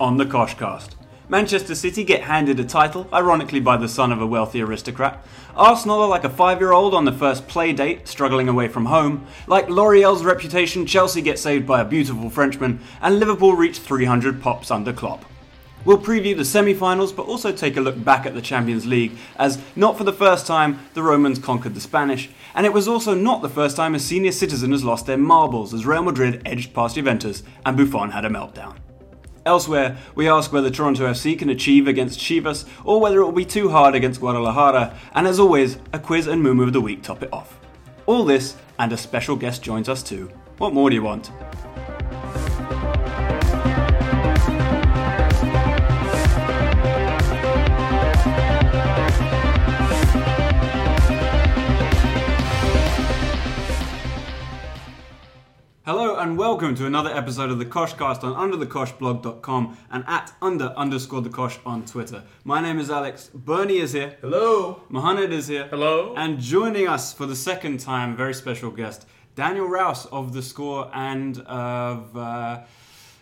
[0.00, 0.90] on the Koshcast.
[1.30, 5.22] Manchester City get handed a title, ironically by the son of a wealthy aristocrat.
[5.54, 8.86] Arsenal are like a five year old on the first play date, struggling away from
[8.86, 9.26] home.
[9.46, 14.70] Like L'Oreal's reputation, Chelsea get saved by a beautiful Frenchman, and Liverpool reach 300 pops
[14.70, 15.24] under Klopp.
[15.84, 19.16] We'll preview the semi finals, but also take a look back at the Champions League,
[19.36, 23.14] as not for the first time the Romans conquered the Spanish, and it was also
[23.14, 26.72] not the first time a senior citizen has lost their marbles as Real Madrid edged
[26.72, 28.76] past Juventus and Buffon had a meltdown.
[29.48, 33.46] Elsewhere, we ask whether Toronto FC can achieve against Chivas or whether it will be
[33.46, 37.22] too hard against Guadalajara, and as always, a quiz and moo of the week top
[37.22, 37.58] it off.
[38.04, 40.30] All this, and a special guest joins us too.
[40.58, 41.30] What more do you want?
[55.88, 61.22] Hello and welcome to another episode of the Koshcast on underthekoshblog.com and at under underscore
[61.22, 62.24] the Kosh on Twitter.
[62.44, 63.30] My name is Alex.
[63.32, 64.18] Bernie is here.
[64.20, 64.82] Hello.
[64.90, 65.66] Mohamed is here.
[65.68, 66.12] Hello.
[66.14, 70.90] And joining us for the second time, very special guest, Daniel Rouse of The Score
[70.92, 72.64] and of uh,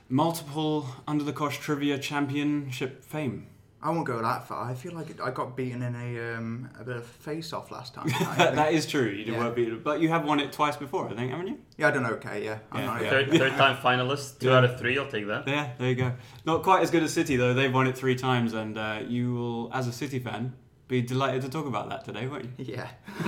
[0.09, 3.47] multiple Under the Kosh Trivia Championship fame.
[3.83, 4.69] I won't go that far.
[4.69, 7.95] I feel like I got beaten in a um, a bit of face off last
[7.95, 8.09] time.
[8.39, 9.07] that, that is true.
[9.09, 9.39] You did Yeah.
[9.39, 11.59] well beat it, but you have won it twice before, I think, haven't you?
[11.77, 12.45] yeah, I done okay.
[12.45, 13.11] Yeah, I'm Yeah, not- yeah.
[13.11, 14.57] Third, third time finalist, two Yeah.
[14.57, 14.99] out of three.
[14.99, 15.47] I'll take that.
[15.47, 16.13] Yeah, there you go.
[16.47, 17.55] Not quite as good as City though.
[17.55, 20.55] They've won it three times, and uh, you will, as a City fan,
[20.89, 22.65] be delighted to talk about that today, won't you?
[22.75, 22.89] Yeah,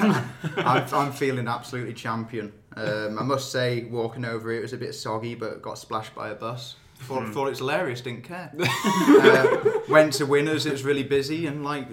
[0.57, 2.53] I'm, I'm feeling absolutely champion.
[2.77, 6.29] Um, I must say, walking over it was a bit soggy, but got splashed by
[6.31, 6.77] a bus.
[7.01, 7.33] Thought, Hmm.
[7.33, 8.01] thought it was hilarious.
[8.01, 8.53] Didn't care.
[8.59, 10.67] uh, went to winners.
[10.67, 11.87] It was really busy, and like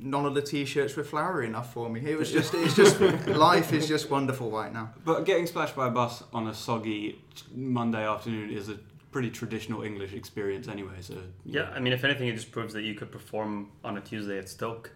[0.00, 2.00] none of the t-shirts were flowery enough for me.
[2.04, 4.90] It was just, it's just life is just wonderful right now.
[5.04, 7.20] But getting splashed by a bus on a soggy
[7.54, 8.78] Monday afternoon is a
[9.10, 10.94] pretty traditional English experience anyway.
[11.00, 14.00] So Yeah, I mean, if anything, it just proves that you could perform on a
[14.00, 14.92] Tuesday at Stoke,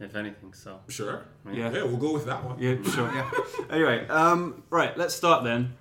[0.00, 0.52] if anything.
[0.54, 1.24] So Sure.
[1.52, 1.70] Yeah.
[1.70, 2.58] Yeah, we'll go with that one.
[2.58, 3.12] Yeah, sure.
[3.14, 3.30] Yeah.
[3.70, 5.74] Anyway, um, right, let's start then.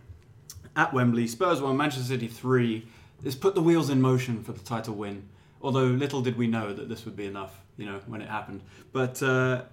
[0.76, 2.86] At Wembley, Spurs won, Manchester City 3.
[3.24, 5.30] This put the wheels in motion for the title win.
[5.62, 8.62] Although little did we know that this would be enough, you know, when it happened.
[8.92, 9.64] But uh,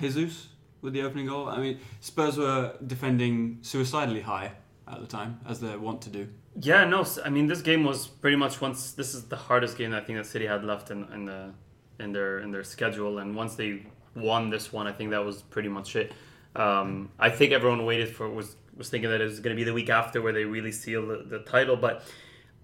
[0.00, 0.48] Jesus
[0.82, 1.48] with the opening goal.
[1.48, 4.52] I mean, Spurs were defending suicidally high
[4.88, 6.28] at the time, as they want to do.
[6.60, 8.92] yeah, no, I mean, this game was pretty much once.
[8.92, 11.52] This is the hardest game I think that City had left in, in the
[11.98, 13.86] in their in their schedule, and once they
[14.16, 16.12] won this one, I think that was pretty much it.
[16.56, 19.64] Um, I think everyone waited for was was thinking that it was going to be
[19.64, 22.02] the week after where they really seal the, the title, but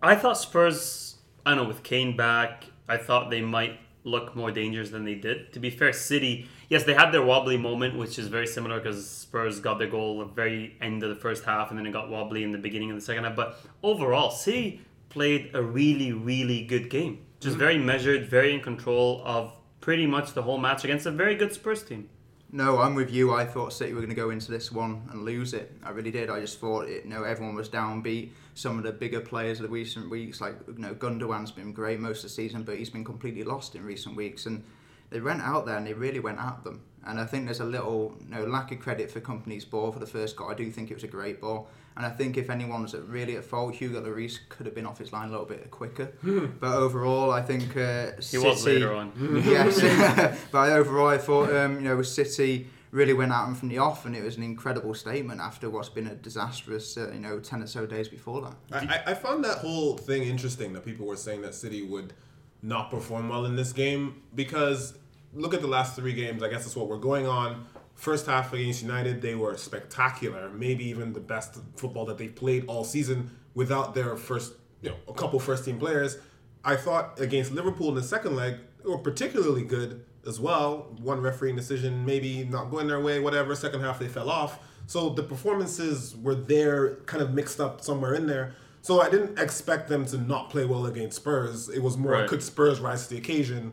[0.03, 1.17] I thought Spurs.
[1.45, 5.15] I don't know with Kane back, I thought they might look more dangerous than they
[5.15, 5.53] did.
[5.53, 9.09] To be fair, City, yes, they had their wobbly moment, which is very similar because
[9.09, 11.93] Spurs got their goal at the very end of the first half, and then it
[11.93, 13.35] got wobbly in the beginning of the second half.
[13.37, 17.27] But overall, City played a really, really good game.
[17.41, 17.61] Just mm-hmm.
[17.61, 21.53] very measured, very in control of pretty much the whole match against a very good
[21.53, 22.09] Spurs team.
[22.53, 23.35] No, I'm with you.
[23.35, 25.73] I thought City were going to go into this one and lose it.
[25.83, 26.31] I really did.
[26.31, 27.05] I just thought it.
[27.05, 28.31] You know, everyone was downbeat.
[28.55, 31.99] Some of the bigger players of the recent weeks, like you know, Gundogan's been great
[31.99, 34.47] most of the season, but he's been completely lost in recent weeks.
[34.47, 34.63] And
[35.11, 36.83] they went out there and they really went at them.
[37.05, 39.99] And I think there's a little you know, lack of credit for Kompany's ball for
[39.99, 40.51] the first goal.
[40.51, 41.69] I do think it was a great ball.
[41.97, 44.99] And I think if anyone was really at fault, Hugo Lloris could have been off
[44.99, 46.13] his line a little bit quicker.
[46.61, 49.13] but overall, I think uh, He was later on.
[49.47, 49.81] yes,
[50.53, 54.05] but overall, I thought um, you know City really went out and from the off,
[54.07, 57.63] and it was an incredible statement after what's been a disastrous uh, you know ten
[57.63, 58.55] or so days before that.
[58.73, 62.13] I, I- I found that whole thing interesting that people were saying that City would
[62.63, 64.99] not perform well in this game because
[65.35, 66.43] look at the last three games.
[66.43, 67.67] I guess that's what we're going on.
[67.97, 70.51] First half against United, they were spectacular.
[70.51, 74.53] Maybe even the best football that they've played all season without their first,
[74.83, 76.19] you know, a couple first team players.
[76.63, 80.95] I thought against Liverpool in the second leg, they were particularly good as well.
[81.01, 83.55] One refereeing decision, maybe not going their way, whatever.
[83.55, 84.59] Second half, they fell off.
[84.87, 88.55] So the performances were there, kind of mixed up somewhere in there.
[88.83, 91.69] So I didn't expect them to not play well against Spurs.
[91.69, 92.29] It was more, Right.
[92.29, 93.73] could Spurs rise to the occasion?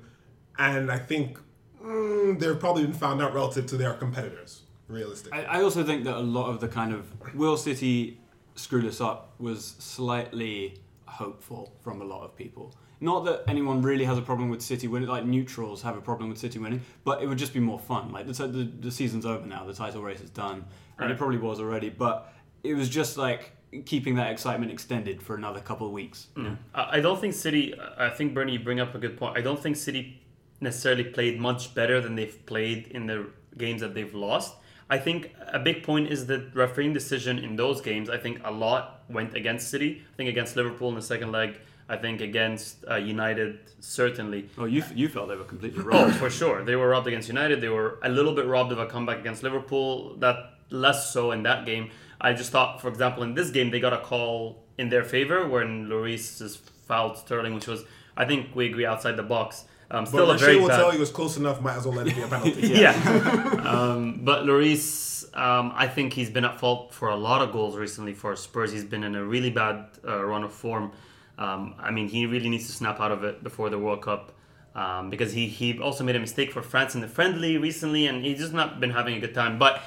[0.58, 1.40] And I think
[1.84, 5.40] mm, they've probably been found out relative to their competitors, realistically.
[5.40, 8.20] I, I also think that a lot of the kind of will City
[8.56, 12.74] screw this up was slightly hopeful from a lot of people.
[13.00, 16.30] Not that anyone really has a problem with City winning, like neutrals have a problem
[16.30, 18.12] with City winning, but it would just be more fun.
[18.12, 20.64] Like the, the, the season's over now, the title race is done,
[20.98, 22.34] and it probably was already, but
[22.64, 23.52] it was just like
[23.86, 26.28] keeping that excitement extended for another couple of weeks.
[26.38, 26.58] you know?
[26.74, 27.74] I I don't think City.
[27.98, 29.38] I think Bernie, you bring up a good point.
[29.38, 30.22] I don't think City
[30.64, 33.28] necessarily played much better than they've played in the
[33.58, 34.56] games that they've lost.
[34.90, 38.10] I think a big point is the refereeing decision in those games.
[38.10, 40.02] I think a lot went against City.
[40.14, 41.58] I think against Liverpool in the second leg,
[41.88, 44.50] I think against uh, United, certainly.
[44.58, 46.14] Oh, you you felt they were completely robbed.
[46.14, 46.64] Oh, for sure.
[46.64, 47.62] They were robbed against United.
[47.62, 50.16] They were a little bit robbed of a comeback against Liverpool.
[50.18, 50.38] That
[50.70, 51.92] less so in that game.
[52.20, 55.48] I just thought, for example, in this game, they got a call in their favor
[55.48, 56.56] when Lloris is
[56.88, 57.84] fouled Sterling, which was,
[58.16, 59.66] I think we agree, outside the box.
[59.94, 60.78] Um, still But a very will bad.
[60.78, 61.62] tell you it was close enough.
[61.62, 62.68] Might as well let it be a penalty.
[62.68, 62.94] yeah.
[63.64, 67.78] um, but Lloris, um, I think he's been at fault for a lot of goals
[67.78, 68.72] recently for Spurs.
[68.72, 70.92] He's been in a really bad uh, run of form.
[71.38, 74.34] Um, I mean, he really needs to snap out of it before the World Cup
[74.76, 78.26] um, because he, he also made a mistake for France in the friendly recently and
[78.26, 79.60] he's just not been having a good time.
[79.60, 79.82] But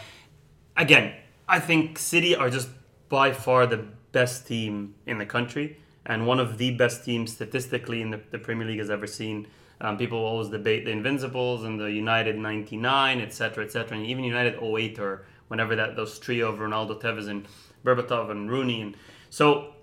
[0.76, 1.14] again,
[1.48, 2.68] I think City are just
[3.08, 8.02] by far the best team in the country and one of the best teams statistically
[8.02, 9.46] in the, the Premier League has ever seen.
[9.80, 14.54] Um, people always debate the Invincibles and the United 99, etc., etc., and even United
[14.62, 17.46] 08 or whenever that those trio of Ronaldo, Tevez, and
[17.84, 18.80] Berbatov and Rooney.
[18.80, 18.96] And
[19.30, 19.74] so,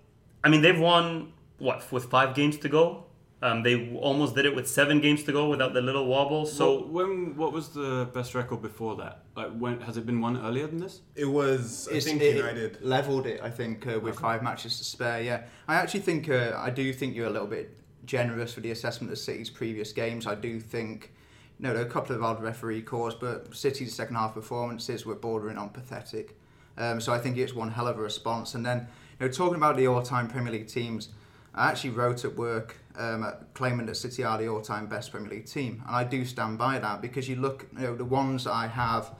[0.44, 3.06] I mean, they've won what with five games to go.
[3.44, 6.46] Um, they almost did it with seven games to go without the little wobble.
[6.46, 9.24] So So when what was the best record before that?
[9.36, 11.02] Like when has it been one earlier than this?
[11.16, 12.78] It was, I It's- think, it United.
[12.82, 13.42] leveled it.
[13.44, 15.22] I think uh, with five matches to spare.
[15.22, 18.72] Yeah, I actually think uh, I do think you're a little bit generous for the
[18.72, 20.28] assessment of City's previous games.
[20.28, 21.12] I do think.
[21.60, 25.16] No, there are a couple of odd referee calls, but City's second half performances were
[25.16, 26.36] bordering on pathetic.
[26.78, 28.56] Um, so I think it's one hell of a response.
[28.56, 28.88] And then,
[29.20, 31.10] you know, talking about the all-time Premier League teams,
[31.54, 35.46] I actually wrote at work um, claiming that City are the all-time best Premier League
[35.46, 38.68] team, and I do stand by that because you look, you know, the ones I
[38.68, 39.12] have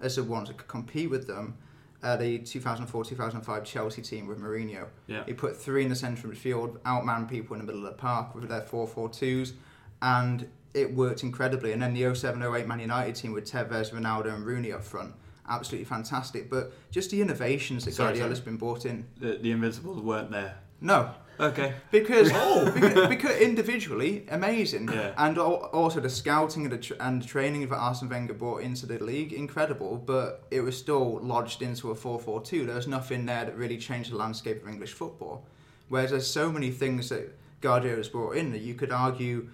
[0.00, 1.56] as the ones that could compete with them.
[2.02, 4.86] Uh, the 2004-2005 Chelsea team with Mourinho.
[5.06, 5.22] Yeah.
[5.26, 7.92] He put three in the centre of the field, outman people in the middle of
[7.92, 9.52] the park with their 4-4-2s,
[10.00, 11.72] and it worked incredibly.
[11.72, 15.14] And then the 07-08 Man United team with Tevez, Ronaldo, and Rooney up front,
[15.48, 16.48] absolutely fantastic.
[16.48, 19.06] But just the innovations that Guardiola's been brought in.
[19.18, 20.56] The, the Invincibles weren't there.
[20.80, 21.10] No,
[21.40, 21.74] Okay.
[21.90, 25.12] because oh, because, because individually amazing, Yeah.
[25.16, 28.62] and al- also the scouting and the tr- and the training that Arsene Wenger brought
[28.62, 29.96] into the league incredible.
[29.96, 32.66] But it was still lodged into a 4-4-2.
[32.66, 35.44] There was nothing there that really changed the landscape of English football.
[35.88, 39.48] Whereas there's so many things that Guardiola's brought in that you could argue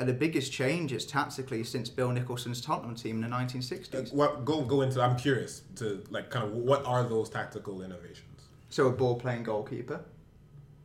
[0.00, 4.12] are the biggest changes tactically since Bill Nicholson's Tottenham team in the 1960s.
[4.12, 5.00] Uh, what go go into?
[5.00, 8.48] I'm curious to like kind of what are those tactical innovations?
[8.70, 10.00] So a ball playing goalkeeper.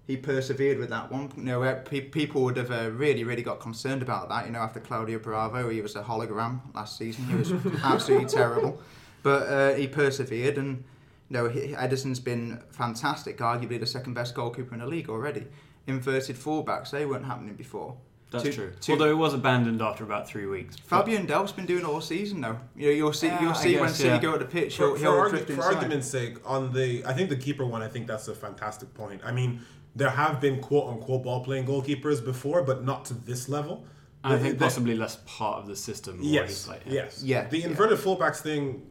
[0.09, 1.31] He persevered with that one.
[1.37, 4.47] You know, pe- people would have uh, really, really got concerned about that.
[4.47, 7.25] You know, after Claudio Bravo, he was a hologram last season.
[7.25, 7.51] He was
[7.83, 8.81] absolutely terrible,
[9.21, 10.83] but uh, he persevered, and
[11.29, 13.37] you know, he, Ederson's been fantastic.
[13.37, 15.45] Arguably the second best goalkeeper in the league already.
[15.85, 17.95] Inverted fullbacks, they weren't happening before.
[18.31, 18.71] That's Two- true.
[18.81, 20.75] two- Although it was abandoned after about three weeks.
[20.77, 22.57] Fabian Delph's been doing it all season though.
[22.75, 24.19] You know, you'll see, Yeah, you'll I see when guess, City yeah.
[24.21, 27.13] go to the pitch, For, he'll, for, he'll argu- for argument's sake, on the I
[27.13, 29.21] think the keeper one, I think that's a fantastic point.
[29.23, 29.61] I mean,
[29.95, 33.85] there have been quote unquote ball playing goalkeepers before, but not to this level.
[34.23, 36.19] I The- think the- possibly less part of the system.
[36.21, 36.67] Yes.
[36.67, 37.23] like- yes.
[37.23, 37.67] Yeah, The yeah.
[37.67, 38.85] inverted fullbacks thing,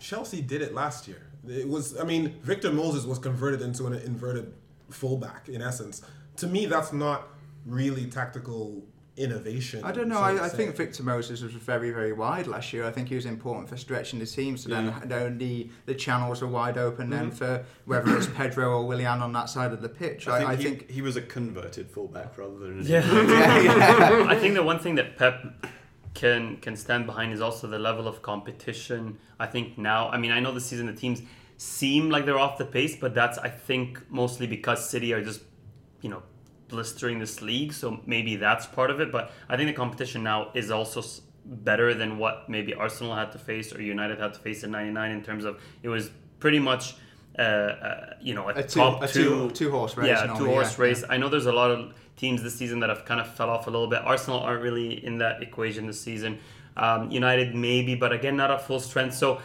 [0.00, 1.22] Chelsea did it last year.
[1.48, 1.96] It was.
[1.98, 4.52] I mean, Victor Moses was converted into an inverted
[4.90, 6.02] fullback in essence.
[6.36, 7.28] To me, that's not
[7.66, 8.82] really tactical
[9.16, 9.84] innovation.
[9.84, 10.18] I don't know.
[10.18, 12.84] I, I think Victor Moses was very, very wide last year.
[12.84, 14.56] I think he was important for stretching the team.
[14.56, 14.98] So Yeah.
[15.00, 17.10] then, then the the channels are wide open.
[17.10, 17.36] Then Mm-hmm.
[17.36, 20.26] for whether it's Pedro or Willian on that side of the pitch.
[20.26, 23.02] I, I think, he, he was a converted fullback rather than an Yeah.
[24.28, 25.66] I think the one thing that Pep
[26.14, 29.18] can can stand behind is also the level of competition.
[29.38, 31.22] I think now, I mean, I know this season the teams
[31.56, 35.40] seem like they're off the pace, but that's I think mostly because City are just,
[36.02, 36.22] you know,
[36.74, 37.72] blistering this league.
[37.72, 39.10] So maybe that's part of it.
[39.10, 41.02] But I think the competition now is also
[41.44, 45.10] better than what maybe Arsenal had to face or United had to face in '99
[45.10, 46.96] in terms of it was pretty much.
[47.36, 50.06] Uh, uh, you know, a, a two, top a two, two horse race.
[50.06, 50.84] yeah, two horse yeah.
[50.84, 51.02] race.
[51.10, 53.66] I know there's a lot of teams this season that have kind of fell off
[53.66, 54.02] a little bit.
[54.04, 56.38] Arsenal aren't really in that equation this season.
[56.76, 59.16] Um, United maybe, but again, not at full strength.
[59.16, 59.40] So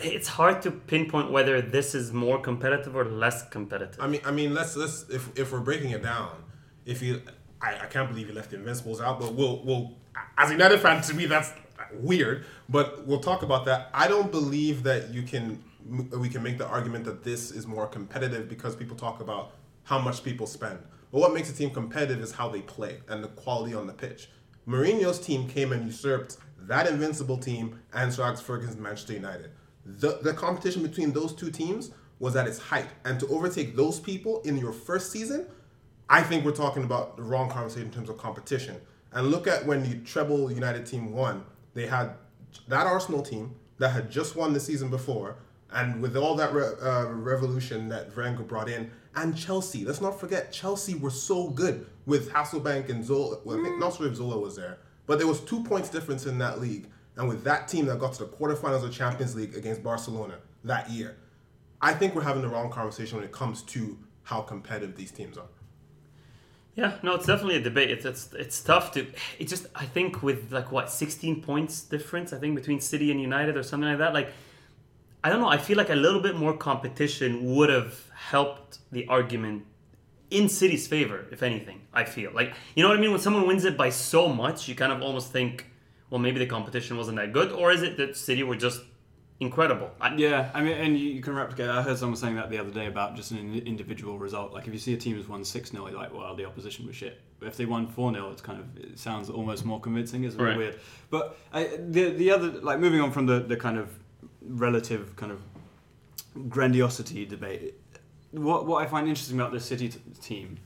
[0.00, 4.00] it's hard to pinpoint whether this is more competitive or less competitive.
[4.00, 6.30] I mean, I mean, let's let's if if we're breaking it down,
[6.86, 7.22] if you,
[7.60, 9.92] I, I can't believe you left the Invincibles out, but we'll we'll
[10.38, 11.52] as a United fan to me that's
[11.92, 13.90] weird, but we'll talk about that.
[13.92, 15.62] I don't believe that you can
[16.18, 19.52] we can make the argument that this is more competitive because people talk about
[19.84, 20.78] how much people spend.
[21.12, 23.92] But what makes a team competitive is how they play and the quality on the
[23.92, 24.30] pitch.
[24.66, 29.50] Mourinho's team came and usurped that invincible team and Sir Alex Ferguson's Manchester United.
[29.84, 32.88] The, the competition between those two teams was at its height.
[33.04, 35.46] And to overtake those people in your first season,
[36.08, 38.80] I think we're talking about the wrong conversation in terms of competition.
[39.12, 41.44] And look at when the treble United team won.
[41.72, 42.14] They had
[42.68, 45.36] that Arsenal team that had just won the season before,
[45.72, 49.84] and with all that re- uh, revolution that Wenger brought in, and Chelsea.
[49.84, 53.38] Let's not forget Chelsea were so good with Hasselbaink and Zola.
[53.44, 56.26] Well, I think not sure if Zola was there, but there was two points difference
[56.26, 56.88] in that league.
[57.16, 60.90] And with that team that got to the quarterfinals of Champions League against Barcelona that
[60.90, 61.16] year,
[61.80, 65.38] I think we're having the wrong conversation when it comes to how competitive these teams
[65.38, 65.46] are.
[66.76, 67.90] Yeah, no, it's definitely a debate.
[67.90, 69.06] It's it's it's tough to.
[69.38, 73.20] It just I think with like what sixteen points difference I think between City and
[73.20, 74.12] United or something like that.
[74.12, 74.32] Like
[75.22, 75.48] I don't know.
[75.48, 79.64] I feel like a little bit more competition would have helped the argument
[80.30, 81.82] in City's favor, if anything.
[81.92, 83.12] I feel like you know what I mean.
[83.12, 85.70] When someone wins it by so much, you kind of almost think,
[86.10, 88.80] well, maybe the competition wasn't that good, or is it that City were just
[89.44, 89.90] incredible?
[90.00, 91.68] I, Yeah, I mean, and you, you can replicate.
[91.68, 94.52] I heard someone saying that the other day about just an individual result.
[94.52, 96.86] Like, if you see a team has won six 0 you're like, well, the opposition
[96.86, 97.20] was shit.
[97.38, 100.24] But if they won four 0 it's kind of it sounds almost more convincing.
[100.24, 100.56] It's Right.
[100.56, 100.78] weird.
[101.10, 103.88] But I, the the other like moving on from the the kind of
[104.42, 105.40] relative kind of
[106.48, 107.74] grandiosity debate.
[108.32, 110.58] What what I find interesting about this City t- team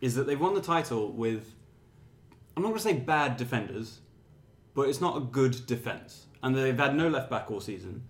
[0.00, 1.52] is that they've won the title with
[2.56, 4.00] I'm not going to say bad defenders,
[4.74, 8.04] but it's not a good defense, and they've had no left back all season.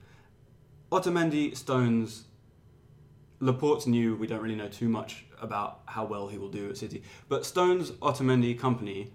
[0.92, 2.24] Otamendi, Stones,
[3.40, 4.14] Laporte's new.
[4.14, 7.46] We don't really know too much about how well he will do at City, but
[7.46, 9.08] Stones, Otamendi, Kompany.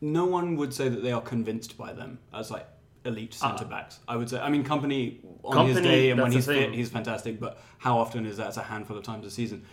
[0.00, 2.66] No one would say that they are convinced by them as like
[3.04, 3.50] elite ah.
[3.50, 4.00] centre backs.
[4.08, 4.40] I would say.
[4.40, 7.38] I mean, Kompany on his day and when he's fit, he's fantastic.
[7.38, 8.48] But how often is that?
[8.48, 9.64] It's a handful of times a season.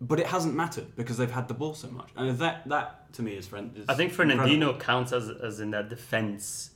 [0.00, 3.22] But it hasn't mattered because they've had the ball so much, and that that to
[3.22, 3.76] me is friend.
[3.76, 4.78] Is I think incredible.
[4.78, 6.70] Counts as as in that defense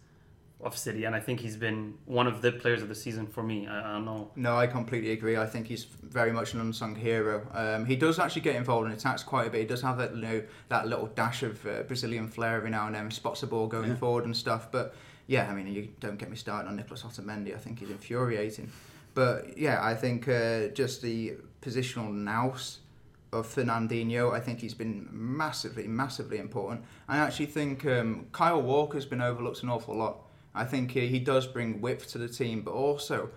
[0.60, 3.42] of City, and I think he's been one of the players of the season for
[3.42, 3.66] me.
[3.66, 4.30] I, I don't know.
[4.36, 5.36] No, I completely agree.
[5.36, 7.46] I think he's very much an unsung hero.
[7.52, 9.60] Um, he does actually get involved in attacks quite a bit.
[9.60, 12.86] He does have that, you know, that little dash of uh, Brazilian flair every now
[12.86, 13.96] and then, spots the ball going Yeah.
[13.96, 14.70] forward and stuff.
[14.72, 14.94] But
[15.26, 17.54] yeah, I mean, you don't get me started on Nicolas Otamendi.
[17.54, 18.70] I think he's infuriating.
[19.12, 22.78] But yeah, I think uh, just the positional nous
[23.32, 26.84] of Fernandinho, I think he's been massively, massively important.
[27.08, 30.20] I actually think um, Kyle Walker's been overlooked an awful lot.
[30.54, 33.30] I think he, he does bring width to the team, but also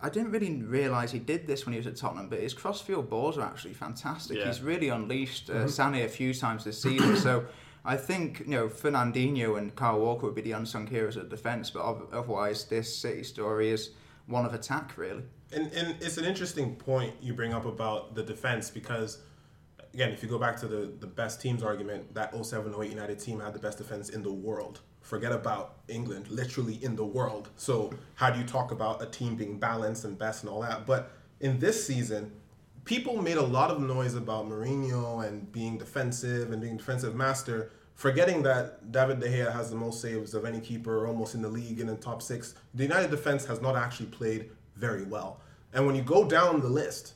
[0.00, 3.08] I didn't really realise he did this when he was at Tottenham, but his crossfield
[3.08, 4.38] balls are actually fantastic.
[4.38, 4.46] Yeah.
[4.46, 7.16] He's really unleashed uh, Sané a few times this season.
[7.16, 7.46] so
[7.84, 11.70] I think you know Fernandinho and Kyle Walker would be the unsung heroes of defence,
[11.70, 11.82] but
[12.12, 13.90] otherwise this City story is
[14.26, 15.22] one of attack really.
[15.52, 19.20] And, and it's an interesting point you bring up about the defense because,
[19.94, 23.20] again, if you go back to the, the best teams argument, that 07 08 United
[23.20, 24.80] team had the best defense in the world.
[25.06, 27.48] Forget about England, literally in the world.
[27.56, 30.84] So, how do you talk about a team being balanced and best and all that?
[30.84, 32.32] But in this season,
[32.84, 37.70] people made a lot of noise about Mourinho and being defensive and being defensive master,
[37.94, 41.48] forgetting that David De Gea has the most saves of any keeper almost in the
[41.48, 42.56] league and in the top six.
[42.74, 45.40] The United defense has not actually played very well.
[45.72, 47.14] And when you go down the list,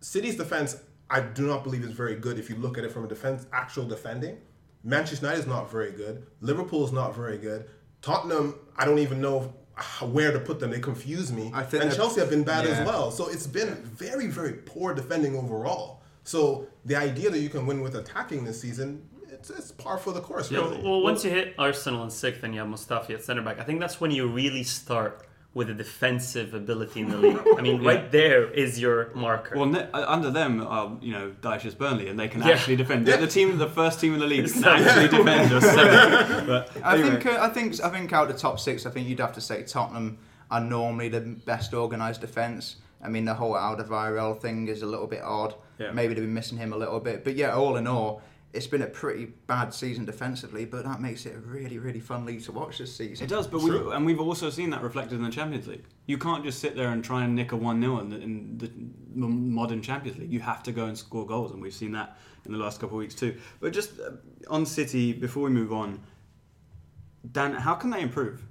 [0.00, 3.04] City's defense, I do not believe is very good if you look at it from
[3.04, 4.38] a defense, actual defending.
[4.86, 6.24] Manchester United is not very good.
[6.40, 7.68] Liverpool is not very good.
[8.02, 9.52] Tottenham, I don't even know
[10.00, 10.70] where to put them.
[10.70, 11.50] They confuse me.
[11.52, 12.70] I think and Chelsea have been bad yeah.
[12.70, 13.10] as well.
[13.10, 16.02] So it's been very, very poor defending overall.
[16.22, 20.12] So the idea that you can win with attacking this season, it's, it's par for
[20.12, 23.24] the course, Yeah, well, once you hit Arsenal in sixth and you have Mustafi at
[23.24, 25.25] centre back, I think that's when you really start
[25.56, 27.40] with a defensive ability in the league.
[27.58, 29.56] I mean, right there is your marker.
[29.56, 32.50] Well, ne- uh, under them, are, you know, Dyche's Burnley, and they can Yeah.
[32.50, 33.06] actually defend.
[33.06, 35.52] They're the team, the first team in the league that can actually defend.
[35.52, 35.64] us.
[35.76, 37.10] So, but I anyway.
[37.22, 39.32] think uh, I think I think out of the top six, I think you'd have
[39.32, 40.18] to say Tottenham
[40.50, 42.76] are normally the best organised defence.
[43.02, 45.54] I mean, the whole Alderweireld thing is a little bit odd.
[45.78, 45.90] Yeah.
[45.92, 48.20] Maybe they've been missing him a little bit, but yeah, all in all,
[48.52, 50.64] it's been a pretty bad season defensively.
[50.64, 53.24] But that makes it a really, really fun league to watch this season.
[53.24, 55.84] It does, but we and we've also seen that reflected in the Champions League.
[56.06, 58.58] You can't just sit there and try and nick a one 0 in, the, in
[58.58, 60.32] the modern Champions League.
[60.32, 62.96] You have to go and score goals, and we've seen that in the last couple
[62.96, 63.36] of weeks too.
[63.60, 64.12] But just uh,
[64.48, 66.00] on City, before we move on,
[67.32, 68.42] Dan, how can they improve?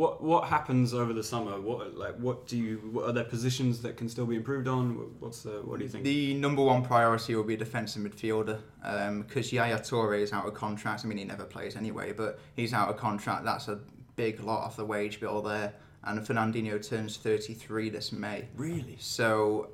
[0.00, 1.60] What what happens over the summer?
[1.60, 2.76] What like what do you?
[2.90, 4.94] What are there positions that can still be improved on?
[5.18, 6.04] What's the what do you think?
[6.04, 10.54] The number one priority will be defensive midfielder um, because Yaya Toure is out of
[10.54, 11.04] contract.
[11.04, 13.44] I mean, he never plays anyway, but he's out of contract.
[13.44, 13.78] That's a
[14.16, 15.74] big lot off the wage bill there.
[16.02, 18.48] And Fernandinho turns 33 this May.
[18.56, 18.96] really?
[18.98, 19.68] So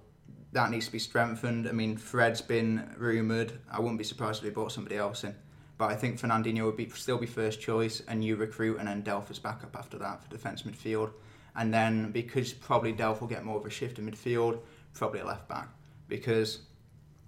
[0.50, 1.68] that needs to be strengthened.
[1.68, 3.52] I mean, Fred's been rumoured.
[3.70, 5.36] I wouldn't be surprised if they brought somebody else in.
[5.78, 9.02] But I think Fernandinho would be still be first choice, and you recruit, and then
[9.02, 11.10] Delph is backup after that for defence midfield.
[11.54, 14.60] And then because probably Delph will get more of a shift in midfield,
[14.94, 15.68] probably a left back
[16.08, 16.60] because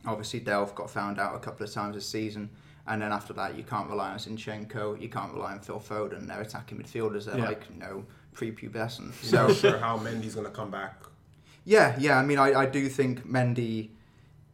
[0.06, 2.48] obviously Delph got found out a couple of times this season.
[2.86, 6.26] And then after that, you can't rely on Zinchenko, you can't rely on Phil Foden.
[6.26, 7.24] They're attacking midfielders.
[7.26, 7.44] They're Yeah.
[7.46, 9.12] like you know prepubescent.
[9.14, 11.02] So So sure how Mendy's going to come back.
[11.64, 12.18] yeah, yeah.
[12.18, 13.90] I mean, I, I do think Mendy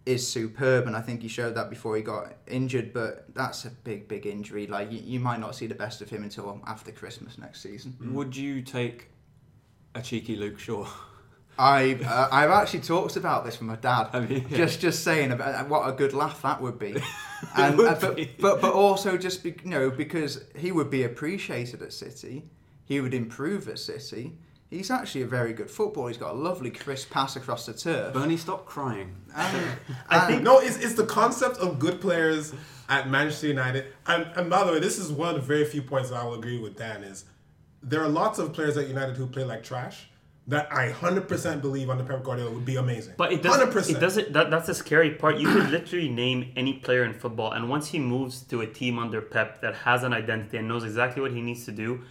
[0.06, 2.92] is superb, and I think he showed that before he got injured.
[2.92, 4.66] But that's a big, big injury.
[4.66, 7.96] Like you, you might not see the best of him until after Christmas next season.
[8.12, 9.08] Would you take
[9.94, 10.86] a cheeky Luke Shaw?
[11.58, 14.08] I uh, I've actually talked about this with my dad.
[14.28, 14.40] Yeah.
[14.56, 16.96] Just just saying about what a good laugh that would be,
[17.56, 18.30] and would uh, but, be.
[18.40, 22.44] but but also just be, you know because he would be appreciated at City,
[22.84, 24.38] he would improve at City.
[24.70, 26.08] He's actually a very good footballer.
[26.08, 28.12] He's got a lovely crisp pass across the turf.
[28.12, 29.14] Bernie, stop crying.
[29.34, 29.78] And, ah.
[30.08, 30.44] I and- think- ah.
[30.44, 32.52] No, it's, it's the concept of good players
[32.88, 33.86] at Manchester United.
[34.06, 36.24] And, and by the way, this is one of the very few points that I
[36.24, 37.24] will agree with Dan is
[37.82, 40.08] there are lots of players at United who play like trash
[40.46, 43.14] that I 100% believe under Pep Guardiola would be amazing.
[43.16, 43.70] But it doesn't.
[43.70, 43.96] 100%.
[43.96, 44.32] It doesn't.
[44.32, 45.38] That, that's the scary part.
[45.38, 48.98] You could literally name any player in football, and once he moves to a team
[48.98, 52.02] under Pep that has an identity and knows exactly what he needs to do,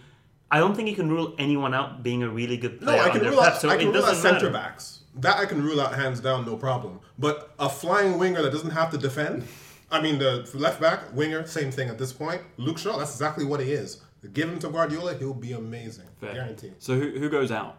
[0.54, 2.96] I don't think you can rule anyone out being a really good player.
[2.96, 4.50] No, player I can rule out, so I can rule out centre matter.
[4.52, 5.00] backs.
[5.16, 7.00] That I can rule out hands down, no problem.
[7.18, 9.48] But a flying winger that doesn't have to defend,
[9.90, 12.40] I mean, the left back, winger, same thing at this point.
[12.56, 14.00] Luke Shaw, that's exactly what he is.
[14.32, 16.06] Give him to Guardiola, he'll be amazing.
[16.20, 16.34] Fair.
[16.34, 16.74] Guaranteed.
[16.78, 17.78] So who, who goes out?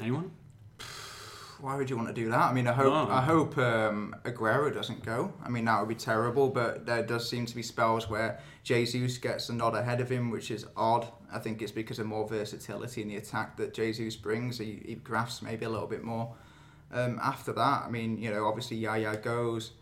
[0.00, 0.30] Anyone?
[1.60, 2.50] Why would you want to do that?
[2.50, 3.12] I mean, I hope No.
[3.12, 5.32] I hope um, Aguero doesn't go.
[5.44, 6.48] I mean, that would be terrible.
[6.48, 10.30] But there does seem to be spells where Jesus gets a nod ahead of him,
[10.30, 11.08] which is odd.
[11.32, 14.58] I think it's because of more versatility in the attack that Jesus brings.
[14.58, 16.34] He, he grafts maybe a little bit more.
[16.92, 19.72] Um, after that, I mean, you know, obviously Yaya goes.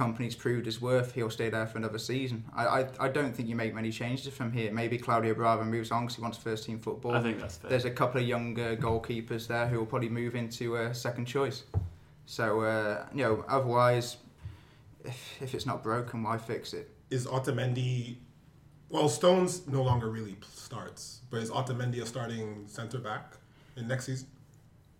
[0.00, 1.14] Kompany's proved his worth.
[1.14, 2.42] He'll stay there for another season.
[2.54, 4.72] I, I, I don't think you make many changes from here.
[4.72, 7.12] Maybe Claudio Bravo moves on because he wants first team football.
[7.12, 7.68] I think that's fair.
[7.68, 11.64] There's a couple of younger goalkeepers there who will probably move into uh, second choice.
[12.24, 14.16] So uh, you know, otherwise,
[15.04, 16.90] if, if it's not broken, why fix it?
[17.10, 18.16] Is Otamendi.
[18.88, 23.34] Well, Stones no longer really starts, but is Otamendi a starting centre back
[23.76, 24.28] in next season?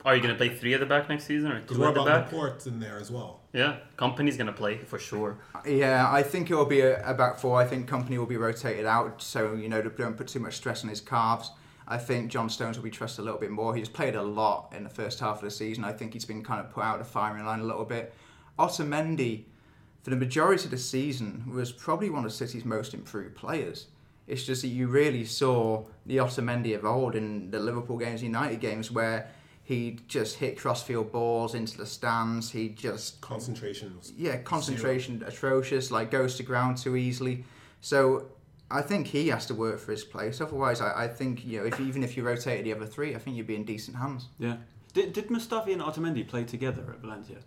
[0.04, 1.88] Are you going to play three at the back next season or Because two what
[1.88, 2.32] at the about back?
[2.32, 3.39] Laporte in there as well?
[3.52, 5.38] Yeah, Kompany's going to play for sure.
[5.66, 7.60] Yeah, I think it will be a, a back four.
[7.60, 10.84] I think company will be rotated out, so you know, don't put too much stress
[10.84, 11.50] on his calves.
[11.88, 13.74] I think John Stones will be trusted a little bit more.
[13.74, 15.82] He's played a lot in the first half of the season.
[15.82, 18.14] I think he's been kind of put out of the firing line a little bit.
[18.60, 19.44] Otamendi,
[20.02, 23.86] for the majority of the season, was probably one of City's most improved players.
[24.28, 28.60] It's just that you really saw the Otamendi of old in the Liverpool games, United
[28.60, 29.28] games, where
[29.70, 32.50] he just hit crossfield balls into the stands.
[32.50, 33.96] He just Concentration.
[34.16, 37.44] yeah, concentration atrocious, like goes to ground too easily.
[37.80, 38.26] So
[38.68, 40.40] I think he has to work for his place.
[40.40, 43.18] Otherwise, I, I think you know, if even if you rotated the other three, I
[43.18, 44.26] think you'd be in decent hands.
[44.40, 44.56] Yeah.
[44.92, 47.38] Did, did Mustafi and Otamendi play together at Valencia?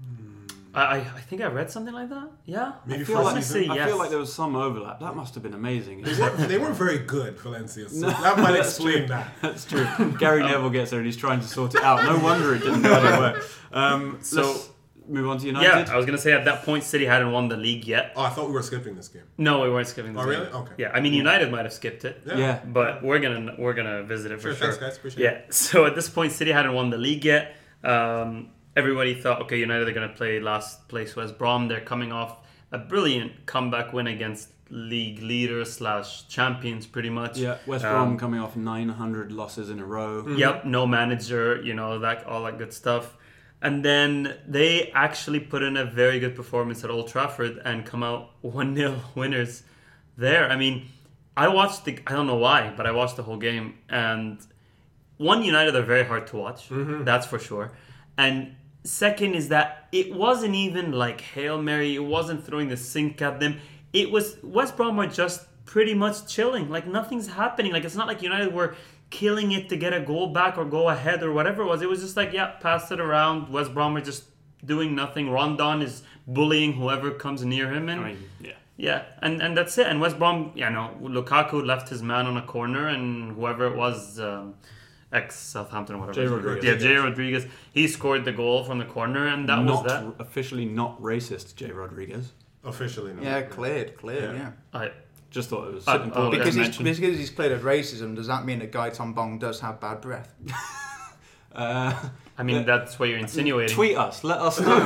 [0.00, 0.37] I,
[0.80, 2.28] I, I think I read something like that.
[2.44, 3.62] Yeah, Maybe I feel like, season.
[3.64, 3.88] say I yes.
[3.88, 5.00] feel like there was some overlap.
[5.00, 6.02] That must have been amazing.
[6.02, 7.88] They weren't, they weren't very good, Valencia.
[7.88, 9.06] So that might That's explain true.
[9.08, 9.32] that.
[9.42, 9.86] That's true.
[10.18, 12.02] Gary Neville gets there and he's trying to sort it out.
[12.04, 13.44] No wonder it didn't bloody work.
[13.72, 14.70] Um, So- let's
[15.06, 15.88] move on to United.
[15.88, 18.12] Yeah, I was gonna say at that point, City hadn't won the league yet.
[18.16, 19.22] Oh, I thought we were skipping this game.
[19.38, 20.12] No, we weren't skipping.
[20.14, 20.30] The Oh, game.
[20.40, 20.46] really?
[20.52, 20.72] Okay.
[20.78, 22.36] Yeah, I mean United might have skipped it, Yeah.
[22.38, 22.60] Yeah.
[22.66, 24.66] but we're gonna we're gonna visit it for Sure, sure.
[24.72, 24.96] thanks, guys.
[24.98, 25.44] Appreciate it.
[25.46, 25.50] Yeah.
[25.50, 27.56] So at this point, City hadn't won the league yet.
[27.84, 31.68] Um, everybody thought, okay, United are gonna play last place West Brom.
[31.68, 32.32] They're coming off
[32.72, 37.38] a brilliant comeback win against league leaders slash champions, pretty much.
[37.38, 40.26] Yeah, West Um, Brom coming off 900 losses in a row.
[40.28, 43.16] Yep, no manager, you know, that all that good stuff.
[43.60, 48.02] And then they actually put in a very good performance at Old Trafford and come
[48.04, 49.62] out 1 0 winners
[50.16, 50.48] there.
[50.50, 50.86] I mean,
[51.36, 53.78] I watched the, I don't know why, but I watched the whole game.
[53.88, 54.38] And
[55.16, 56.68] one, United are very hard to watch.
[56.70, 57.72] That's for sure.
[58.18, 58.54] And
[58.88, 63.40] second is that it wasn't even like Hail Mary, it wasn't throwing the sink at
[63.40, 63.60] them.
[63.92, 66.70] It was, West Brom were just pretty much chilling.
[66.70, 67.72] Like nothing's happening.
[67.72, 68.76] Like it's not like United were
[69.10, 71.82] killing it to get a goal back or go ahead or whatever it was.
[71.82, 73.50] It was just like, yeah, pass it around.
[73.50, 74.24] West Brom were just
[74.64, 75.30] doing nothing.
[75.30, 77.88] Rondon is bullying whoever comes near him.
[77.88, 78.52] And I mean, yeah.
[78.76, 79.86] yeah, and, and that's it.
[79.86, 83.76] And West Brom, you know, Lukaku left his man on a corner, and whoever it
[83.76, 84.54] was, um,
[85.12, 86.14] ex Southampton or whatever.
[86.14, 86.44] Jay his name was.
[86.46, 86.82] Rodriguez.
[86.82, 87.46] Yeah, Jay Rodriguez.
[87.72, 90.14] He scored the goal from the corner, and that not was that.
[90.18, 92.32] officially not racist, Jay Rodriguez.
[92.64, 93.22] Officially, no.
[93.22, 94.50] Yeah, cleared, cleared, Yeah.
[94.74, 94.80] yeah.
[94.80, 94.90] I,
[95.30, 96.84] Just thought it was important oh, Because he's, mention.
[96.84, 100.00] because he's cleared of racism, does that mean that Guy Tom Bong does have bad
[100.00, 100.34] breath?
[101.50, 102.08] Uh,
[102.40, 103.74] I mean, that's what you're insinuating.
[103.74, 104.22] tweet us.
[104.22, 104.76] Let us know.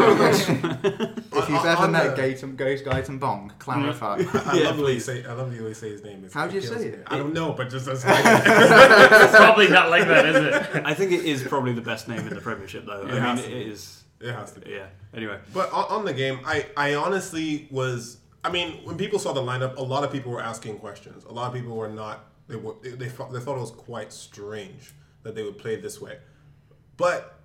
[0.82, 4.18] If you've On- ever on met the- Guy Tom, Guy Guy Bong, clarify.
[4.20, 4.48] Mm-hmm.
[4.50, 5.24] I Yeah, love the way you say.
[5.24, 6.18] I love the way you say his name.
[6.18, 6.90] It's- How do you kills say me.
[6.94, 7.04] it?
[7.08, 10.82] I don't know, but just as it's probably not like that, is it?
[10.84, 13.02] I think it is probably the best name in the Premiership, though.
[13.06, 13.70] It I has mean, to it be.
[13.70, 14.02] is.
[14.20, 14.70] it has to be.
[14.70, 14.86] Yeah.
[15.14, 18.18] Anyway, But on, on the game, I, I honestly was.
[18.44, 21.24] I mean, when people saw the lineup, a lot of people were asking questions.
[21.24, 22.24] A lot of people were not.
[22.48, 22.74] They were.
[22.82, 26.18] They, they, thought, they thought it was quite strange that they would play this way.
[26.96, 27.38] But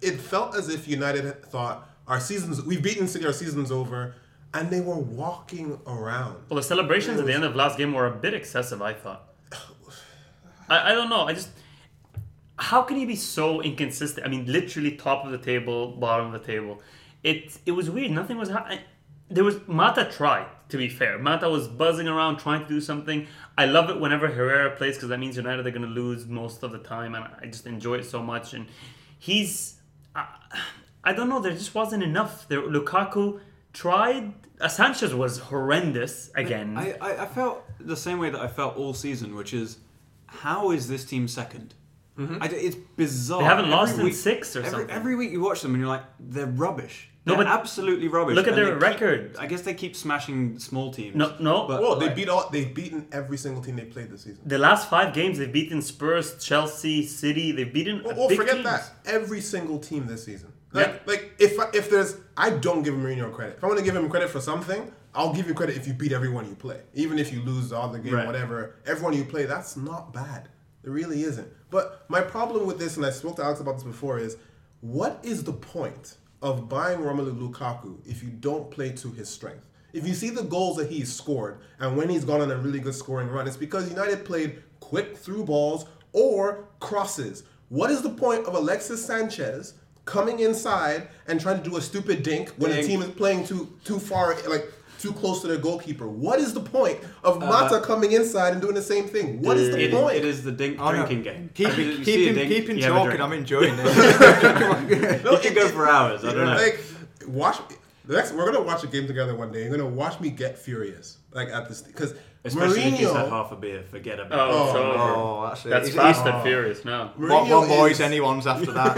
[0.00, 2.62] it felt as if United thought, our seasons.
[2.62, 3.26] We've beaten City.
[3.26, 4.14] Our season's over,
[4.52, 6.36] and they were walking around.
[6.48, 8.82] Well, the celebrations at the end of last game were a bit excessive.
[8.82, 9.26] I thought.
[10.68, 11.26] I, I don't know.
[11.26, 11.50] I just
[12.60, 14.26] how can he be so inconsistent?
[14.26, 16.82] I mean, literally top of the table, bottom of the table.
[17.22, 18.10] It it was weird.
[18.10, 18.80] Nothing was happening.
[19.30, 20.46] There was Mata tried.
[20.68, 23.26] To be fair, Mata was buzzing around trying to do something.
[23.58, 26.62] I love it whenever Herrera plays because that means United are going to lose most
[26.62, 28.54] of the time, and I just enjoy it so much.
[28.54, 28.68] And
[29.20, 29.76] he's,
[30.16, 30.26] I,
[31.04, 31.38] I don't know.
[31.40, 32.48] There just wasn't enough.
[32.48, 33.38] There, Lukaku
[33.72, 34.32] tried.
[34.60, 36.76] Uh, Sanchez was horrendous again.
[36.76, 39.78] I, I, I felt the same way that I felt all season, which is
[40.26, 41.70] how is this team 2nd
[42.40, 43.38] I d it's bizarre.
[43.40, 44.90] They haven't Every lost in week- six or every, something.
[44.90, 47.08] Every week you watch them and you're like, they're rubbish.
[47.26, 48.34] No, They're but absolutely rubbish.
[48.34, 49.36] look at And their they keep- record.
[49.38, 51.14] I guess they keep smashing small teams.
[51.14, 51.66] no, no.
[51.68, 52.48] But- Well, they like- beat all.
[52.50, 54.40] They've beaten every single team they played this season.
[54.46, 57.52] the last five games they've beaten Spurs, Chelsea, City.
[57.52, 58.64] They've beaten Well, well, big forget teams.
[58.64, 58.90] that.
[59.04, 60.52] Every single team this season.
[60.72, 60.98] Like, Yeah.
[61.12, 63.56] like if I- if there's, I don't give Mourinho credit.
[63.58, 65.92] If I want to give him credit for something, I'll give you credit if you
[65.92, 68.26] beat everyone you play, even if you lose the other game, Right.
[68.26, 68.76] whatever.
[68.86, 70.48] Everyone you play, that's not bad.
[70.84, 71.48] It really isn't.
[71.68, 74.36] But my problem with this, and I spoke to Alex about this before, is
[74.80, 79.66] what is the point of buying Romelu Lukaku if you don't play to his strength?
[79.92, 82.78] If you see the goals that he's scored, and when he's gone on a really
[82.78, 87.42] good scoring run, it's because United played quick through balls or crosses.
[87.68, 89.74] What is the point of Alexis Sanchez
[90.04, 93.72] coming inside and trying to do a stupid dink when the team is playing too
[93.84, 96.06] too far, like too close to their goalkeeper?
[96.06, 99.40] What is the point of uh, Mata coming inside and doing the same thing?
[99.42, 100.16] What is the It- point?
[100.16, 100.96] it is the dink Oh, no.
[100.98, 101.50] drinking game.
[101.54, 103.20] Keep, I mean, keep, him, dink, keep him you have a talking.
[103.20, 103.94] I'm enjoying this.
[105.32, 106.24] You could go for hours.
[106.24, 106.54] I don't know.
[106.56, 106.80] Like,
[107.26, 107.58] watch.
[108.06, 109.62] The next, we're gonna watch a game together one day.
[109.64, 113.28] You're gonna watch me get furious, like at this, because Especially if he's had Mourinho.
[113.30, 113.82] half a beer.
[113.82, 114.68] Forget about Oh, it.
[114.68, 114.98] it's over.
[114.98, 115.68] oh, that's it.
[115.68, 116.42] That's He's- fast he's- and oh.
[116.42, 117.12] furious now.
[117.16, 118.96] What, what boys is- anyone's after that?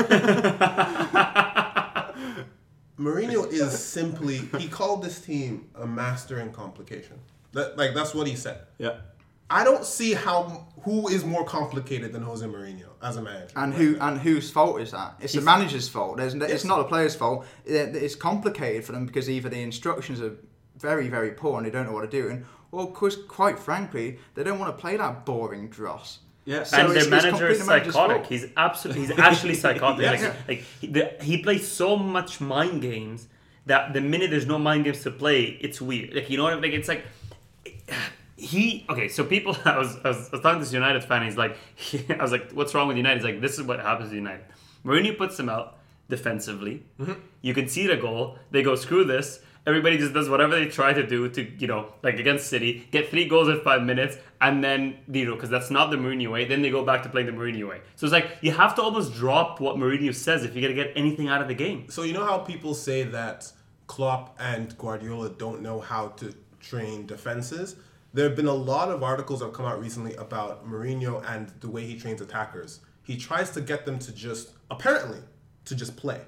[3.02, 7.18] Mourinho is simply he called this team a master in complication.
[7.52, 8.60] That like that's what he said.
[8.78, 8.96] Yeah.
[9.50, 13.52] I don't see how who is more complicated than Jose Mourinho as a manager.
[13.56, 15.16] And who and whose fault is that?
[15.20, 16.16] It's the manager's fault.
[16.16, 16.50] There's, Yes.
[16.50, 17.44] It's not the player's fault.
[17.66, 20.34] It- It's complicated for them because either the instructions are
[20.78, 24.42] very, very poor and they don't know what they're doing, or because, quite frankly, they
[24.42, 26.20] don't want to play that boring dross.
[26.44, 26.64] Yeah.
[26.64, 28.26] So and their manager is completely the manager's psychotic.
[28.26, 30.02] He's absolutely, he's actually psychotic.
[30.02, 30.22] Yes.
[30.22, 33.28] Like, like he, the, he plays so much mind games
[33.66, 36.14] that the minute there's no mind games to play, it's weird.
[36.14, 36.70] Like you know what I mean?
[36.70, 37.04] Like it's like
[38.36, 38.84] he.
[38.88, 39.56] Okay, so people.
[39.64, 41.24] I was I was, I was talking to this United fan.
[41.24, 41.56] He's like,
[42.18, 43.18] I was like, what's wrong with United?
[43.18, 44.44] He's like, this is what happens to United.
[44.84, 45.78] Mourinho puts them out
[46.08, 46.82] defensively.
[47.00, 47.12] Mm-hmm.
[47.40, 48.38] You can see the goal.
[48.50, 49.40] They go screw this.
[49.64, 53.10] Everybody just does whatever they try to do to, you know, like against City, get
[53.10, 56.44] three goals in five minutes, and then, you know, because that's not the Mourinho way,
[56.44, 57.80] then they go back to playing the Mourinho way.
[57.94, 60.82] So it's like, you have to almost drop what Mourinho says if you're going to
[60.82, 61.88] get anything out of the game.
[61.90, 63.52] So you know how people say that
[63.86, 67.76] Klopp and Guardiola don't know how to train defenses?
[68.14, 71.52] There have been a lot of articles that have come out recently about Mourinho and
[71.60, 72.80] the way he trains attackers.
[73.04, 75.20] He tries to get them to just apparently
[75.66, 76.20] to just play.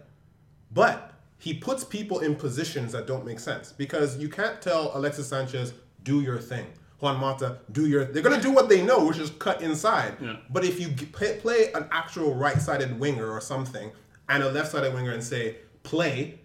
[0.70, 1.13] But
[1.44, 5.74] he puts people in positions that don't make sense because you can't tell Alexis Sanchez
[6.02, 6.64] do your thing.
[7.00, 8.06] Juan Mata, do your.
[8.06, 10.16] They're gonna do what they know, which is cut inside.
[10.22, 10.36] Yeah.
[10.48, 13.92] But if you play an actual right-sided winger or something,
[14.30, 16.40] and a left-sided winger, and say play,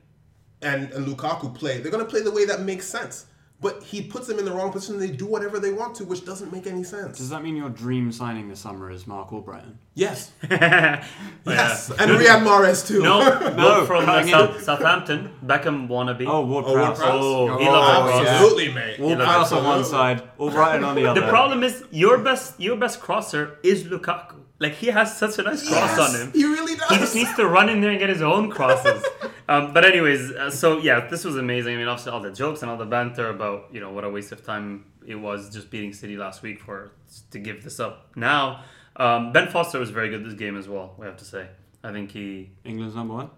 [0.61, 3.27] and, and Lukaku play, they're gonna play the way that makes sense.
[3.61, 4.97] But he puts them in the wrong position.
[4.99, 7.17] They do whatever they want to, which doesn't make any sense.
[7.17, 9.73] Does that mean your dream signing this summer is Marc Albrighton?
[9.95, 11.05] Yes, yeah.
[11.45, 13.01] yes, and Riyad Mahrez too.
[13.03, 14.25] No, No, no from uh.
[14.25, 16.25] South, Southampton, Beckham wannabe.
[16.25, 16.99] Oh, Ward Oh, Prowse.
[16.99, 17.21] Ward-Prowse.
[17.21, 18.29] Oh, he Oh, loves that yeah.
[18.31, 18.99] absolutely, mate.
[18.99, 20.17] Ward Yeah, Prowse on one absolutely.
[20.19, 21.19] side, Albrighton on the other.
[21.21, 24.35] The problem is your best your best crosser is Lukaku.
[24.59, 26.31] Like he has such a nice cross Yes, on him.
[26.33, 26.89] He really does.
[26.89, 29.03] He just needs to run in there and get his own crosses.
[29.49, 31.75] um, but anyways, uh, so yeah, this was amazing.
[31.75, 34.09] I mean, obviously all the jokes and all the banter about you know what a
[34.09, 36.91] waste of time it was just beating City last week for
[37.31, 38.63] to give this up now.
[38.97, 40.93] Um, ben Foster was very good this game as well.
[40.97, 41.47] We have to say.
[41.81, 42.51] I think he.
[42.65, 43.29] England's number one.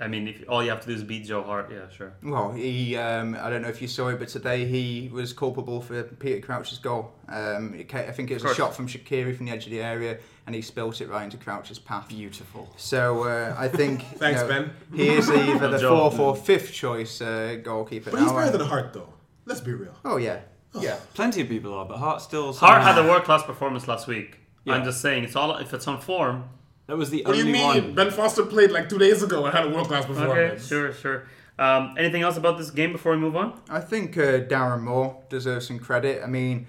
[0.00, 2.14] I mean, if all you have to do is beat Joe Hart, yeah, sure.
[2.22, 5.80] Well, he, um, I don't know if you saw it, but today he was culpable
[5.80, 7.12] for Peter Crouch's goal.
[7.28, 9.70] Um, it ca- I think it was a shot from Shaqiri from the edge of
[9.70, 12.08] the area, and he spilt it right into Crouch's path.
[12.08, 12.68] Beautiful.
[12.76, 14.70] So uh, I think you Thanks, know, Ben.
[14.92, 16.10] He is either the Joe.
[16.10, 18.36] fourth or fifth choice uh, goalkeeper But he's now.
[18.36, 19.12] better and- than Hart, though.
[19.46, 19.94] Let's be real.
[20.04, 20.40] Oh yeah,
[20.80, 20.96] yeah.
[21.14, 22.52] Plenty of people are, but Hart still.
[22.52, 24.38] Hart had a world class performance last week.
[24.64, 24.74] Yeah.
[24.74, 26.48] I'm just saying, it's all if it's on form.
[26.86, 27.84] That was the What do only you mean?
[27.86, 27.94] one.
[27.94, 30.32] Ben Foster played like two days ago and had a world class performance.
[30.32, 30.66] Okay, performance.
[30.68, 31.26] sure, sure.
[31.58, 33.58] Um, anything else about this game before we move on?
[33.70, 36.22] I think uh, Darren Moore deserves some credit.
[36.22, 36.66] I mean,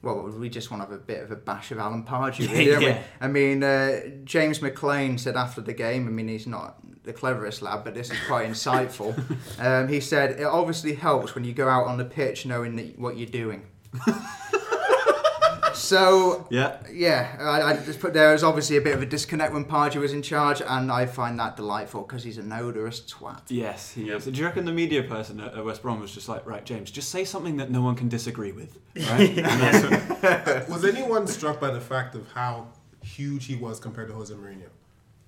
[0.00, 2.66] well, we just want to have a bit of a bash of Alan Pardew, really,
[2.66, 2.86] don't we?
[2.86, 3.02] Yeah.
[3.20, 7.62] I mean, uh, James McClean said after the game, I mean, he's not the cleverest
[7.62, 9.12] lad, but this is quite insightful.
[9.60, 12.98] Um, he said, It obviously helps when you go out on the pitch knowing that,
[12.98, 13.66] what you're doing.
[15.88, 16.76] so, Yeah.
[16.92, 20.00] yeah, I, I just put there is obviously a bit of a disconnect when Pardew
[20.00, 23.42] was in charge, and I find that delightful because he's an odorous twat.
[23.48, 24.16] Yes, he Yep.
[24.18, 24.24] is.
[24.26, 26.90] Do you reckon the media person at at West Brom was just like, right, James,
[26.90, 28.78] just say something that no one can disagree with,
[29.10, 29.36] right?
[29.38, 32.68] And that's what- Was anyone struck by the fact of how
[33.02, 34.68] huge he was compared to Jose Mourinho?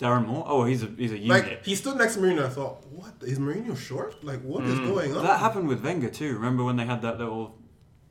[0.01, 0.45] Darren Moore.
[0.47, 1.29] Oh, he's a he's a unit.
[1.29, 2.47] Like he stood next to Mourinho.
[2.47, 4.25] I thought, what is Mourinho short?
[4.25, 4.89] Like what is mm.
[4.89, 5.23] going on?
[5.25, 6.35] that happened with Wenger too.
[6.35, 7.59] Remember when they had that little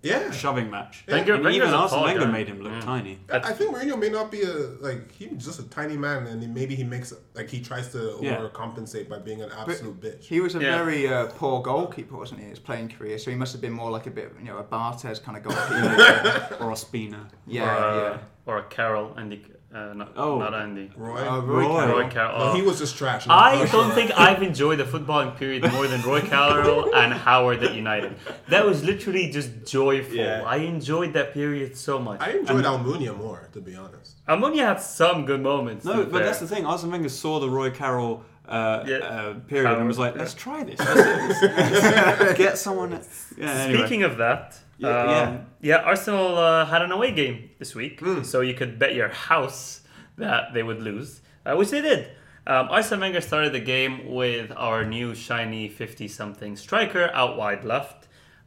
[0.01, 1.03] yeah, shoving match?
[1.07, 2.31] Wenger- And Wenger's even a Arsene Wenger guy.
[2.31, 2.81] made him look Yeah.
[2.81, 3.19] tiny.
[3.31, 6.47] I think Mourinho may not be a like he's just a tiny man, and he-
[6.47, 8.37] maybe he makes like he tries to Yeah.
[8.37, 10.23] overcompensate by being an absolute bitch.
[10.23, 10.77] He was a Yeah.
[10.83, 13.17] very uh, poor goalkeeper, wasn't he, in his playing career?
[13.17, 15.43] So he must have been more like a bit, you know, a Barthez kind of
[15.43, 16.57] goalkeeper.
[16.63, 17.27] Or Ospina.
[17.47, 18.17] yeah, or, uh, yeah.
[18.45, 20.39] or a Carroll, Andy, uh, not, Oh.
[20.39, 20.89] not Andy.
[20.95, 21.67] Roy, Uh, Roy Roy.
[21.79, 21.99] Carroll.
[21.99, 22.39] Roy Carroll.
[22.39, 22.55] no, oh.
[22.55, 23.27] he was just trash.
[23.29, 27.75] I don't think I've enjoyed the footballing period more than Roy Carroll and Howard at
[27.75, 28.15] United.
[28.47, 30.15] That was literally just joyful.
[30.15, 30.43] Yeah.
[30.45, 32.19] I enjoyed that period so much.
[32.21, 34.25] I enjoyed Almunia more, to be honest.
[34.27, 35.85] Almunia had some good moments.
[35.85, 36.23] No, but fair.
[36.25, 36.65] that's the thing.
[36.65, 38.97] Arsene Wenger saw the Roy Carroll uh, Yeah.
[38.97, 40.79] uh, period and was like, let's try this.
[40.79, 42.99] Let's, let's get someone.
[43.37, 43.79] Yeah, anyway.
[43.81, 45.37] Speaking of that, Yeah, um, yeah.
[45.61, 48.23] yeah, Arsenal uh, had an away game this week, Hmm.
[48.23, 49.81] so you could bet your house
[50.17, 52.09] that they would lose, uh, which they did.
[52.47, 57.98] Um, Arsene Wenger started the game with our new shiny 50-something striker out wide left.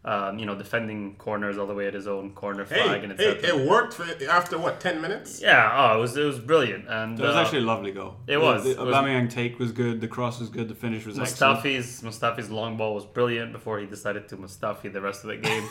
[0.05, 3.13] Um, you know, defending corners all the way at his own corner Hey, flag and
[3.17, 5.41] hey, it worked for after what ten minutes?
[5.41, 8.17] Yeah, oh, it was it was brilliant, and It was uh, actually a lovely goal.
[8.27, 8.65] it was.
[8.65, 10.01] The, It the was- Aubameyang take was good.
[10.01, 10.67] The cross was good.
[10.69, 11.61] The finish was excellent.
[11.61, 15.37] Mustafi's Mustafi's long ball was brilliant before he decided to Mustafi the rest of the
[15.37, 15.65] game.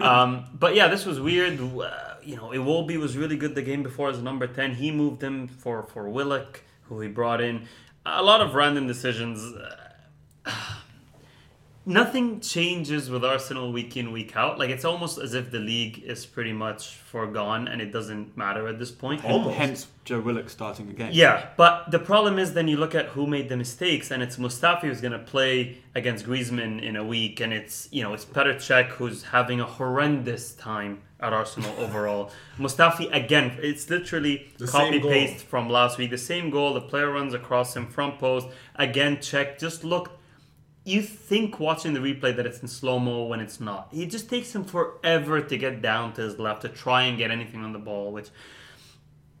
[0.02, 1.60] um, but yeah, this was weird.
[1.60, 1.90] Uh,
[2.24, 4.74] you know, Iwobi was really good the game before as a number ten.
[4.74, 7.68] He moved him for for Willock, who he brought in.
[8.04, 9.38] A lot of random decisions.
[9.54, 9.76] Uh,
[11.90, 14.58] Nothing changes with Arsenal week in week out.
[14.58, 18.68] Like it's almost as if the league is pretty much foregone and it doesn't matter
[18.68, 19.24] at this point.
[19.24, 19.56] Almost.
[19.56, 21.10] Hence, Joe Willock starting again.
[21.12, 24.36] Yeah, but the problem is then you look at who made the mistakes, and it's
[24.36, 28.24] Mustafi who's going to play against Griezmann in a week, and it's you know it's
[28.24, 32.30] Petr Cech who's having a horrendous time at Arsenal overall.
[32.58, 35.10] Mustafi again, it's literally The copy goal.
[35.10, 36.10] paste from last week.
[36.10, 36.72] The same goal.
[36.74, 39.16] The player runs across him front post again.
[39.18, 40.19] Cech just look.
[40.90, 43.88] You think watching the replay that it's in slow mo when it's not.
[43.92, 47.30] It just takes him forever to get down to his left to try and get
[47.30, 48.30] anything on the ball, which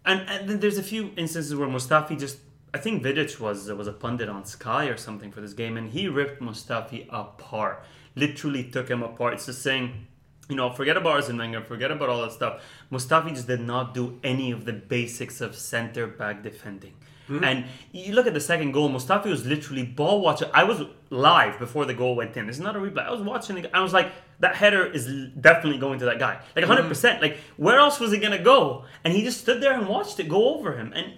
[0.04, 2.38] and, and then there's a few instances where Mustafi just
[2.72, 5.90] I think Vidic was was a pundit on Sky or something for this game, and
[5.90, 7.82] he ripped Mustafi apart.
[8.14, 9.34] Literally took him apart.
[9.34, 10.06] It's just saying,
[10.48, 12.62] you know, forget about Arsene forget about all that stuff.
[12.92, 16.94] Mustafi just did not do any of the basics of center back defending.
[17.30, 17.44] Hmm?
[17.44, 20.48] And you look at the second goal, Mustafi was literally ball watching.
[20.52, 22.48] I was live before the goal went in.
[22.48, 23.06] It's not a replay.
[23.06, 23.70] I was watching it.
[23.72, 25.06] I was like, that header is
[25.40, 26.40] definitely going to that guy.
[26.56, 26.72] Like hmm.
[26.72, 27.20] 100%.
[27.22, 28.84] Like, where else was it going to go?
[29.04, 30.92] And he just stood there and watched it go over him.
[30.94, 31.14] And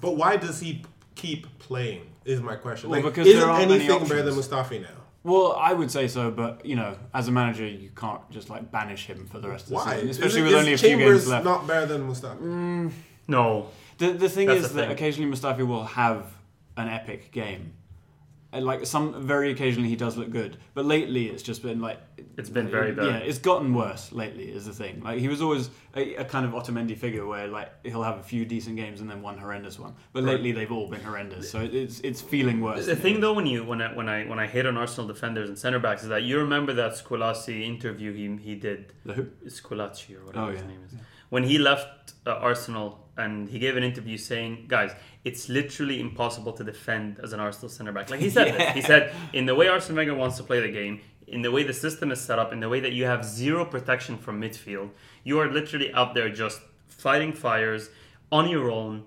[0.00, 0.84] But why does he
[1.16, 2.02] keep playing?
[2.24, 2.90] Is my question.
[2.90, 4.48] Well, Like, because isn't there aren't many anything better than options.
[4.48, 4.88] Mustafi now?
[5.24, 8.70] Well, I would say so, but you know, as a manager, you can't just like
[8.70, 9.94] banish him for the rest of the Why?
[9.94, 11.44] season, Is especially it- with is only a few Chambers games left.
[11.44, 12.38] Not better than Mustafi.
[12.40, 12.92] Mm.
[13.26, 13.68] no.
[13.98, 14.92] The the thing That's is the that thing.
[14.92, 16.26] occasionally Mustafi will have
[16.76, 17.74] an epic game.
[18.50, 22.00] And like some very occasionally he does look good, but lately it's just been like
[22.38, 23.04] It's been very uh, bad.
[23.04, 24.48] Yeah, it's gotten worse lately.
[24.50, 25.02] Is the thing.
[25.02, 28.22] Like he was always a, a kind of Otamendi figure where like he'll have a
[28.22, 29.96] few decent games and then one horrendous one.
[30.14, 32.86] But lately they've all been horrendous, so it's it's feeling worse.
[32.86, 35.50] The thing though, when you when I when I when I hit on Arsenal defenders
[35.50, 38.94] and centre backs, is that you remember that Squillaci interview he he did.
[39.04, 39.24] The who?
[39.44, 40.94] Squillaci or whatever Oh, his name is.
[41.30, 44.92] When he left uh, Arsenal and he gave an interview saying, "Guys,
[45.24, 48.74] it's literally impossible to defend as an Arsenal centre back." Like he said, this.
[48.74, 51.62] he said, in the way Arsene Wenger wants to play the game, in the way
[51.62, 54.90] the system is set up, in the way that you have zero protection from midfield,
[55.24, 57.90] you are literally out there just fighting fires
[58.32, 59.04] on your own.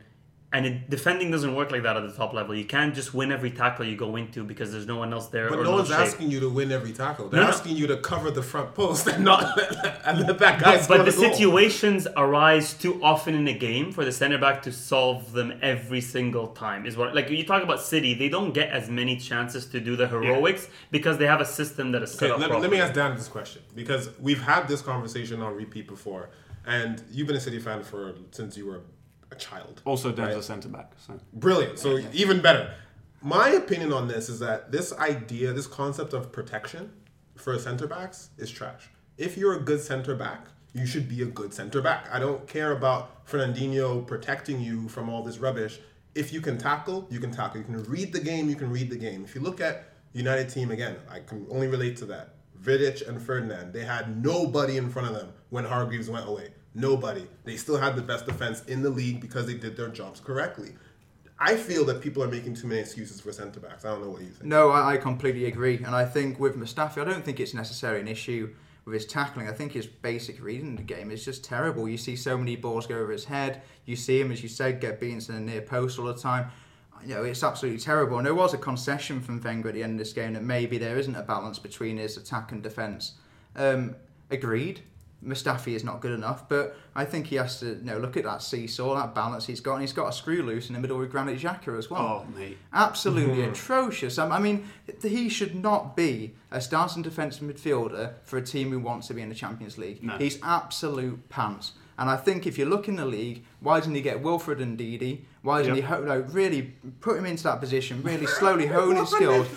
[0.54, 2.54] And it, defending doesn't work like that at the top level.
[2.54, 5.50] You can't just win every tackle you go into because there's no one else there.
[5.50, 5.98] But or no one's shape.
[6.00, 7.30] asking you to win every tackle.
[7.30, 7.54] They're No, no.
[7.54, 9.44] asking you to cover the front post and not
[10.06, 11.32] and let that guy But, but the the goal.
[11.32, 16.02] situations arise too often in a game for the center back to solve them every
[16.02, 16.86] single time.
[16.86, 19.96] Is what like you talk about City, they don't get as many chances to do
[19.96, 22.72] the heroics because they have a system that is set Okay, up let, me- let
[22.72, 26.30] me ask Dan this question because we've had this conversation on repeat before,
[26.66, 28.82] and you've been a City fan for since you were
[29.32, 29.82] a child.
[29.86, 30.38] Also, Dan's Right.
[30.38, 30.94] a centre back.
[30.98, 31.80] So Brilliant.
[31.80, 32.74] So even better.
[33.22, 36.92] My opinion on this is that this idea, this concept of protection
[37.36, 38.90] for center backs is trash.
[39.18, 42.08] If you're a good center back, you should be a good center back.
[42.12, 45.80] I don't care about Fernandinho protecting you from all this rubbish
[46.16, 47.60] if you can tackle, you can tackle.
[47.60, 49.24] You can read the game, you can read the game.
[49.24, 52.36] If you look at United team again, I can only relate to that.
[52.62, 56.50] Vidic and Ferdinand, they had nobody in front of them when Hargreaves went away.
[56.74, 57.28] Nobody.
[57.44, 60.70] They still had the best defense in the league because they did their jobs correctly.
[61.38, 63.84] I feel that people are making too many excuses for centre backs.
[63.84, 64.44] I don't know what you think.
[64.44, 65.78] No, I, I completely agree.
[65.78, 68.54] And I think with Mustafi, I don't think it's necessarily an issue
[68.86, 69.50] with his tackling.
[69.50, 71.90] I think his basic reading of the game is just terrible.
[71.90, 73.64] You see so many balls go over his head.
[73.86, 76.52] You see him, as you said, get beaten to the near post all the time.
[77.04, 78.18] You know, it's absolutely terrible.
[78.18, 80.78] And there was a concession from Wenger at the end of this game that maybe
[80.78, 83.14] there isn't a balance between his attack and defence.
[83.56, 83.96] Um,
[84.30, 84.82] agreed.
[85.26, 88.24] Mustafi is not good enough, but I think he has to you know look at
[88.24, 90.98] that seesaw, that balance he's got, and he's got a screw loose in the middle
[90.98, 92.26] with Granit Xhaka as well.
[92.28, 92.58] Oh, mate.
[92.74, 94.18] Absolutely atrocious.
[94.18, 94.68] Um, I mean,
[95.04, 99.22] he should not be a starting defensive midfielder for a team who wants to be
[99.22, 100.04] in the Champions League.
[100.04, 100.18] No.
[100.18, 101.74] He's absolute pants.
[101.98, 105.22] And I think if you look in the league, why doesn't he get Wilfred Ndidi?
[105.44, 105.84] Why doesn't Yep.
[105.84, 109.48] he ho- no, really put him into that position, really slowly hone his skills,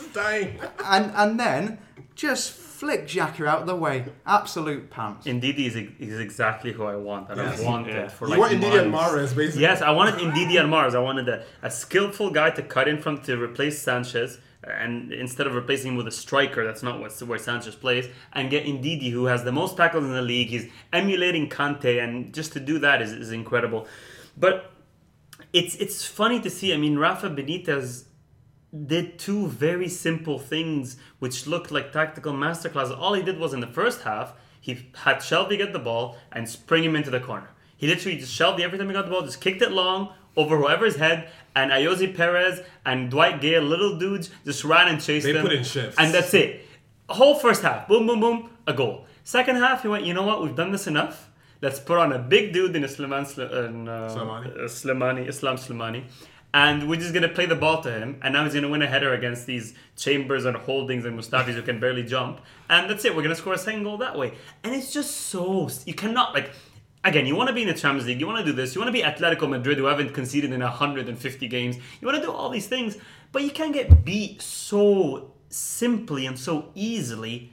[0.84, 1.78] and and then
[2.14, 2.52] just
[2.84, 4.04] flick Xhaka out of the way?
[4.26, 5.26] Absolute pants.
[5.26, 7.60] Ndidi is, is exactly who I want, and Yes.
[7.60, 8.08] I've wanted Yeah.
[8.08, 9.32] for You like want Ndidi and months.
[9.32, 9.62] Basically.
[9.62, 10.94] Yes, I wanted Ndidi and Mahrez.
[10.94, 15.46] I wanted a, a skillful guy to cut in from to replace Sanchez, and instead
[15.46, 19.10] of replacing him with a striker, that's not what, where Sanchez plays, and get Ndidi,
[19.10, 20.48] who has the most tackles in the league.
[20.48, 23.86] He's emulating Kante, and just to do that is, is incredible.
[24.36, 24.70] But
[25.52, 26.72] it's it's funny to see.
[26.74, 28.04] I mean, Rafa Benitez
[28.86, 32.96] did two very simple things which looked like tactical masterclass.
[32.96, 36.48] All he did was in the first half, he had Shelvey get the ball and
[36.48, 37.50] spring him into the corner.
[37.76, 40.58] He literally just Shelvey every time he got the ball, just kicked it long over
[40.58, 45.32] whoever's head, and Ayoze Perez and Dwight Gayle, little dudes, just ran and chased They
[45.32, 45.42] them.
[45.42, 45.96] put in shifts.
[45.98, 46.66] And that's it.
[47.08, 49.06] Whole first half, boom, boom, boom, a goal.
[49.22, 51.30] Second half, he went, you know what, we've done this enough.
[51.60, 56.04] Let's put on a big dude in Islam, uh, Slimani, Islam Slimani.
[56.54, 58.86] And we're just gonna play the ball to him, and now he's gonna win a
[58.86, 62.40] header against these Chambers and Holdings and Mustafis who can barely jump,
[62.70, 63.14] and that's it.
[63.14, 66.50] We're gonna score a second goal that way, and it's just so you cannot like.
[67.02, 68.18] Again, you want to be in the Champions League.
[68.18, 68.74] You want to do this.
[68.74, 71.76] You want to be Atletico Madrid, who haven't conceded in 150 games.
[72.00, 72.96] You want to do all these things,
[73.30, 77.52] but you can't get beat so simply and so easily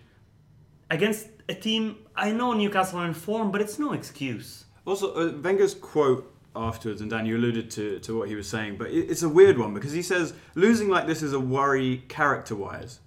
[0.89, 1.97] against a team.
[2.15, 4.65] I know Newcastle are in form, but it's no excuse.
[4.85, 8.77] Also, uh, Wenger's quote afterwards, and Dan, you alluded to, to what he was saying,
[8.77, 12.03] but it, it's a weird one because he says losing like this is a worry
[12.07, 12.99] character wise.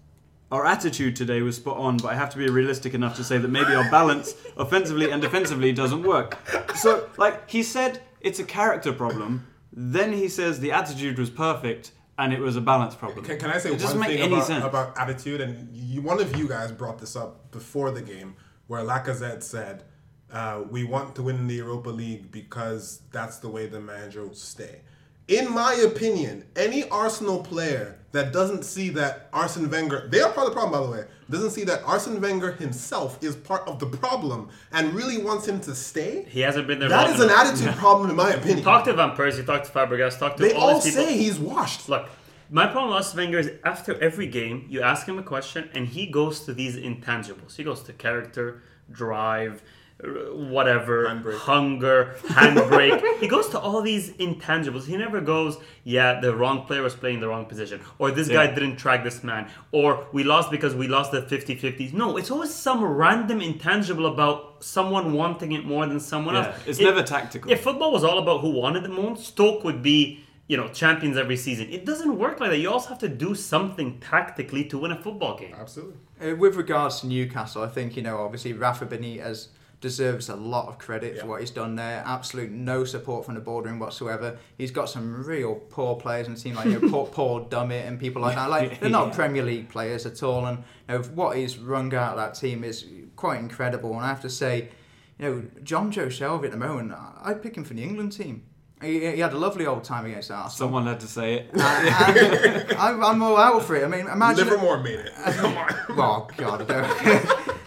[0.51, 3.39] Our attitude today was spot on, but I have to be realistic enough to say
[3.39, 6.39] that maybe our balance offensively and defensively doesn't work.
[6.77, 11.93] So, like, he said it's a character problem, then he says the attitude was perfect
[12.19, 13.25] and it was a balance problem.
[13.25, 15.41] Can, can I say it one thing about, about attitude?
[15.41, 18.37] And you, one of you guys brought this up before the game,
[18.69, 19.83] where Lacazette said,
[20.33, 24.35] uh, "We want to win the Europa League because that's the way the manager will
[24.35, 24.81] stay."
[25.27, 30.47] In my opinion, any Arsenal player that doesn't see that Arsene Wenger, they are part
[30.47, 33.79] of the problem, by the way, doesn't see that Arsene Wenger himself is part of
[33.79, 36.27] the problem and really wants him to stay.
[36.29, 36.91] He hasn't been there.
[36.91, 37.47] That is an enough.
[37.47, 38.63] attitude problem, in my opinion.
[38.63, 41.07] Talk to Van Persie, talk to Fabregas, talk to they all all these people.
[41.07, 41.89] say he's washed.
[41.89, 42.07] Look,
[42.51, 45.89] my problem with Arsene Wenger is after every game, you ask him a question, and
[45.89, 47.57] he goes to these intangibles.
[47.57, 49.63] He goes to character, drive,
[50.01, 51.39] whatever, Handbrake.
[51.39, 53.19] hunger, handbrake.
[53.21, 54.85] he goes to all these intangibles.
[54.87, 58.47] He never goes, yeah, the wrong player was playing the wrong position, or this guy
[58.49, 61.93] didn't track this man, or we lost because we lost the 50 50s.
[61.93, 66.57] No, it's always some random intangible about someone wanting it more than someone Yeah, else.
[66.67, 67.51] it's It- never tactical.
[67.51, 71.17] If football was all about who wanted the most, Stoke would be, you know, champions
[71.17, 71.69] every season.
[71.71, 72.59] It doesn't work like that.
[72.59, 75.55] You also have to do something tactically to win a football game.
[75.59, 75.97] Absolutely.
[76.21, 79.49] Uh, with regards to Newcastle, I think you know obviously Rafa Benitez
[79.85, 82.03] deserves a lot of credit for what he's done there.
[82.07, 84.38] Absolute no support from the boardroom whatsoever.
[84.57, 87.87] He's got some real poor players in the team like you know, Paul, Paul Dummett
[87.87, 88.49] and people like that.
[88.49, 89.15] Like they're not Yeah.
[89.15, 92.65] Premier League players at all, and you know, what he's wrung out of that team
[92.65, 93.92] is quite incredible.
[93.92, 94.71] And I have to say,
[95.19, 98.44] you know, Jonjo Shelvey at the moment, I- I'd pick him for the England team.
[98.83, 100.50] He, he had a lovely old time against Arsenal.
[100.50, 101.50] Someone had to say it.
[101.54, 103.85] And I'm, I'm all out for it.
[103.85, 104.44] I mean, imagine.
[104.48, 105.13] Livermore made it.
[105.15, 105.75] Come on.
[105.90, 106.67] Oh God,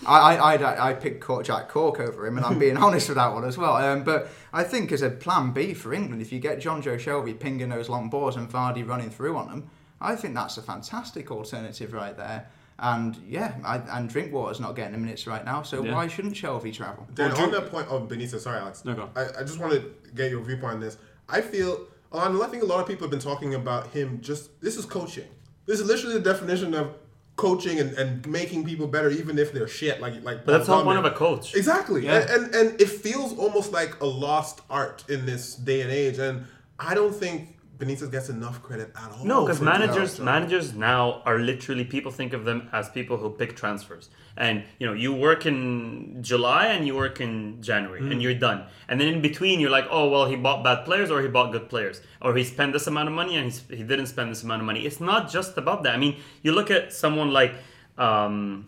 [0.07, 0.35] I.
[0.35, 3.17] I I I I picked Cork, Jack Cork over him, and I'm being honest with
[3.17, 3.75] that one as well.
[3.75, 7.37] Um, but I think as a plan B for England, if you get Jonjo Shelvey
[7.39, 11.31] pinging those long balls and Vardy running through on them, I think that's a fantastic
[11.31, 12.47] alternative right there.
[12.79, 15.95] And yeah, I, and Drinkwater's not getting the minutes right now, so Yeah.
[15.95, 17.07] why shouldn't Shelvey travel?
[17.15, 18.85] Dan, Well, on Drew- that point of Benitez, sorry, Alex.
[18.85, 19.09] No, go.
[19.15, 20.97] I, I just want to get your viewpoint on this.
[21.27, 24.61] I feel, and I think a lot of people have been talking about him just,
[24.61, 25.25] this is coaching.
[25.65, 26.93] This is literally the definition of
[27.37, 30.01] coaching and, and making people better, even if they're shit.
[30.01, 31.55] Like, like But that's Paul not one of a coach.
[31.55, 32.03] Exactly.
[32.03, 32.19] Yeah.
[32.19, 36.17] And, and and it feels almost like a lost art in this day and age.
[36.17, 36.45] And
[36.79, 39.23] I don't think Benitez gets enough credit at all.
[39.25, 43.55] No, because managers managers now are literally people think of them as people who pick
[43.55, 44.09] transfers.
[44.35, 48.11] And you know, you work in July and you work in January Mm.
[48.11, 48.59] and you're done.
[48.87, 51.51] And then in between you're like, oh well he bought bad players or he bought
[51.51, 52.01] good players.
[52.21, 54.81] Or he spent this amount of money and he didn't spend this amount of money.
[54.85, 55.93] It's not just about that.
[55.93, 57.53] I mean, you look at someone like
[57.97, 58.67] um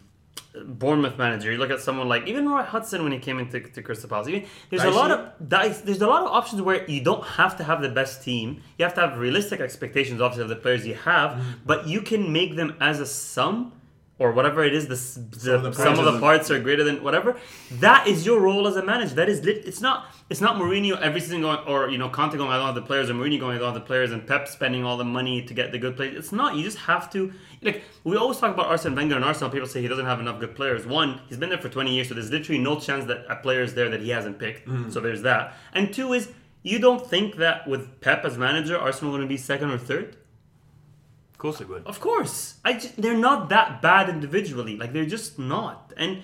[0.65, 1.51] Bournemouth manager.
[1.51, 4.27] You look at someone like even Roy Hodgson when he came into to Crystal Palace.
[4.27, 7.55] Even, there's a lot of dice, there's a lot of options where you don't have
[7.57, 8.61] to have the best team.
[8.77, 11.51] You have to have realistic expectations, obviously, of the players you have, Mm-hmm.
[11.65, 13.73] but you can make them as a sum
[14.19, 14.87] or whatever it is.
[14.87, 17.37] The, the of the sum of the parts are greater than whatever.
[17.71, 19.15] That is your role as a manager.
[19.15, 19.65] That is lit.
[19.65, 20.07] It's not.
[20.29, 22.83] It's not Mourinho every season going or you know Conte going I don't have the
[22.83, 25.43] players or Mourinho going I don't have the players and Pep spending all the money
[25.43, 26.15] to get the good players.
[26.15, 26.55] It's not.
[26.55, 29.49] You just have to like we always talk about Arsene Wenger and Arsenal.
[29.49, 30.85] People say he doesn't have enough good players.
[30.85, 33.63] One, he's been there for 20 years, so there's literally no chance that a player
[33.63, 34.67] is there that he hasn't picked.
[34.67, 34.91] Mm-hmm.
[34.91, 35.55] So there's that.
[35.73, 36.29] And two is
[36.61, 40.17] you don't think that with Pep as manager, Arsenal going to be second or third?
[41.39, 41.87] Of course it would.
[41.87, 44.75] Of course, I ju- they're not that bad individually.
[44.75, 45.93] Like they're just not.
[45.95, 46.23] And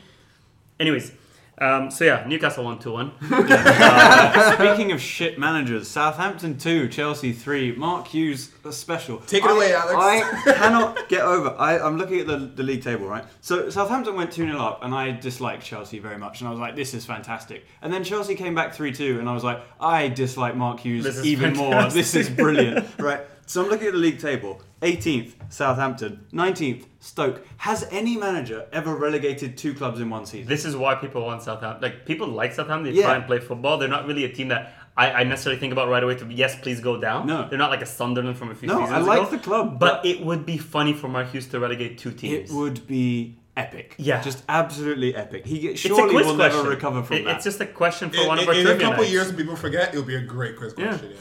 [0.78, 1.14] anyways,
[1.58, 3.14] um, so yeah, Newcastle won two one.
[3.22, 9.20] Speaking of shit managers, Southampton 2, Chelsea 3, Mark Hughes a special.
[9.20, 9.96] Take it away, Alex.
[9.98, 11.56] I cannot get over.
[11.58, 13.24] I, I'm looking at the, the league table, right?
[13.40, 16.42] So Southampton went 2 0 up, and I disliked Chelsea very much.
[16.42, 17.64] And I was like, this is fantastic.
[17.82, 21.06] And then Chelsea came back 3 2, and I was like, I dislike Mark Hughes
[21.06, 21.72] This is even more.
[21.72, 21.94] fantastic.
[22.02, 23.22] This is brilliant, right?
[23.48, 27.46] So I'm looking at the league table 18th, Southampton, 19th, Stoke.
[27.58, 30.48] Has any manager ever relegated two clubs in one season?
[30.48, 31.82] This is why people want Southampton.
[31.82, 32.92] Like people like Southampton.
[32.94, 33.06] They Yeah.
[33.06, 33.78] try and play football.
[33.78, 36.16] They're not really a team that I, I necessarily think about right away.
[36.16, 37.28] To yes, please go down.
[37.28, 37.48] No.
[37.48, 39.30] they're not like a Sunderland from a few No, seasons I like ago.
[39.32, 42.50] the club, but, but- it would be funny for Mark Hughes to relegate two teams.
[42.50, 43.94] It would be epic.
[43.98, 44.22] Yeah.
[44.22, 45.46] Just absolutely epic.
[45.46, 46.38] He It's surely will question.
[46.38, 47.36] never recover from It- that.
[47.36, 49.12] It's just a question for In, one of in- our in a couple nights.
[49.12, 50.88] years, when people forget, it'll be a great quiz Yeah.
[50.88, 51.12] question.
[51.12, 51.18] Yeah.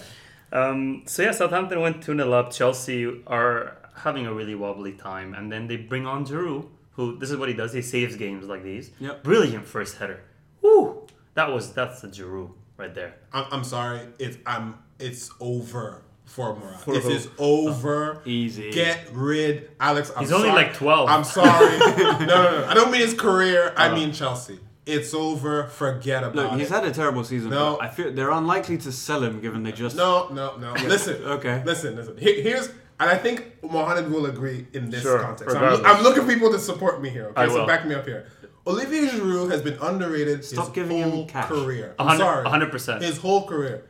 [0.55, 2.53] Um, so yeah, Southampton went 2 0 up.
[2.53, 7.31] Chelsea are having a really wobbly time, and then they bring on Giroud, who this
[7.31, 7.73] is what he does.
[7.73, 8.93] He saves games like these.
[9.01, 9.25] Yep.
[9.25, 10.23] Brilliant first header.
[10.63, 11.07] Woo!
[11.35, 13.17] That was that's the Giroud right there.
[13.33, 14.01] I'm, I'm sorry.
[14.19, 14.79] It's I'm.
[15.01, 16.79] It's over for Morata.
[16.79, 17.11] For it who?
[17.11, 18.23] is over.
[18.25, 18.71] Easy.
[18.71, 20.13] Get rid, Alex.
[20.15, 20.65] I'm He's only sorry.
[20.67, 21.09] like 12.
[21.09, 21.79] I'm sorry.
[21.79, 22.67] no, no, no.
[22.69, 23.75] I don't mean his career.
[23.77, 24.61] I mean Chelsea.
[24.87, 25.65] It's over.
[25.69, 26.59] Forget about Look, it.
[26.59, 27.51] he's had a terrible season.
[27.51, 27.77] No.
[27.79, 29.97] but I feel they're unlikely to sell him given they just.
[29.97, 30.73] No, no, no.
[30.75, 31.23] Listen.
[31.25, 31.63] Okay.
[31.65, 32.17] Listen, listen.
[32.19, 32.69] Here- here's,
[33.01, 35.57] and I think Mohamed will agree in this Sure, context.
[35.57, 35.87] I'm, regardless.
[35.97, 37.27] I'm looking for people to support me here.
[37.29, 37.67] Okay, I so will.
[37.67, 38.27] back me up here.
[38.67, 41.49] Olivier Giroud has been underrated Stop his giving him whole cash.
[41.49, 41.95] career.
[41.99, 43.03] A I'm hundred- sorry, hundred percent.
[43.03, 43.85] His whole career.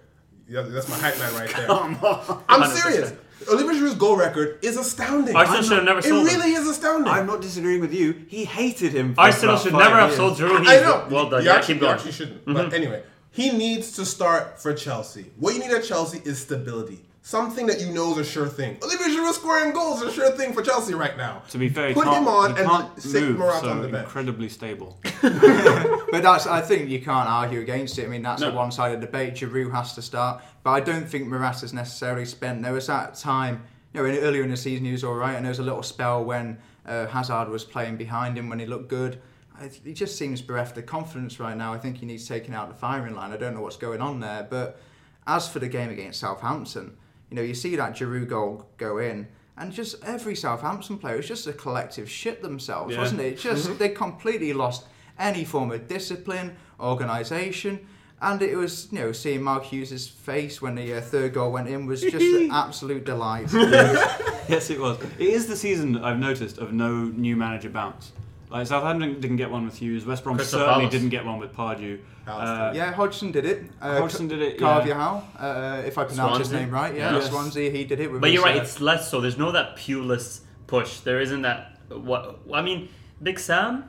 [0.54, 1.66] Yeah, that's my hype man right there.
[1.66, 2.44] Come on.
[2.48, 2.66] I'm 100%.
[2.76, 3.12] serious.
[3.50, 5.34] Olivier Giroud's goal record is astounding.
[5.34, 6.40] Arsenal I'm should have not- never sold It him.
[6.40, 7.12] really is astounding.
[7.12, 8.24] I'm not disagreeing with you.
[8.28, 9.14] He hated him.
[9.16, 10.16] For Arsenal about should five never have years.
[10.16, 10.58] sold Giroud.
[10.60, 11.06] He's I know.
[11.10, 11.42] well done.
[11.42, 11.94] You Yeah, actually, keep you going.
[11.96, 12.40] actually shouldn't.
[12.46, 12.52] Mm-hmm.
[12.54, 13.02] But anyway,
[13.32, 15.32] he needs to start for Chelsea.
[15.40, 17.04] What you need at Chelsea is stability.
[17.26, 18.76] Something that you know is a sure thing.
[18.82, 21.42] Olivier Giroud scoring goals is a sure thing for Chelsea right now.
[21.48, 23.88] To be fair, put him on he can't and sit move, Morata so on the
[23.88, 24.04] bench.
[24.04, 25.00] incredibly stable.
[25.22, 28.04] But that's I think you can't argue against it.
[28.04, 28.50] I mean that's No.
[28.50, 29.36] a one-sided debate.
[29.36, 32.62] Giroud has to start, but I don't think Morata has necessarily spent.
[32.62, 33.62] There was that time,
[33.94, 35.82] you know, earlier in the season he was all right, and there was a little
[35.82, 39.18] spell when uh, Hazard was playing behind him when he looked good.
[39.58, 41.72] I, he just seems bereft of confidence right now.
[41.72, 43.32] I think he needs taking out the firing line.
[43.32, 44.78] I don't know what's going on there, but
[45.26, 46.98] as for the game against Southampton,
[47.34, 49.26] you know, you see that Giroud goal go in.
[49.56, 53.00] And just every Southampton player was just a collective shit themselves, Yeah.
[53.00, 53.38] wasn't it?
[53.48, 54.84] Just they completely lost
[55.18, 57.86] any form of discipline, organisation,
[58.22, 61.68] and it was you know seeing Mark Hughes' face when the uh, third goal went
[61.68, 63.52] in was just an absolute delight.
[63.52, 64.98] yes, it was.
[65.18, 68.12] It is the season I've noticed of no new manager bounce.
[68.54, 70.06] Like Southampton didn't get one with Hughes.
[70.06, 70.92] West Brom Crystal certainly Palace.
[70.92, 71.98] didn't get one with Pardew.
[72.24, 73.64] Uh, yeah, Hodgson did it.
[73.82, 76.60] Uh, Hodgson did it, Carvalhal, uh, if I pronounce his Swansea.
[76.60, 76.94] name right.
[76.94, 77.30] Yeah, Yes.
[77.30, 77.70] Swansea.
[77.72, 78.12] He did it.
[78.12, 78.56] With But you're right.
[78.56, 79.20] uh, It's less so.
[79.20, 81.00] There's no that Pulis push.
[81.00, 81.78] There isn't that.
[81.88, 82.88] What I mean,
[83.20, 83.84] Big Sam.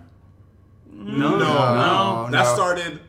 [0.91, 2.99] No, No, No, that started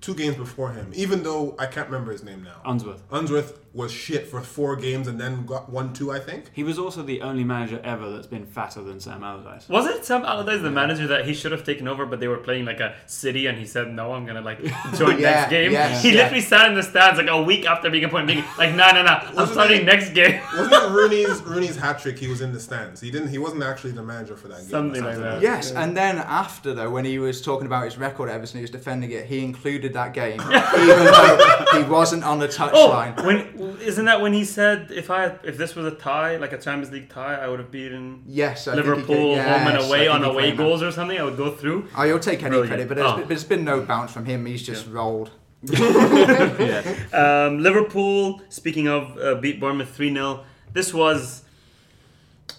[0.00, 0.90] two games before him.
[0.94, 2.62] Even though I can't remember his name now.
[2.64, 3.02] Unsworth.
[3.10, 6.50] Unsworth was shit for four games and then got one two, I think.
[6.54, 9.68] He was also the only manager ever that's been fatter than Sam Allardyce.
[9.68, 12.38] Was it Sam Allardyce, the manager that he should have taken over, but they were
[12.38, 14.62] playing like a city, and he said, "No, I'm gonna like
[14.96, 16.22] join Yeah, next game." yes, he yeah.
[16.22, 19.02] literally sat in the stands like a week after being appointed, being like, "No, no,
[19.02, 22.18] no, I'm Wasn't starting it- next game." Wasn't it Rooney's Rooney's hat trick?
[22.18, 23.00] He was in the stands.
[23.02, 23.28] He didn't.
[23.28, 24.66] He wasn't actually the manager for that game.
[24.68, 25.42] or Something like that.
[25.42, 28.62] Yes, and then after though, when he was talking about his record at Everton, he
[28.62, 29.26] was defending it.
[29.26, 33.24] He included that game, even though he wasn't on the Oh, touchline.
[33.26, 36.58] when isn't that when he said if I if this was a tie, like a
[36.58, 39.78] Champions League tie, I would have beaten yes, I think he Liverpool did- home and
[39.84, 40.62] away on away claimed that.
[40.62, 41.18] goals or something?
[41.18, 41.88] I would go through.
[41.96, 42.68] Oh, he'll take any Brilliant.
[42.70, 43.16] credit, but there's, Oh.
[43.18, 44.46] but there's been no bounce from him.
[44.46, 45.30] He's just rolled.
[45.62, 46.82] yeah.
[47.12, 50.44] Um, Liverpool, speaking of, uh, beat Bournemouth 3 0.
[50.72, 51.42] This was.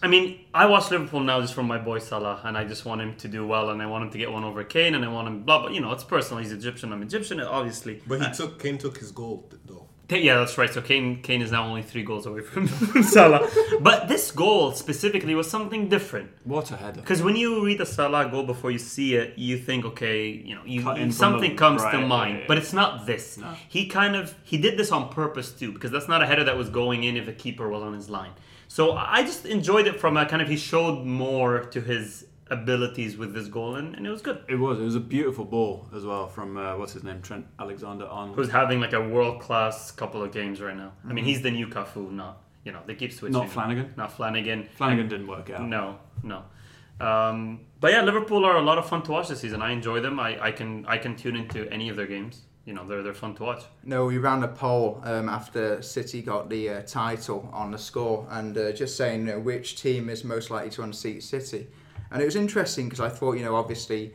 [0.02, 3.02] I mean, I watch Liverpool now just from my boy Salah, and I just want
[3.02, 5.08] him to do well, and I want him to get one over Kane, and I
[5.08, 6.42] want him blah, but you know, it's personal.
[6.44, 8.02] He's Egyptian, I'm Egyptian, obviously.
[8.06, 9.87] But he Uh, took Kane took his goal though.
[10.10, 10.74] Yeah, that's right.
[10.74, 12.68] So Kane, Kane is now only three goals away from
[13.04, 13.46] Salah.
[13.82, 16.30] But this goal specifically was something different.
[16.46, 17.02] What a header.
[17.02, 20.56] Because when you read the Salah goal before you see it, you think, okay, you
[20.56, 22.36] know, you, Cut you- in from something the comes to mind.
[22.36, 22.46] yeah, yeah.
[22.48, 23.38] But it's not this.
[23.38, 23.54] No.
[23.68, 26.56] He kind of he did this on purpose too, because that's not a header that
[26.58, 28.32] was going in if the keeper was on his line.
[28.70, 33.18] So I just enjoyed it from a kind of he showed more to his abilities
[33.18, 34.44] with this goal, and, and it was good.
[34.48, 34.80] It was.
[34.80, 38.36] It was a beautiful ball as well from uh, what's his name, Trent Alexander Arnold.
[38.36, 40.94] Who's having like a world class couple of games right now?
[41.08, 43.34] I mean, he's the new Cafu, not you know they keep switching.
[43.34, 43.94] Not Flanagan.
[43.96, 44.68] Not Flanagan.
[44.76, 45.62] Flanagan didn't work out.
[45.62, 46.44] No, no.
[47.00, 49.62] Um, but yeah, Liverpool are a lot of fun to watch this season.
[49.62, 50.20] I enjoy them.
[50.20, 52.42] I, I can I can tune into any of their games.
[52.66, 53.64] You know, they're they're fun to watch.
[53.84, 58.28] No, we ran a poll um, after City got the uh, title on the score
[58.30, 61.68] and uh, just saying you which team is most likely to unseat City.
[62.12, 64.14] And it was interesting because I thought, you know, obviously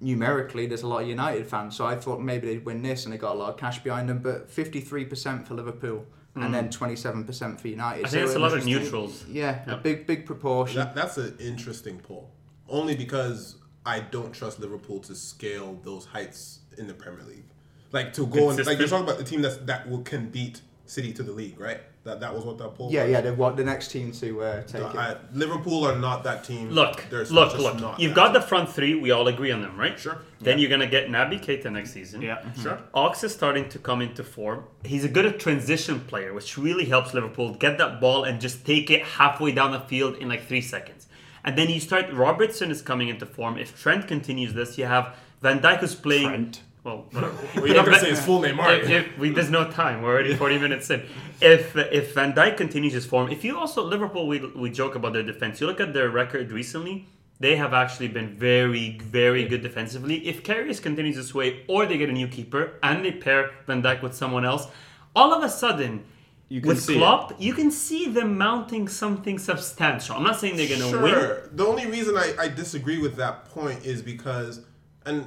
[0.00, 3.12] numerically there's a lot of United fans, so I thought maybe they'd win this and
[3.12, 4.18] they got a lot of cash behind them.
[4.18, 6.52] But 53% for Liverpool and hmm.
[6.52, 8.06] then 27% for United.
[8.06, 9.24] I think So it's a lot of neutrals.
[9.28, 9.74] Yeah, Yeah.
[9.74, 10.78] a big, big proportion.
[10.78, 12.30] That, that's an interesting poll.
[12.68, 17.44] Only because I don't trust Liverpool to scale those heights in the Premier League.
[17.92, 20.62] Like to go and like you're talking about the team that's that will can beat
[20.86, 21.80] City to the league, right?
[22.04, 22.92] That that was what that poll.
[22.92, 23.12] yeah, was.
[23.12, 24.94] yeah, They want the next team to uh, take it.
[24.94, 26.68] I, Liverpool are not that team.
[26.70, 27.80] Look, They're look, look.
[27.80, 28.94] not You've that got the front three.
[28.94, 29.98] We all agree on them, right?
[29.98, 30.18] Sure.
[30.38, 30.62] Then Yeah.
[30.62, 32.20] you're gonna get Naby Keita next season.
[32.20, 32.42] Yeah.
[32.62, 32.78] Sure.
[32.92, 34.64] Ox is starting to come into form.
[34.84, 38.90] He's a good transition player, which really helps Liverpool get that ball and just take
[38.90, 41.06] it halfway down the field in like three seconds.
[41.42, 42.12] And then you start.
[42.12, 43.56] Robertson is coming into form.
[43.56, 46.28] If Trent continues this, you have Van Dijk who's playing.
[46.28, 46.60] Trent.
[46.84, 47.34] Well, whatever.
[47.56, 48.96] Well, you're not gonna say his full name, are if, you?
[48.96, 50.02] if we, there's no time.
[50.02, 51.02] We're already 40 minutes in.
[51.40, 55.14] If if Van Dijk continues his form, if you also Liverpool, we we joke about
[55.14, 55.60] their defense.
[55.60, 57.06] You look at their record recently.
[57.40, 60.26] They have actually been very, very good defensively.
[60.26, 63.82] If Karius continues this way, or they get a new keeper and they pair Van
[63.82, 64.68] Dijk with someone else,
[65.16, 66.04] all of a sudden,
[66.48, 66.98] You can with see it.
[66.98, 70.14] Klopp, you can see them mounting something substantial.
[70.14, 71.12] I'm not saying they're going to win.
[71.12, 71.48] Sure.
[71.52, 74.60] The only reason I, I disagree with that point is because,
[75.04, 75.26] and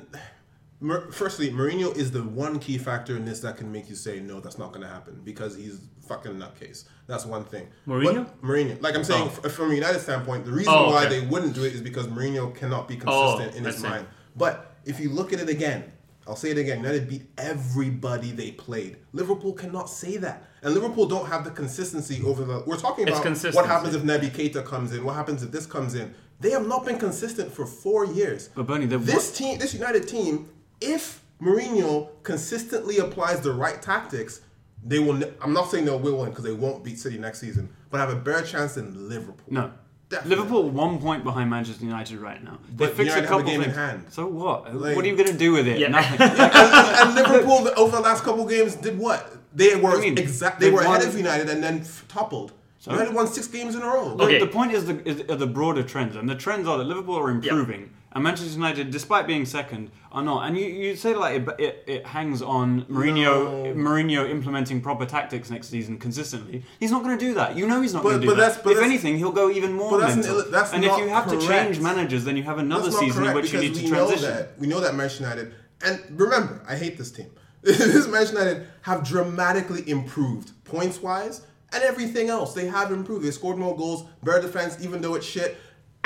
[1.12, 4.40] firstly, Mourinho is the one key factor in this that can make you say no,
[4.40, 6.86] that's not going to happen because he's fucking nutcase.
[7.08, 7.68] That's one thing.
[7.88, 8.26] Mourinho?
[8.26, 9.42] But Mourinho, like I'm saying, Oh.
[9.46, 11.20] f- from a United standpoint, the reason Oh, why okay.
[11.20, 13.88] they wouldn't do it is because Mourinho cannot be Oh, consistent in his see.
[13.88, 14.06] mind.
[14.36, 15.92] But if you look at it again,
[16.28, 16.78] I'll say it again.
[16.80, 18.98] United beat everybody they played.
[19.14, 22.64] Liverpool cannot say that, and Liverpool don't have the consistency over the.
[22.68, 23.56] We're talking about consistency.
[23.56, 25.04] what happens if Naby Keita comes in.
[25.06, 26.14] What happens if this comes in?
[26.42, 28.50] They have not been consistent for four years.
[28.54, 30.50] But Bernie, the this team, this United team,
[30.82, 34.42] if Mourinho consistently applies the right tactics,
[34.84, 35.14] they will.
[35.14, 38.10] ne- I'm not saying they'll win because they won't beat City next season, but have
[38.10, 39.46] a better chance than Liverpool.
[39.50, 39.72] No.
[40.10, 40.36] Definitely.
[40.38, 42.60] Liverpool one point behind Manchester United right now.
[42.70, 43.76] They But fixed United a have a couple game in things.
[43.76, 44.06] hand.
[44.10, 44.74] So what?
[44.74, 45.80] Like- what are you going to do with it?
[45.80, 45.90] Yeah.
[45.90, 46.22] Nothing.
[46.22, 49.30] and, and, and Liverpool over the last couple games did what?
[49.54, 50.60] They were I mean, exact.
[50.62, 52.54] They they've were ahead of United and then f- toppled.
[52.80, 52.92] So?
[52.92, 54.16] United won six games in a row.
[54.16, 54.40] The- Okay.
[54.40, 57.18] The point is the, is are the broader trends, and the trends are that Liverpool
[57.20, 60.48] are improving, and Manchester United, despite being second, are not.
[60.48, 63.76] And you, you say like it, it, it hangs on Mourinho No.
[63.76, 66.64] Mourinho implementing proper tactics next season consistently.
[66.80, 67.56] He's not going to do that.
[67.56, 68.42] You know he's not going to do but that.
[68.42, 70.44] that's- but if anything, he'll go even more that's mental.
[70.50, 73.54] that's and if you have to change managers, then you have another season in which
[73.54, 74.34] you need to we know transition.
[74.36, 75.54] that we know that Manchester United
[75.86, 77.30] and remember, I hate this team.
[77.62, 82.56] this Manchester United have dramatically improved points wise and everything else.
[82.56, 83.24] They have improved.
[83.24, 85.58] They scored more goals, better defense, even though it's shit.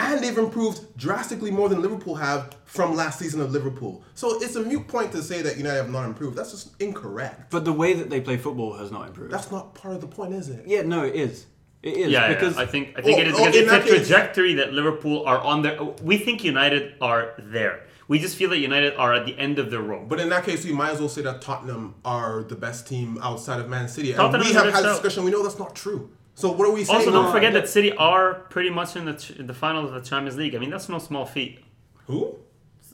[0.04, 4.04] And they've improved drastically more than Liverpool have from last season of Liverpool.
[4.16, 6.36] So it's a mute point to say that United have not improved.
[6.38, 7.52] That's just incorrect.
[7.52, 9.32] But the way that they play football has not improved.
[9.32, 10.66] That's not part of the point, is it?
[10.66, 11.46] yeah, no, it is.
[11.84, 13.58] It is Yeah, because yeah, I think I think Oh, it is oh, because oh,
[13.60, 15.82] in it's a that case- trajectory that Liverpool are on their.
[16.04, 17.86] We think United are there.
[18.08, 20.10] We just feel that United are at the end of their rope.
[20.10, 23.18] But in that case, we might as well say that Tottenham are the best team
[23.24, 24.10] outside of Man City.
[24.12, 25.24] And Tottenham we have had good a discussion.
[25.24, 26.12] We know that's not true.
[26.36, 27.00] So what are we saying?
[27.00, 27.32] Also, don't now?
[27.32, 30.56] forget that City are pretty much in the ch- the finals of the Champions League.
[30.56, 31.60] I mean, that's no small feat.
[32.08, 32.36] Who?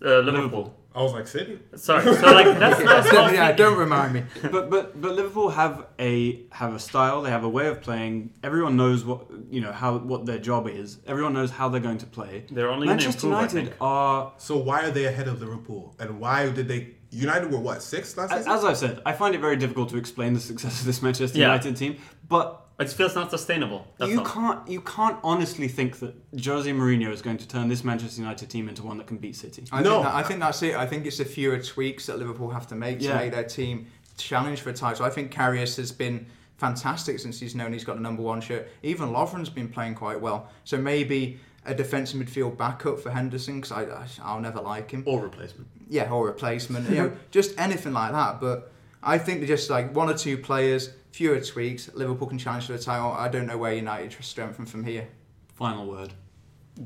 [0.04, 0.74] Uh, Liverpool.
[0.96, 1.60] I was like City.
[1.76, 3.58] Sorry, so like that's not a small yeah, feat.
[3.58, 4.24] don't remind me.
[4.52, 7.22] but but but Liverpool have a have a style.
[7.22, 8.34] They have a way of playing.
[8.44, 10.98] Everyone knows what you know how what their job is.
[11.06, 12.46] Everyone knows how they're going to play.
[12.50, 13.76] They're only gonna Manchester improve, I United think.
[13.82, 14.34] are.
[14.38, 15.96] So why are they ahead of Liverpool?
[16.00, 16.96] And why did they?
[17.12, 18.52] United were what sixth last As season.
[18.54, 21.38] as I've said, I find it very difficult to explain the success of this Manchester
[21.38, 21.46] Yeah.
[21.54, 21.98] United team.
[22.28, 23.88] But I just feel it's not sustainable.
[23.98, 24.26] That's you all.
[24.26, 26.14] can't you can't honestly think that
[26.46, 29.36] Jose Mourinho is going to turn this Manchester United team into one that can beat
[29.36, 29.64] City.
[29.72, 29.90] I No.
[29.96, 30.76] think that, I think that's it.
[30.76, 33.18] I think it's the fewer tweaks that Liverpool have to make to Yeah.
[33.18, 35.06] make their team challenge for a title.
[35.06, 38.68] I think Karius has been fantastic since he's known he's got the number one shirt.
[38.84, 40.50] Even Lovren's been playing quite well.
[40.64, 45.04] So maybe a defensive midfield backup for Henderson because I, I I'll never like him.
[45.06, 45.68] Or replacement.
[45.90, 46.90] Yeah, or replacement.
[46.90, 48.40] You know, just anything like that.
[48.40, 48.72] But
[49.04, 51.90] I think they're just like one or two players, fewer tweaks.
[51.96, 53.12] Liverpool can challenge for the title.
[53.12, 55.08] I don't know where United strengthen from here.
[55.56, 56.14] Final word.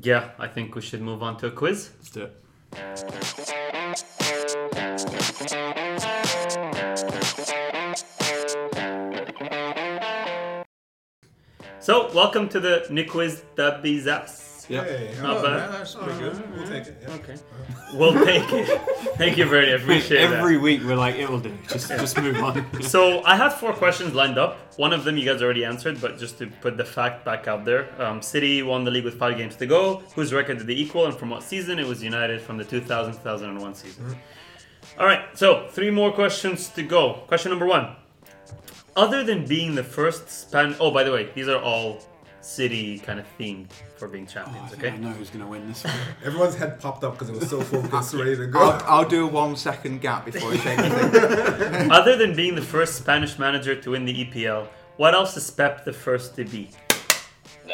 [0.00, 1.90] Yeah, I think we should move on to a quiz.
[1.98, 2.34] Let's do it.
[11.78, 13.42] So, welcome to the Nick Quiz
[14.66, 14.70] Dabizas.
[14.70, 14.86] Yep.
[14.86, 15.56] Hey, Not oh, bad.
[15.56, 16.56] man, that's pretty good.
[16.56, 16.96] We'll take it.
[17.02, 17.14] Yeah.
[17.14, 17.36] Okay.
[17.94, 18.80] We'll take it.
[19.18, 19.70] Thank you, Bernie.
[19.72, 20.38] I appreciate that.
[20.38, 21.52] Every week we're like, it'll do.
[21.68, 22.64] Just just move on.
[22.82, 24.56] So I had four questions lined up.
[24.78, 27.66] One of them you guys already answered, but just to put the fact back out
[27.66, 30.02] there, um, City won the league with five games to go.
[30.14, 31.78] Whose record did they equal, and from what season?
[31.78, 34.16] It was United from the 2000-2001 season.
[34.98, 37.14] All right, so three more questions to go.
[37.26, 37.94] Question number one:
[38.96, 42.00] Other than being the first span, oh by the way, these are all
[42.44, 44.70] City kind of themed for being oh, I, champions.
[44.70, 44.94] think okay.
[44.94, 45.94] I know who's gonna win this one.
[46.24, 48.60] Everyone's head popped up because it was so focused, ready to go.
[48.60, 51.90] I'll, I'll do a one second gap before I take anything.
[51.90, 54.66] Other than being the first Spanish manager to win the EPL,
[54.96, 56.68] what else is Pep the first to be?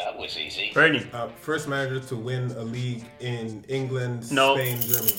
[0.05, 0.71] That was easy.
[0.73, 4.55] Bernie, Uh, first manager to win a league in England, No.
[4.55, 5.11] Spain, Germany.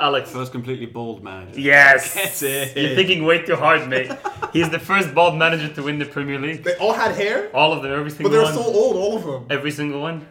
[0.00, 0.30] Alex.
[0.30, 1.58] First completely bald manager.
[1.60, 2.16] Yes!
[2.76, 4.10] You're thinking way too hard, mate.
[4.52, 6.62] He's the first bald manager to win the Premier League.
[6.64, 8.40] They all had hair, All of them, every single one.
[8.40, 8.72] but they're one.
[8.72, 9.46] so old, all of them.
[9.50, 10.26] Every single one.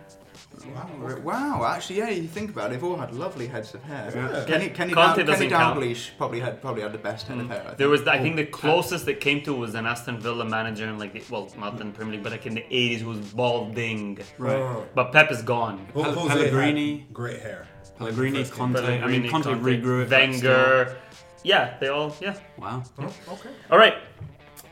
[0.74, 4.11] Wow, wow, actually, yeah, you think about it, they've all had lovely heads of hair.
[4.13, 4.45] Yeah.
[4.45, 5.80] Kenny, Kenny, Conte Dal- doesn't Kenny count.
[5.80, 7.49] Dalglish probably had probably had the best head of mm.
[7.49, 7.61] hair.
[7.61, 7.78] I think.
[7.78, 10.88] There was, I think, the oh, closest that came to was an Aston Villa manager
[10.88, 13.09] in like, the, well, not in the Premier League, but like in the 80s, who
[13.09, 14.20] was balding.
[14.38, 14.57] Right.
[14.57, 14.86] Oh.
[14.93, 15.88] But Pep is gone.
[15.93, 17.07] Ho- Pel- Jose Pellegrini.
[17.13, 17.68] great hair.
[17.97, 18.74] Pellegrini, First game.
[18.74, 19.01] Conte.
[19.01, 20.09] I mean, Conte, Conte, regrew it.
[20.09, 20.97] but Wenger.
[21.43, 22.34] Yeah, they all, yeah.
[22.34, 22.84] still- Wow.
[22.99, 23.49] Oh, okay.
[23.70, 23.95] All right.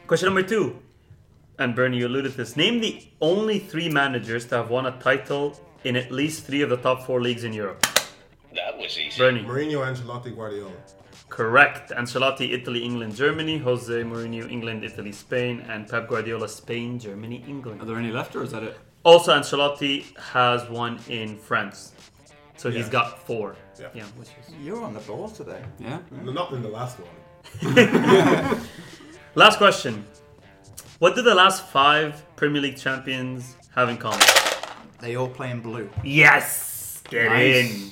[0.08, 0.80] Question number two.
[1.60, 2.58] And Bernie, you alluded to this.
[2.58, 6.70] Name the only three managers to have won a title in at least three of
[6.70, 7.86] the top four leagues in Europe.
[8.56, 9.18] That was easy.
[9.18, 9.44] Bernie.
[9.44, 10.72] Mourinho, Ancelotti, Guardiola.
[11.30, 11.90] Correct.
[11.92, 13.58] Ancelotti, Italy, England, Germany.
[13.58, 15.62] Jose Mourinho, England, Italy, Spain.
[15.68, 17.82] And Pep Guardiola, Spain, Germany, England.
[17.82, 18.78] Are there any left, or is that it?
[19.04, 21.94] Also, Ancelotti has one in France.
[22.58, 22.92] So he's Yeah.
[22.92, 23.56] got four.
[23.80, 23.88] Yeah.
[23.96, 24.54] Yeah, which is...
[24.62, 25.62] You're on the ball today.
[25.80, 26.00] Yeah.
[26.12, 27.10] No, Not in the last one.
[29.36, 30.06] Last question.
[31.00, 34.22] What do the last five Premier League champions have in common?
[35.04, 35.89] They all play in blue.
[36.01, 37.04] Yes!
[37.10, 37.74] Get Nice.
[37.74, 37.91] in.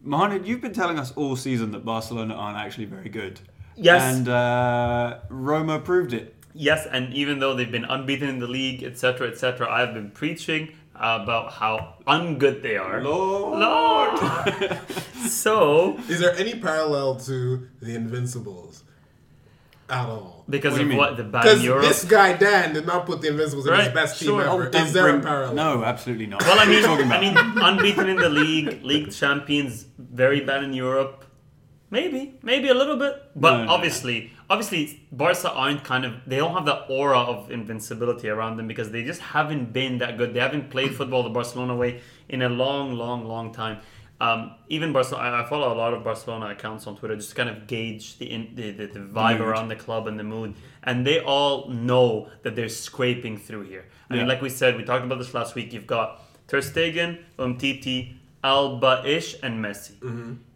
[0.00, 3.40] Mohamed, you've been telling us all season that Barcelona aren't actually very good.
[3.74, 4.14] Yes.
[4.14, 6.36] And uh, Roma proved it.
[6.54, 10.72] Yes, and even though they've been unbeaten in the league, etc., etc., I've been preaching
[10.94, 13.02] about how ungood they are.
[13.02, 13.58] Lord.
[13.58, 14.78] Lord.
[15.26, 18.84] so, Is there any parallel to the Invincibles
[19.92, 20.44] at all?
[20.48, 21.16] because What of you what mean?
[21.18, 21.82] the bad Because Europe.
[21.88, 24.40] this guy Dan did not put the Invincibles in his best sure.
[24.42, 24.70] team Oh, ever.
[24.70, 25.54] Don't Is there a parallel?
[25.54, 26.42] No, absolutely not.
[26.42, 27.54] well, I What are you mean, talking I about?
[27.54, 31.16] mean, unbeaten in the league, league champions, very bad in Europe.
[31.90, 33.72] Maybe, maybe a little bit, but No, no, no.
[33.72, 34.82] obviously, obviously,
[35.12, 36.12] Barca aren't kind of.
[36.26, 40.16] They don't have the aura of invincibility around them because they just haven't been that
[40.16, 40.32] good.
[40.32, 43.76] They haven't played football the Barcelona way in a long, long, long time.
[44.22, 47.50] Um, even Barcelona, I follow a lot of Barcelona accounts on Twitter just to kind
[47.50, 49.48] of gauge the in, the, the, the vibe Mood.
[49.48, 50.54] around the club and the mood,
[50.84, 53.84] and they all know that they're scraping through here.
[54.08, 55.72] I mean, like we said, we talked about this last week.
[55.72, 58.14] You've got Ter Stegen, Umtiti,
[58.44, 59.94] Alba Ish, and Messi.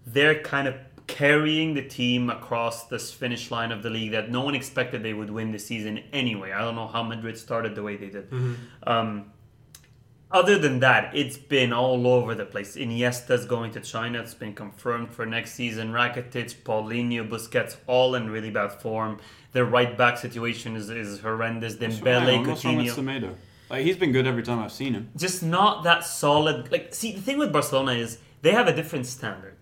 [0.07, 0.75] They're kind of
[1.09, 5.12] carrying the team across this finish line of the league that no one expected they
[5.14, 6.53] would win the season anyway.
[6.53, 8.29] I don't know how Madrid started the way they did.
[8.87, 9.33] Um,
[10.31, 12.77] other than that, it's been all over the place.
[12.77, 14.20] Iniesta's going to China.
[14.20, 15.93] It's been confirmed for next season.
[15.93, 19.18] Rakitic, Paulinho, Busquets, all in really bad form.
[19.53, 21.77] The right back situation is, is horrendous.
[21.77, 23.35] Dembele, on, what's wrong with Coutinho Semedo?
[23.70, 25.11] Like, he's been good every time I've seen him.
[25.16, 26.70] just not that solid.
[26.70, 29.56] Like, see, the thing with Barcelona is they have a different standard.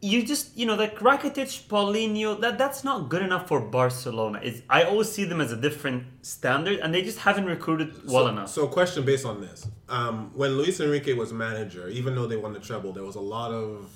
[0.00, 4.38] You just, you know, like Rakitic, Paulinho, that that's not good enough for Barcelona.
[4.42, 8.24] It's, I always see them as a different standard, and they just haven't recruited well
[8.24, 8.48] so, enough.
[8.48, 12.52] So, question based on this: um, when Luis Enrique was manager, even though they won
[12.52, 13.90] the treble, there was a lot of,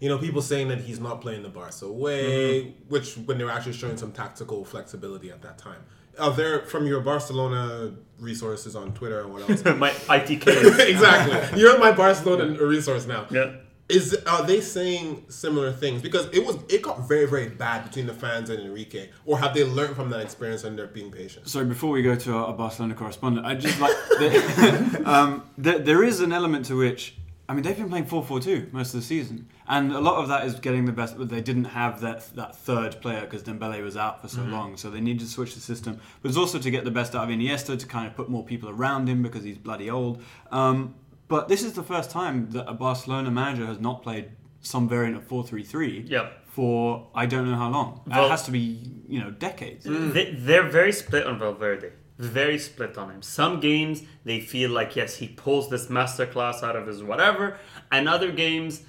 [0.00, 2.88] you know, people saying that he's not playing the Barca way, Mm-hmm.
[2.88, 5.82] which when they were actually showing some tactical flexibility at that time.
[6.18, 9.64] Are there from your Barcelona resources on Twitter and what else?
[9.78, 10.46] My ITK.
[10.88, 11.60] exactly.
[11.60, 13.26] You're my Barcelona resource now.
[13.30, 13.52] yeah.
[13.86, 16.00] Is are they saying similar things?
[16.00, 19.52] Because it was it got very very bad between the fans and Enrique, or have
[19.52, 21.46] they learned from that experience and they're being patient?
[21.46, 26.02] Sorry, before we go to our, Barcelona correspondent, I just like the, um, there, there
[26.02, 27.16] is an element to which
[27.46, 30.46] I mean they've been playing 4-4-2 most of the season, and a lot of that
[30.46, 31.18] is getting the best.
[31.18, 34.78] But they didn't have that that third player because Dembele was out for so long,
[34.78, 36.00] so they needed to switch the system.
[36.22, 38.44] But it's also to get the best out of Iniesta to kind of put more
[38.44, 40.22] people around him because he's bloody old.
[40.50, 40.94] Um,
[41.28, 45.16] but this is the first time that a Barcelona manager has not played some variant
[45.16, 46.46] of 4-3-3 Yep.
[46.46, 48.00] for I don't know how long.
[48.06, 49.84] Well- it has to be you know decades.
[49.86, 50.12] Mm.
[50.14, 51.90] They, they're very split on Valverde.
[52.18, 53.22] Very split on him.
[53.22, 57.58] Some games they feel like yes he pulls this masterclass out of his whatever,
[57.90, 58.82] and other games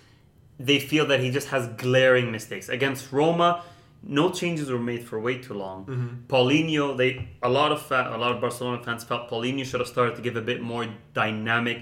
[0.60, 2.70] they feel that he just has glaring mistakes.
[2.70, 3.64] Against Roma,
[4.08, 6.26] no changes were made for way too long.
[6.28, 9.89] Paulinho, they a lot of fa- a lot of Barcelona fans felt Paulinho should have
[9.89, 11.82] started to give a bit more dynamic.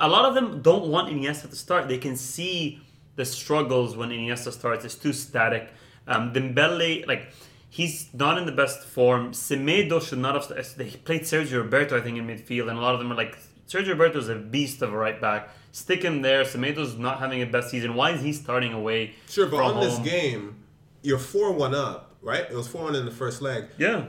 [0.00, 1.88] A lot of them don't want Iniesta to start.
[1.88, 2.80] They can see
[3.16, 4.84] the struggles when Iniesta starts.
[4.84, 5.70] It's too static.
[6.06, 7.32] Um, Dembele, like
[7.70, 9.32] he's not in the best form.
[9.32, 10.76] Semedo should not have.
[10.76, 13.36] They played Sergio Roberto, I think, in midfield, and a lot of them are like
[13.68, 15.48] Sergio Roberto is a beast of a right back.
[15.72, 16.44] Stick him there.
[16.44, 17.94] Semedo's not having a best season.
[17.94, 19.14] Why is he starting away?
[19.28, 20.56] Sure, but from on this game,
[21.04, 22.40] you're four one up, right?
[22.50, 23.66] It was four one in the first leg.
[23.78, 24.06] yeah.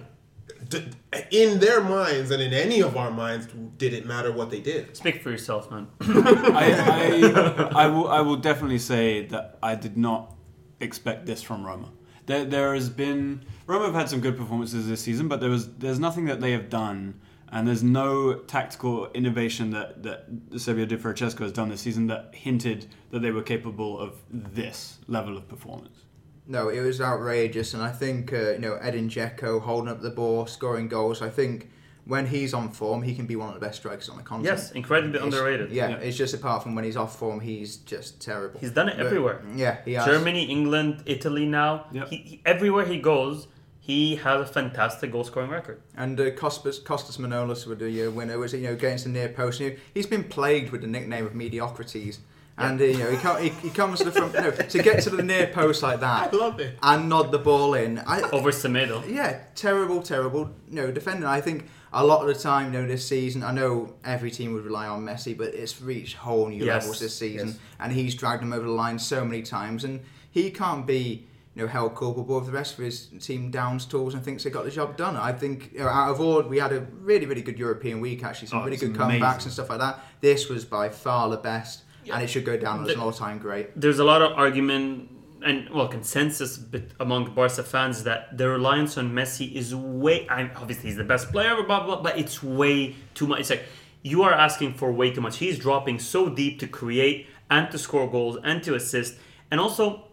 [0.70, 0.84] D-
[1.32, 4.96] in their minds and in any of our minds, did it matter what they did?
[4.96, 5.88] Speak for yourself, man.
[6.02, 10.36] I, I, I will I will definitely say that I did not
[10.80, 11.92] expect this from Roma.
[12.28, 15.68] There, there has been Roma have had some good performances this season, but there was
[15.76, 17.20] there's nothing that they have done,
[17.52, 22.34] and there's no tactical innovation that that Sergio Di Francesco has done this season that
[22.34, 26.05] hinted that they were capable of this level of performance.
[26.48, 30.12] No, it was outrageous, and I think uh, you know Edin Dzeko holding up the
[30.12, 31.22] ball, scoring goals.
[31.22, 31.72] I think
[32.06, 34.56] when he's on form, he can be one of the best strikers on the continent.
[34.60, 35.72] Yes, incredibly It's- underrated.
[35.72, 35.96] Yeah, Yeah.
[35.98, 38.60] it's just apart from when he's off form, he's just terrible.
[38.60, 39.42] He's done it But- everywhere.
[39.56, 40.06] Yeah, he has.
[40.06, 41.88] Germany, England, Italy now.
[41.92, 42.08] Yep.
[42.10, 43.48] He, he, everywhere he goes,
[43.80, 45.82] he has a fantastic goal scoring record.
[45.98, 49.10] And uh, Costas, Costas Manolas with the uh, winner was it you know against the
[49.10, 49.60] near post.
[49.60, 52.20] You know, he's been plagued with the nickname of mediocrities.
[52.58, 55.04] And uh, you know he, co- he, he comes to the front no, to get
[55.04, 56.78] to the near post like that love it.
[56.82, 58.00] and nod the ball in.
[58.00, 59.04] I, Over middle.
[59.06, 60.52] Yeah, terrible, terrible.
[60.70, 61.26] No, defending.
[61.26, 64.54] I think a lot of the time, you know, this season, I know every team
[64.54, 67.60] would rely on Messi, but it's reached whole new Yes, levels this season, yes.
[67.80, 70.00] and he's dragged them over the line so many times, and
[70.32, 71.28] he can't be.
[71.58, 74.50] You know, held culpable if the rest of his team downs tools and thinks they
[74.50, 75.16] got the job done.
[75.16, 78.26] I think you know, out of all, we had a really, really good European week.
[78.26, 79.22] Actually, some Oh, really it's good amazing.
[79.22, 80.02] comebacks and stuff like that.
[80.20, 83.80] This was by far the best, and it should go down as an all-time great.
[83.80, 85.10] There's a lot of argument
[85.44, 86.60] and well consensus
[87.00, 90.28] among Barca fans that the reliance on Messi is way.
[90.28, 93.42] I obviously he's the best player, blah blah, blah, but it's way too much.
[93.42, 93.64] It's like
[94.02, 95.38] you are asking for way too much.
[95.38, 99.16] He's dropping so deep to create and to score goals and to assist,
[99.52, 100.08] and also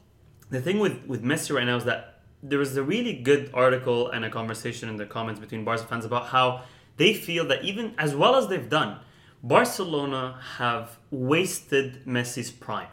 [0.51, 4.11] the thing with with Messi right now is that there was a really good article
[4.11, 6.63] and a conversation in the comments between Barca fans about how
[6.97, 8.99] they feel that even as well as they've done,
[9.43, 12.89] Barcelona have wasted Messi's prime.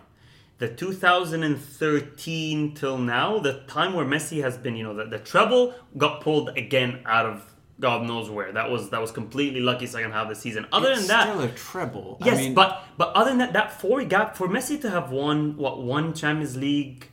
[0.58, 5.74] The 2013 till now, the time where Messi has been, you know, the, the treble
[5.98, 7.46] got pulled again out of
[7.80, 8.52] God knows where.
[8.52, 10.66] That was that was completely lucky second half of the season.
[10.74, 12.18] Other it's than that, still a treble.
[12.26, 15.12] Yes, I mean, but but other than that, that four gap for Messi to have
[15.12, 17.08] won what one Champions League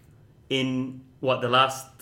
[0.50, 1.95] in what the last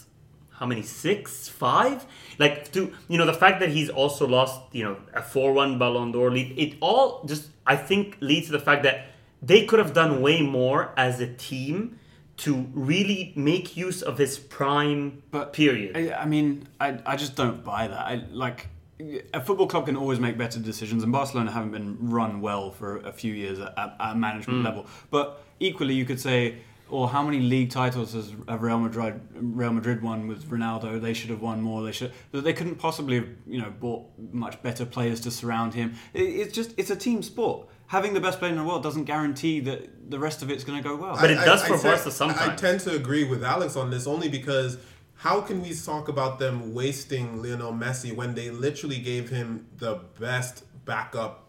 [0.64, 2.06] how many six five
[2.38, 5.78] like to you know the fact that he's also lost you know a four one
[5.78, 8.96] Ballon d'Or lead it all just I think leads to the fact that
[9.42, 11.98] they could have done way more as a team
[12.44, 15.90] to really make use of his prime But period.
[16.00, 18.04] I, I mean, I, I just don't buy that.
[18.12, 18.68] I like
[19.34, 22.90] a football club can always make better decisions, and Barcelona haven't been run well for
[22.98, 24.64] a few years at, at, management Mm.
[24.64, 24.86] level.
[25.10, 25.26] But
[25.60, 26.38] equally, you could say,
[26.95, 31.01] or how many league titles has Real Madrid Real Madrid won with Ronaldo?
[31.01, 31.82] They should have won more.
[31.82, 32.12] They should.
[32.32, 35.95] They couldn't possibly have, you know, bought much better players to surround him.
[36.12, 37.68] It, it's just it's a team sport.
[37.88, 40.80] Having the best player in the world doesn't guarantee that the rest of it's going
[40.82, 41.16] to go well.
[41.20, 44.28] But it does for tend- Barca I tend to agree with Alex on this only
[44.28, 44.78] because
[45.16, 50.01] how can we talk about them wasting Lionel Messi when they literally gave him the
[50.18, 51.43] best backup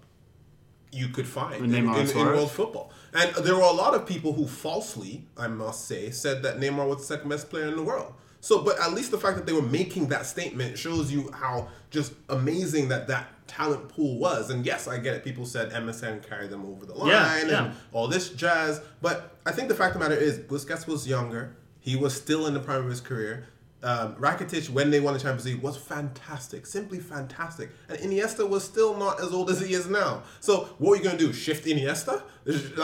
[0.96, 2.92] you could find in, in- in world football?
[3.14, 6.88] And there were a lot of people who falsely, I must say, said that Neymar
[6.88, 8.14] was the second best player in the world.
[8.42, 11.68] So, but at least the fact that they were making that statement shows you how
[11.90, 14.50] just amazing that that talent pool was.
[14.52, 15.24] And yes, I get it.
[15.24, 17.72] People said MSN carried them over the line Yeah, and yeah.
[17.92, 18.82] all this jazz.
[19.02, 21.56] But I think the fact of the matter is, Busquets was younger.
[21.80, 23.48] He was still in the prime of his career.
[23.90, 27.70] Um, Rakitic, when they won the Champions League, was fantastic, simply fantastic.
[27.88, 30.24] And Iniesta was still not as old as he is now.
[30.40, 31.32] So what are you going to do?
[31.32, 32.16] Shift Iniesta?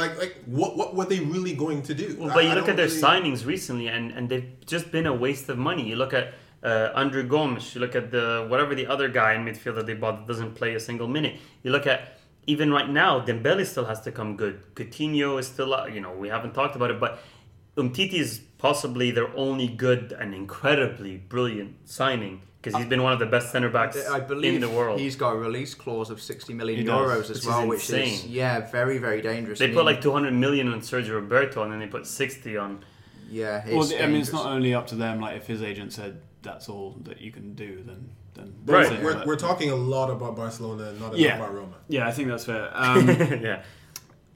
[0.02, 2.08] Like, like what what were they really going to do?
[2.20, 4.92] Well, I- but you I look at their really- signings recently, and, and they've just
[4.92, 5.84] been a waste of money.
[5.90, 6.26] You look at
[6.64, 7.74] uh, André Gomes.
[7.74, 10.54] You look at the whatever the other guy in midfield that they bought that doesn't
[10.54, 11.36] play a single minute.
[11.64, 12.00] You look at
[12.46, 14.56] even right now, Dembele still has to come good.
[14.76, 17.20] Coutinho is still, uh, you know, we haven't talked about it, but
[17.78, 23.18] Umtiti is possibly their only good and incredibly brilliant signing because he's been one of
[23.18, 25.00] the best centre backs I believe in the world.
[25.00, 27.90] he's got a release clause of 60 million does, euros which as is well, which
[27.90, 29.58] is yeah, very very dangerous.
[29.58, 32.86] They I put like 200 million on Sergio Roberto, and then they put 60 on.
[33.32, 35.20] yeah, it's Well, I mean, it's not only up to them.
[35.20, 38.84] Like, if his agent said that's all that you can do, then then Right.
[38.88, 41.38] that's it, We're, we're talking a lot about Barcelona and not Yeah.
[41.38, 41.78] about Roma.
[41.90, 42.70] yeah, I think that's fair.
[42.76, 43.08] Um,
[43.50, 43.64] yeah.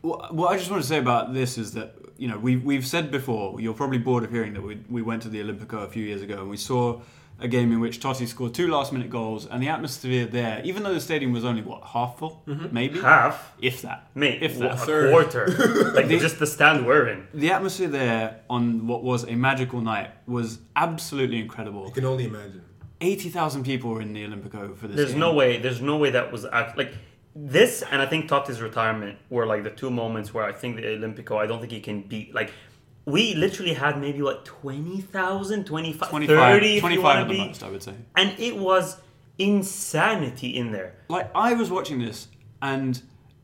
[0.02, 2.86] What, what I just want to say about this is that you know we've, we've
[2.86, 3.60] said before.
[3.60, 6.22] You're probably bored of hearing that we we went to the Olimpico a few years
[6.22, 7.02] ago and we saw
[7.40, 10.84] a game in which Totti scored two last minute goals and the atmosphere there, even
[10.84, 12.74] though the stadium was only what half full, mm-hmm.
[12.74, 13.54] maybe Half.
[13.62, 15.10] if that, Mate, if a that.
[15.12, 15.48] quarter.
[15.94, 17.28] like just the stand we're in.
[17.34, 21.86] The atmosphere there on what was a magical night was absolutely incredible.
[21.88, 22.62] You can only imagine.
[23.02, 24.96] Eighty thousand people were in the Olimpico for this.
[24.96, 25.20] There's game.
[25.20, 25.58] no way.
[25.58, 26.94] There's no way that was act like
[27.36, 30.84] this, and I think Totti's retirement were like the two moments where I think the
[30.84, 31.38] Olimpico.
[31.38, 32.34] I don't think he can beat.
[32.34, 32.54] Like
[33.06, 37.84] we literally had maybe what 20,000, 25, 25, 30 25 at the most, I would
[37.84, 37.94] say.
[38.16, 38.98] and it was
[39.38, 40.96] insanity in there.
[41.10, 42.30] Like I was watching this,
[42.62, 43.02] and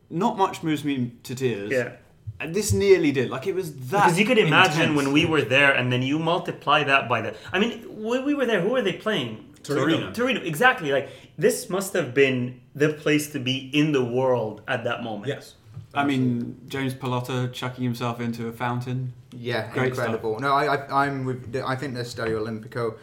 [0.10, 1.72] not much moves me to tears.
[1.72, 1.94] Yeah.
[2.40, 3.30] And this nearly did.
[3.30, 4.06] Like it was that.
[4.06, 4.98] Because you could imagine intense.
[4.98, 7.36] when we were there, and then you multiply that by the.
[7.52, 9.51] I mean, when we were there, who were they playing?
[9.64, 10.12] Torino.
[10.12, 10.92] Torino, exactly.
[10.92, 15.28] Like this must have been the place to be in the world at that moment.
[15.28, 15.56] Yes.
[15.94, 19.14] I mean, James Pallotta chucking himself into a fountain.
[19.32, 20.40] Yeah, Great incredible.
[20.40, 21.56] No, I, I, I'm with.
[21.66, 22.98] I think the Stadio Olimpico.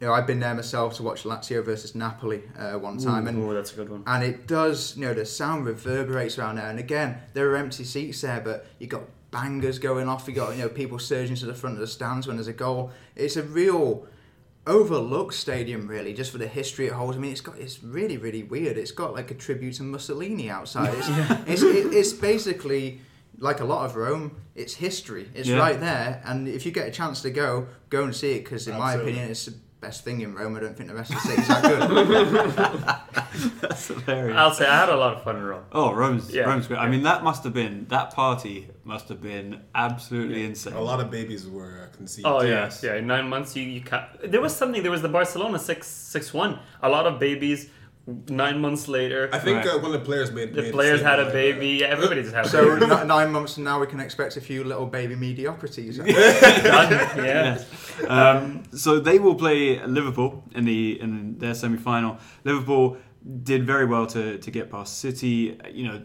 [0.00, 3.42] You know, I've been there myself to watch Lazio versus Napoli uh, one time, and
[3.42, 4.02] Oh, that's a good one.
[4.06, 4.94] and it does.
[4.96, 6.68] You know, the sound reverberates around there.
[6.68, 10.28] And again, there are empty seats there, but you got bangers going off.
[10.28, 12.52] You got you know people surging to the front of the stands when there's a
[12.52, 12.90] goal.
[13.16, 14.06] It's a real
[14.66, 17.16] overlooked stadium, really, just for the history it holds.
[17.16, 18.76] I mean, it's got it's really really weird.
[18.78, 20.94] It's got like a tribute to Mussolini outside.
[20.96, 21.08] It's
[21.48, 23.00] it's, it, it's basically
[23.38, 24.36] like a lot of Rome.
[24.54, 25.28] It's history.
[25.34, 25.58] It's Yeah.
[25.58, 28.68] right there, and if you get a chance to go, go and see it because
[28.68, 29.54] in my opinion, it's the
[29.84, 30.56] best thing in Rome.
[30.56, 33.60] I don't think the rest of the city's that good.
[33.60, 34.36] That's hilarious.
[34.36, 35.64] I'll say I had a lot of fun in Rome.
[35.72, 36.44] oh, Rome's Yeah.
[36.44, 36.78] Rome's great.
[36.78, 40.74] I mean, that must have been that party must have been absolutely insane.
[40.74, 42.26] A lot of babies were uh, conceived.
[42.26, 42.82] Oh Yes.
[42.82, 42.98] yeah, yeah.
[42.98, 44.06] In nine months, you you can't.
[44.32, 44.82] There was something.
[44.82, 46.58] There was the Barcelona six six one.
[46.82, 47.68] A lot of babies.
[48.28, 49.74] Nine months later, I think Right.
[49.74, 50.52] uh, one of the players made.
[50.52, 51.68] the made players had a statement like, baby.
[51.80, 52.92] Yeah, everybody just had So baby.
[52.92, 55.96] n- nine months from now, we can expect a few little baby mediocrities.
[55.98, 56.06] Done.
[56.12, 57.62] Yeah.
[58.08, 62.18] Um, so they will play Liverpool in the in their semi final.
[62.44, 62.98] Liverpool
[63.42, 65.58] did very well to, to get past City.
[65.72, 66.02] You know,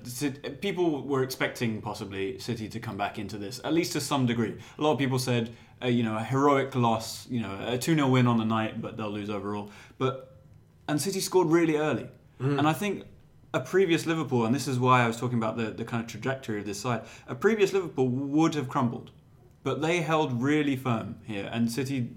[0.62, 4.56] people were expecting possibly City to come back into this, at least to some degree.
[4.78, 5.50] A lot of people said,
[5.84, 8.82] uh, you know, a heroic loss, you know, a 2 0 win on the night,
[8.82, 9.70] but they'll lose overall.
[9.98, 10.29] But
[10.90, 12.08] and City scored really early.
[12.40, 13.04] And I think
[13.54, 16.10] a previous Liverpool, and this is why I was talking about the, the kind of
[16.10, 19.12] trajectory of this side, a previous Liverpool would have crumbled.
[19.64, 22.12] But they held really firm here, and City,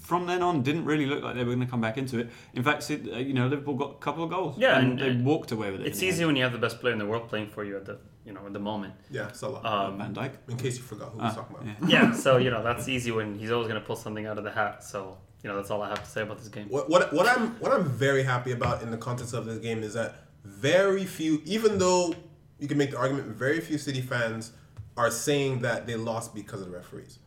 [0.00, 2.30] from then on, didn't really look like they were going to come back into it.
[2.54, 2.94] In fact, uh,
[3.28, 5.82] you know, Liverpool got a couple of goals, Yeah, and, and- they walked away with
[5.82, 5.86] it.
[5.88, 6.28] It's easy end.
[6.28, 8.32] when you have the best player in the world playing for you at the you
[8.32, 8.94] know at the moment.
[9.10, 9.60] Yeah, Salah.
[9.62, 10.32] Um, Van Dijk.
[10.48, 11.66] in case you forgot who we Ah, was talking about.
[11.90, 12.02] yeah.
[12.08, 14.44] yeah, so you know that's easy when he's always going to pull something out of
[14.44, 14.82] the hat.
[14.82, 16.66] So you know that's all I have to say about this game.
[16.68, 19.84] What, what what I'm what I'm very happy about in the context of this game
[19.84, 22.16] is that very few, even though
[22.58, 24.50] you can make the argument, very few City fans
[24.96, 27.20] are saying that they lost because of the referees.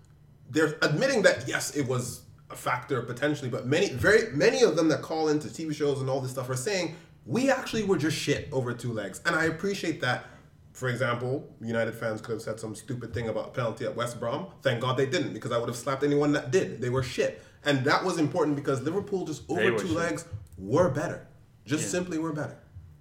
[0.49, 4.89] They're admitting that yes, it was a factor potentially, but many very many of them
[4.89, 6.95] that call into TV shows and all this stuff are saying
[7.25, 10.25] we actually were just shit over two legs, and I appreciate that.
[10.73, 14.47] For example, United fans could have said some stupid thing about penalty at West Brom.
[14.61, 16.79] Thank God they didn't, because I would have slapped anyone that did.
[16.79, 20.25] They were shit, and that was important because Liverpool just over two legs
[20.57, 21.27] were better.
[21.65, 21.89] Just Yeah.
[21.89, 22.57] simply were better.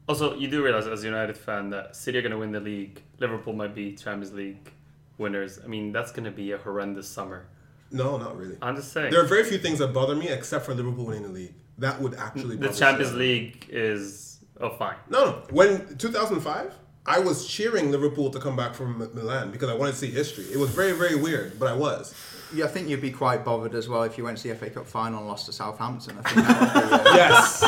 [0.09, 2.61] Also, you do realize as a United fan that City are going to win the
[2.61, 3.02] league.
[3.18, 4.72] Liverpool might be Champions League
[5.18, 5.59] winners.
[5.62, 7.46] I mean, that's going to be a horrendous summer.
[7.90, 8.56] No, not really.
[8.62, 9.11] I'm just saying.
[9.11, 11.54] There are very few things that bother me except for Liverpool winning the league.
[11.78, 13.18] That would actually the Champions me.
[13.18, 14.96] League is oh fine.
[15.09, 15.42] No, no.
[15.50, 16.74] When 2005,
[17.06, 20.44] I was cheering Liverpool to come back from Milan because I wanted to see history.
[20.52, 22.14] It was very, very weird, but I was.
[22.55, 24.70] Yeah, I think you'd be quite bothered as well if you went to the FA
[24.70, 26.16] Cup final and lost to Southampton.
[26.24, 27.64] I think that would be, uh, Yes,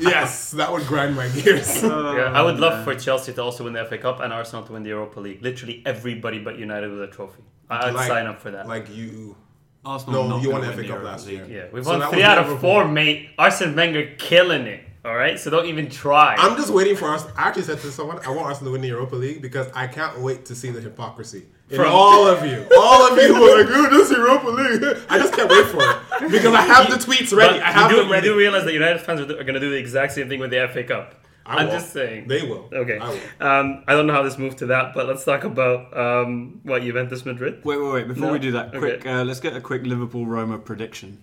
[0.00, 1.82] yes, that would grind my gears.
[1.82, 4.72] yeah, I would love for Chelsea to also win the FA Cup and Arsenal to
[4.72, 5.42] win the Europa League.
[5.42, 7.42] Literally everybody but United with a trophy.
[7.70, 8.66] I- I'd Like- sign up for that.
[8.68, 9.36] Like you,
[9.84, 10.24] Arsenal.
[10.24, 11.46] No, not you won the FA Cup last year.
[11.48, 12.70] Yeah, we've So won that three out of Liverpool.
[12.70, 13.30] four, mate.
[13.38, 14.80] Arsene Wenger killing it.
[15.04, 16.34] All right, so don't even try.
[16.38, 17.26] I'm just waiting for us.
[17.36, 19.86] I actually said to someone, I want Arsenal to win the Europa League because I
[19.86, 22.66] can't wait to see the hypocrisy in From- all of you.
[22.78, 25.80] All of you who are like, "Oh, this Europa League." I just can't wait for
[25.82, 27.54] it because I have the tweets ready.
[27.58, 28.26] But I have do, them ready.
[28.26, 30.50] you do realize that United fans are, going to do the exact same thing with
[30.50, 31.14] the FA Cup.
[31.46, 31.74] I I'm will.
[31.74, 32.28] just saying.
[32.28, 32.68] They will.
[32.72, 32.98] Okay.
[32.98, 33.46] I will.
[33.46, 36.82] Um, I don't know how this moved to that, but let's talk about um, what
[36.82, 37.62] Juventus Madrid.
[37.64, 38.08] Wait, wait, wait.
[38.08, 38.32] Before No?
[38.32, 39.00] we do that, quick.
[39.00, 39.10] Okay.
[39.10, 41.18] Uh, let's get a quick Liverpool Roma prediction.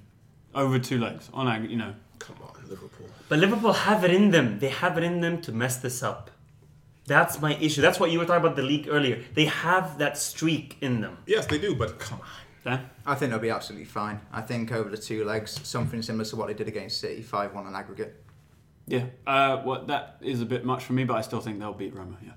[0.56, 1.94] Over two legs on, ag- you know.
[2.20, 3.08] Come on, Liverpool.
[3.30, 4.58] But Liverpool have it in them.
[4.60, 6.30] They have it in them to mess this up.
[7.12, 7.82] That's my issue.
[7.82, 9.22] That's what you were talking about the league earlier.
[9.34, 11.18] They have that streak in them.
[11.26, 12.28] Yes, they do, but come on.
[12.64, 12.90] Dan?
[13.06, 14.22] I think they'll be absolutely fine.
[14.32, 17.54] I think over the two legs, something similar to what they did against City, 5
[17.54, 18.24] 1 on aggregate.
[18.88, 19.08] Yeah.
[19.28, 21.94] Uh, well, that is a bit much for me, but I still think they'll beat
[21.94, 22.16] Roma.
[22.24, 22.32] Yeah.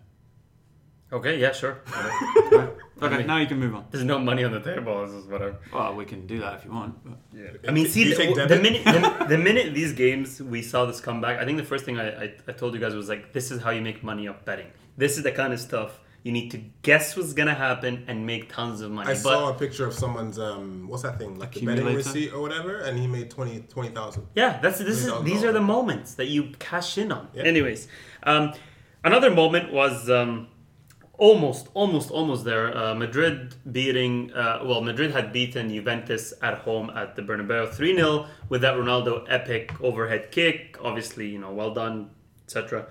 [1.13, 1.79] Okay, yeah, sure.
[3.07, 3.87] Okay, mean- now you can move on.
[3.91, 5.07] There's no money on the table.
[5.07, 5.57] This is whatever.
[5.73, 6.95] Well, we can do that if you want.
[7.05, 7.69] But.
[7.69, 11.01] I mean, see, the, take the minute the, the minute these games we saw this
[11.01, 13.51] comeback, I think the first thing I, I, I told you guys was like, this
[13.51, 14.67] is how you make money off betting.
[14.97, 18.51] This is the kind of stuff you need to guess what's gonna happen and make
[18.51, 19.11] tons of money.
[19.11, 22.33] I but saw a picture of someone's um, what's that thing like the betting receipt
[22.33, 24.27] or whatever, and he made 20 20,000.
[24.35, 27.29] Yeah, that's this is these are the moments that you cash in on.
[27.35, 27.43] Yeah.
[27.43, 27.89] Anyways,
[28.23, 28.55] um,
[29.05, 30.49] another moment was um,
[31.25, 32.77] almost, almost, almost there.
[32.77, 37.97] Uh, Madrid beating, uh, well, Madrid had beaten Juventus at home at the Bernabeu three
[37.97, 40.77] 0 with that Ronaldo epic overhead kick.
[40.83, 42.11] Obviously, you know, well done,
[42.45, 42.87] etc.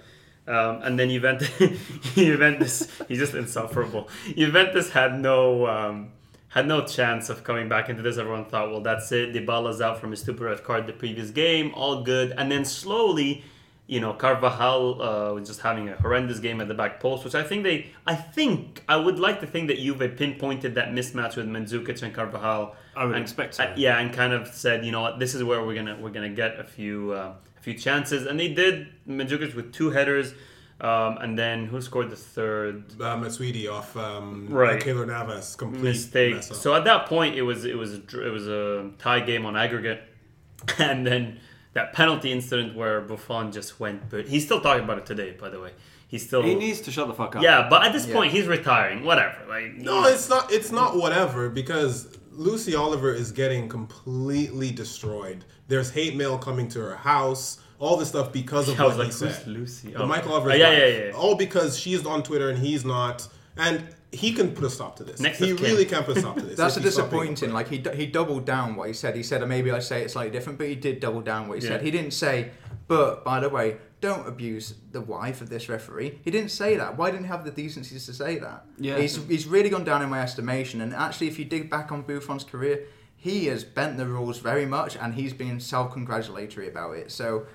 [0.47, 1.51] Um, and then Juventus,
[2.15, 4.09] Juventus, he's just insufferable.
[4.35, 5.67] Juventus had no.
[5.67, 6.11] Um,
[6.49, 8.19] had no chance of coming back into this.
[8.19, 9.33] Everyone thought, well, that's it.
[9.33, 12.31] Dybala's out from his stupid red card the previous game, all good.
[12.37, 13.43] And then slowly,
[13.93, 17.35] you know, Carvajal uh, was just having a horrendous game at the back post, which
[17.35, 21.35] I think they, I think, I would like to think that Juve pinpointed that mismatch
[21.35, 22.75] with Mandzukic and Carvajal.
[22.95, 23.65] I would and, expect so.
[23.65, 26.09] uh, yeah, and kind of said, you know what, this is where we're gonna we're
[26.09, 28.87] gonna get a few uh, a few chances, and they did.
[29.07, 30.33] Mandzukic with two headers,
[30.81, 32.85] um, and then who scored the third?
[32.99, 34.81] Uh, Matuidi off um, Right.
[34.81, 36.33] Keylor Navas complete mistake.
[36.33, 36.57] mess up.
[36.57, 40.01] So at that point, it was it was it was a tie game on aggregate,
[40.79, 41.39] and then
[41.73, 44.09] that penalty incident where Buffon just went.
[44.09, 45.71] But he's still talking about it today, by the way.
[46.07, 47.41] He's still He needs to shut the fuck up.
[47.41, 47.67] yeah.
[47.69, 48.13] But at this Yeah.
[48.13, 49.03] point, he's retiring.
[49.03, 49.35] Whatever.
[49.49, 50.51] Like No, it's not.
[50.51, 55.45] It's not whatever because Lucy Oliver is getting completely destroyed.
[55.67, 57.59] There's hate mail coming to her house.
[57.79, 59.47] All this stuff because of I was what like, he who's said.
[59.47, 59.91] Lucy?
[59.93, 60.05] The Oh.
[60.05, 60.51] Michael Oliver.
[60.51, 61.11] Oh, yeah, yeah, yeah.
[61.13, 63.83] All because she's on Twitter and he's not, and
[64.13, 65.19] he can put a stop to this.
[65.19, 66.57] Next he really can put a stop to this.
[66.57, 67.53] That's a if he stopped being disappointing.
[67.53, 69.15] Like he d- he doubled down what he said.
[69.15, 71.59] He said, or maybe I say it slightly different, but he did double down what
[71.59, 71.81] he said.
[71.81, 72.51] He didn't say,
[72.87, 76.19] but by the way, don't abuse the wife of this referee.
[76.23, 76.97] He didn't say that.
[76.97, 78.65] Why didn't he have the decency to say that?
[78.77, 78.97] Yeah.
[78.97, 80.81] he's he's really gone down in my estimation.
[80.81, 82.85] And actually, if you dig back on Buffon's career,
[83.15, 87.11] he has bent the rules very much, and he's been self-congratulatory about it.
[87.11, 87.47] So.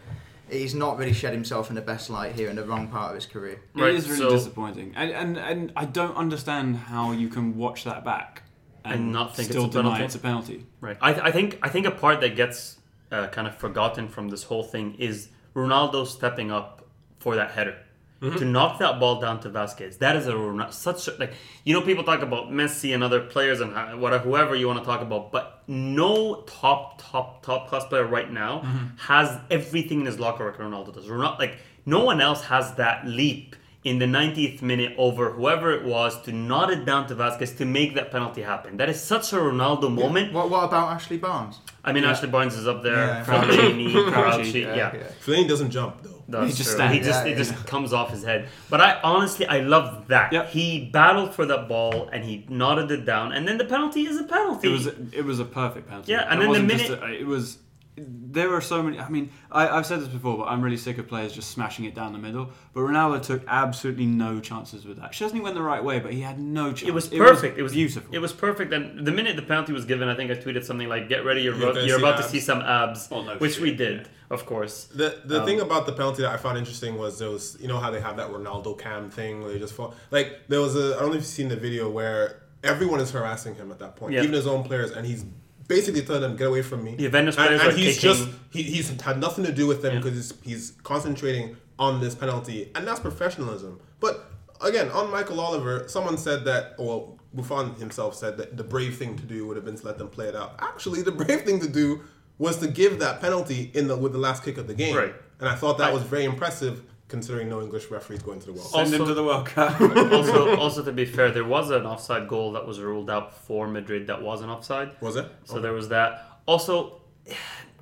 [0.50, 3.14] He's not really shed himself in the best light here in the wrong part of
[3.14, 3.60] his career.
[3.74, 7.56] It Right, is really so- disappointing, and, and and I don't understand how you can
[7.56, 8.42] watch that back
[8.84, 10.04] And not think it's still a deny penalty?
[10.04, 10.66] it's a penalty.
[10.80, 10.96] Right.
[11.00, 12.78] I, I think I think a part that gets
[13.12, 16.86] uh, kind of forgotten from this whole thing is Ronaldo stepping up
[17.18, 17.76] for that header
[18.20, 19.98] to knock that ball down to Vasquez.
[19.98, 21.32] That is a Ronaldo, such a, like
[21.64, 24.84] you know people talk about Messi and other players and whatever whoever you want to
[24.84, 28.96] talk about, but no top top top class player right now mm-hmm.
[28.96, 31.06] has everything in his locker like Ronaldo does.
[31.06, 33.54] Ronaldo like no one else has that leap
[33.84, 37.64] in the 90th minute over whoever it was to nod it down to Vasquez to
[37.64, 38.76] make that penalty happen.
[38.76, 40.32] That is such a Ronaldo moment.
[40.32, 41.60] What what about Ashley Barnes?
[41.84, 43.06] I mean, Ashley Barnes is up there.
[43.06, 43.24] Yeah.
[43.24, 45.02] Fellaini, Crouchy, Crouchy, yeah, yeah.
[45.24, 46.17] Fellaini doesn't jump though.
[46.30, 46.86] That's He just true.
[46.88, 47.42] He just Yeah, it yeah.
[47.44, 48.48] just comes off his head.
[48.68, 50.32] But I honestly I love that.
[50.32, 50.50] Yep.
[50.50, 54.20] He battled for that ball and he nodded it down, and then the penalty is
[54.20, 54.68] a penalty.
[54.68, 56.12] It was it was a perfect penalty.
[56.12, 57.58] Yeah, and It then the minute- a- it was.
[58.06, 58.98] There were so many.
[58.98, 61.84] I mean, I, I've said this before, but I'm really sick of players just smashing
[61.86, 62.50] it down the middle.
[62.74, 65.12] But Ronaldo took absolutely no chances with that.
[65.12, 66.88] Szczesny went the right way, but he had no chance.
[66.88, 67.58] it was perfect.
[67.58, 68.14] It was beautiful.
[68.14, 68.72] It was perfect.
[68.72, 71.42] And the minute the penalty was given, I think I tweeted something like, "Get ready,
[71.42, 73.62] you're, You're about, gonna you're see about to see some abs," Oh, no which shit,
[73.62, 74.84] we did, of course.
[74.84, 77.68] The the Um, thing about the penalty that I found interesting was there was you
[77.68, 80.76] know how they have that Ronaldo cam thing where they just fall like there was
[80.76, 83.78] a I don't know if you've seen the video where everyone is harassing him at
[83.78, 84.22] that point, Yeah.
[84.22, 85.24] even his own players, and he's
[85.68, 86.96] basically telling them get away from me.
[86.96, 89.66] The Juventus and, players and are he's kicking- just he, he's had nothing to do
[89.66, 90.00] with them Yeah.
[90.00, 93.80] because he's, he's concentrating on this penalty, and that's professionalism.
[94.00, 94.28] But
[94.60, 97.14] again, on Michael Oliver, someone said that well.
[97.34, 100.08] Buffon himself said that the brave thing to do would have been to let them
[100.08, 100.54] play it out.
[100.60, 102.00] Actually, the brave thing to do
[102.38, 104.96] was to give that penalty in the with the last kick of the game.
[104.96, 105.14] Right.
[105.38, 108.70] And I thought that was very impressive considering no English referees going to the World
[108.70, 108.80] Cup.
[108.86, 109.80] Send him Also- to the World Cup.
[110.12, 113.66] also, also to be fair, there was an offside goal that was ruled out for
[113.66, 114.90] Madrid that was an offside.
[115.00, 115.26] Was it?
[115.44, 116.40] So there was that.
[116.46, 117.00] Also,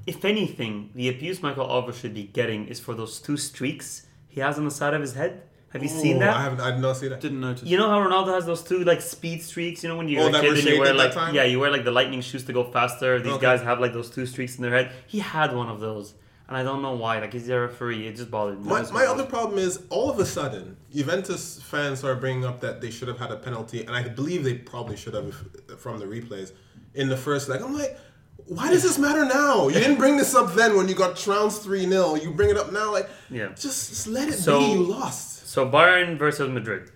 [0.07, 4.41] if anything, the abuse Michael Oliver should be getting is for those two streaks he
[4.41, 5.43] has on the side of his head.
[5.71, 6.37] Have you seen Oh, that?
[6.37, 6.61] I haven't.
[6.61, 7.21] I did not see that.
[7.21, 7.65] Didn't notice.
[7.69, 9.83] You know how Ronaldo has those two like speed streaks.
[9.83, 11.85] You know when you're Oh, a kid and you wear like yeah, you wear like
[11.85, 13.19] the lightning shoes to go faster.
[13.19, 13.43] These Okay.
[13.43, 14.93] guys have like those two streaks in their head.
[15.07, 16.15] He had one of those,
[16.49, 17.19] and I don't know why.
[17.21, 18.07] Like he's a referee.
[18.07, 18.69] It just bothered me.
[18.69, 22.81] My, my other problem is all of a sudden Juventus fans are bringing up that
[22.81, 25.27] they should have had a penalty, and I believe they probably should have
[25.69, 26.53] if- from the replays
[26.95, 27.61] in the first leg.
[27.63, 27.99] I'm like,
[28.47, 29.69] why does this matter now?
[29.69, 32.57] You didn't bring this up then when you got trounced three 0 You bring it
[32.57, 33.49] up now, like Yeah.
[33.49, 34.67] just, just let it So- be.
[34.73, 35.49] You lost.
[35.49, 36.91] So Bayern versus Madrid.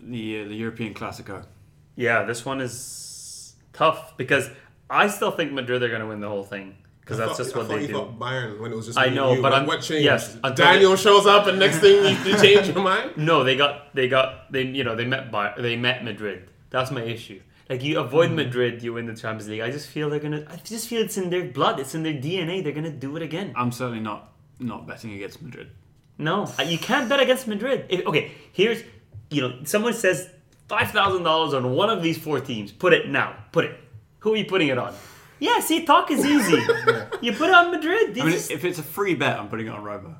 [0.00, 1.44] the uh, the European Classico.
[1.96, 4.48] Yeah, this one is tough because
[4.90, 6.76] I still think Madrid are going to win the whole thing
[7.08, 7.92] because that's thought- just what thought they you do.
[7.94, 9.40] thought Bayern when it was just I know, you.
[9.40, 10.04] but what, I'm- what changed?
[10.04, 13.12] yes, until Daniel shows up, and next thing you, you change your mind.
[13.16, 16.50] No, they got they got they you know they met Bar- they met Madrid.
[16.68, 17.40] That's my issue.
[17.70, 18.36] Like you avoid mm-hmm.
[18.36, 19.62] Madrid, you win the Champions League.
[19.62, 20.44] I just feel they're gonna.
[20.50, 21.80] I just feel it's in their blood.
[21.80, 22.62] It's in their DNA.
[22.62, 23.54] They're gonna do it again.
[23.56, 25.70] I'm certainly not not betting against Madrid.
[26.18, 27.86] No, you can't bet against Madrid.
[27.88, 28.82] If, okay, here's
[29.30, 30.28] you know someone says
[30.68, 32.70] five thousand dollars on one of these four teams.
[32.70, 33.34] Put it now.
[33.52, 33.78] Put it.
[34.20, 34.94] Who are you putting it on?
[35.40, 36.62] Yeah, see, talk is easy.
[37.20, 38.16] You put it on Madrid.
[38.18, 40.18] I mean, just- if it's a free bet, I'm putting it on Roma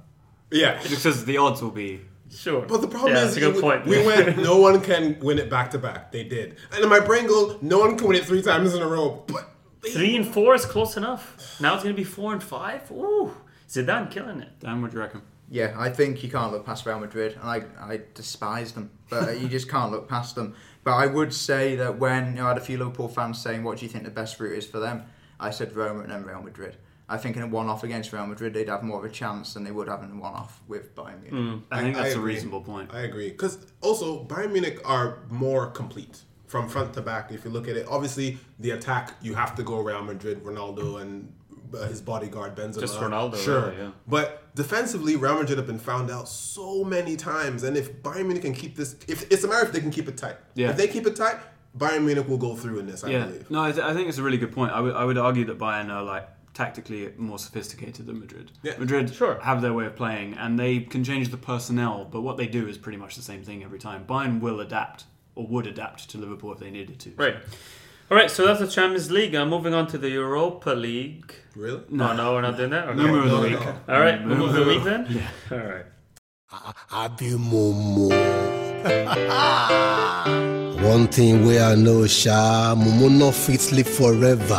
[0.50, 2.00] Yeah, because the odds will be.
[2.28, 2.62] sure.
[2.66, 3.86] But the problem yeah, is, that's a good we, point.
[3.86, 4.36] we went.
[4.50, 6.10] No one can win it back to back.
[6.10, 8.82] They did, and in my brain goes, no one can win it three times in
[8.82, 9.22] a row.
[9.28, 9.48] But
[9.82, 11.60] they, Three and four is close enough.
[11.60, 12.90] Now it's gonna be four and five.
[12.90, 13.32] Ooh,
[13.68, 14.58] Zidane killing it.
[14.58, 15.22] Dan, what do you reckon?
[15.50, 19.40] Yeah, I think you can't look past Real Madrid, and I, I despise them, but
[19.40, 20.54] you just can't look past them.
[20.88, 23.62] But I would say that when you know, I had a few Liverpool fans saying,
[23.62, 25.04] "What do you think the best route is for them?"
[25.38, 26.76] I said Roma and then Real Madrid.
[27.10, 29.64] I think in a one-off against Real Madrid, they'd have more of a chance than
[29.64, 31.62] they would have in a one-off with Bayern Munich.
[31.70, 32.34] I think that's a agree.
[32.34, 32.92] reasonable point.
[32.92, 37.30] I agree because also Bayern Munich are more complete from front to back.
[37.32, 41.00] If you look at it, obviously the attack you have to go Real Madrid, Ronaldo,
[41.00, 41.32] and
[41.74, 42.80] uh, his bodyguard Benzema.
[42.80, 43.60] Just Ronaldo, sure.
[43.60, 43.90] really, yeah.
[44.06, 48.42] But defensively, Real Madrid have been found out so many times, and if Bayern Munich
[48.42, 50.36] can keep this, if it's a matter if they can keep it tight.
[50.54, 50.70] Yeah.
[50.70, 51.36] If they keep it tight,
[51.78, 53.04] Bayern Munich will go through in this.
[53.04, 53.50] I yeah, believe.
[53.50, 54.72] no, I, th- I think it's a really good point.
[54.72, 58.50] I would argue that Bayern are like tactically more sophisticated than Madrid.
[58.64, 58.76] Yeah.
[58.78, 59.38] Madrid Sure.
[59.40, 62.66] have their way of playing, and they can change the personnel, but what they do
[62.66, 64.04] is pretty much the same thing every time.
[64.06, 65.04] Bayern will adapt
[65.36, 67.10] or would adapt to Liverpool if they needed to.
[67.16, 67.36] Right.
[68.10, 68.30] All right.
[68.30, 69.34] So that's the Champions League.
[69.36, 71.32] Uh, moving on to the Europa League.
[71.58, 71.82] Really?
[71.90, 72.86] No, no, we're not doing that.
[72.88, 72.96] Okay.
[72.96, 73.60] No move of the No, week.
[73.88, 73.94] no.
[73.94, 75.06] All right, move of the week then.
[75.10, 75.28] Yeah.
[75.50, 75.86] All right.
[76.92, 78.08] Abi Momo.
[80.84, 84.54] One thing where I know, Sha, Momo not fit sleep forever.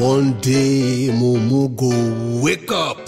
[0.00, 2.98] One day, Momo go wake up.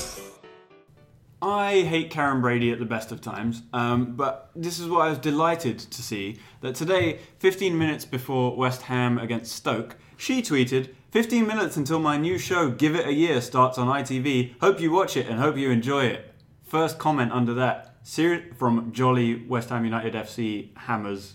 [1.40, 5.08] I hate Karren Brady at the best of times, um, but this is what I
[5.08, 10.90] was delighted to see that today, 15 minutes before West Ham against Stoke, she tweeted,
[11.12, 14.54] 15 minutes until my new show, Give It a Year, starts on ITV.
[14.60, 16.34] Hope you watch it and hope you enjoy it.
[16.64, 21.34] First comment under that ser- from Jolly West Ham United FC Hammers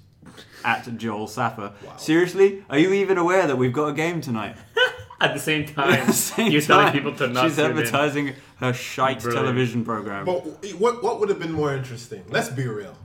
[0.66, 1.74] at Joel Saffer.
[1.98, 2.64] Seriously?
[2.72, 4.56] Are you even aware that we've got a game tonight?
[5.20, 7.78] At the same time, the same you're telling people to not She's tune in.
[7.78, 9.46] advertising her shite Brilliant.
[9.48, 10.26] television program.
[10.26, 10.46] But
[10.78, 12.24] what what would have been more interesting?
[12.30, 12.96] Let's be real.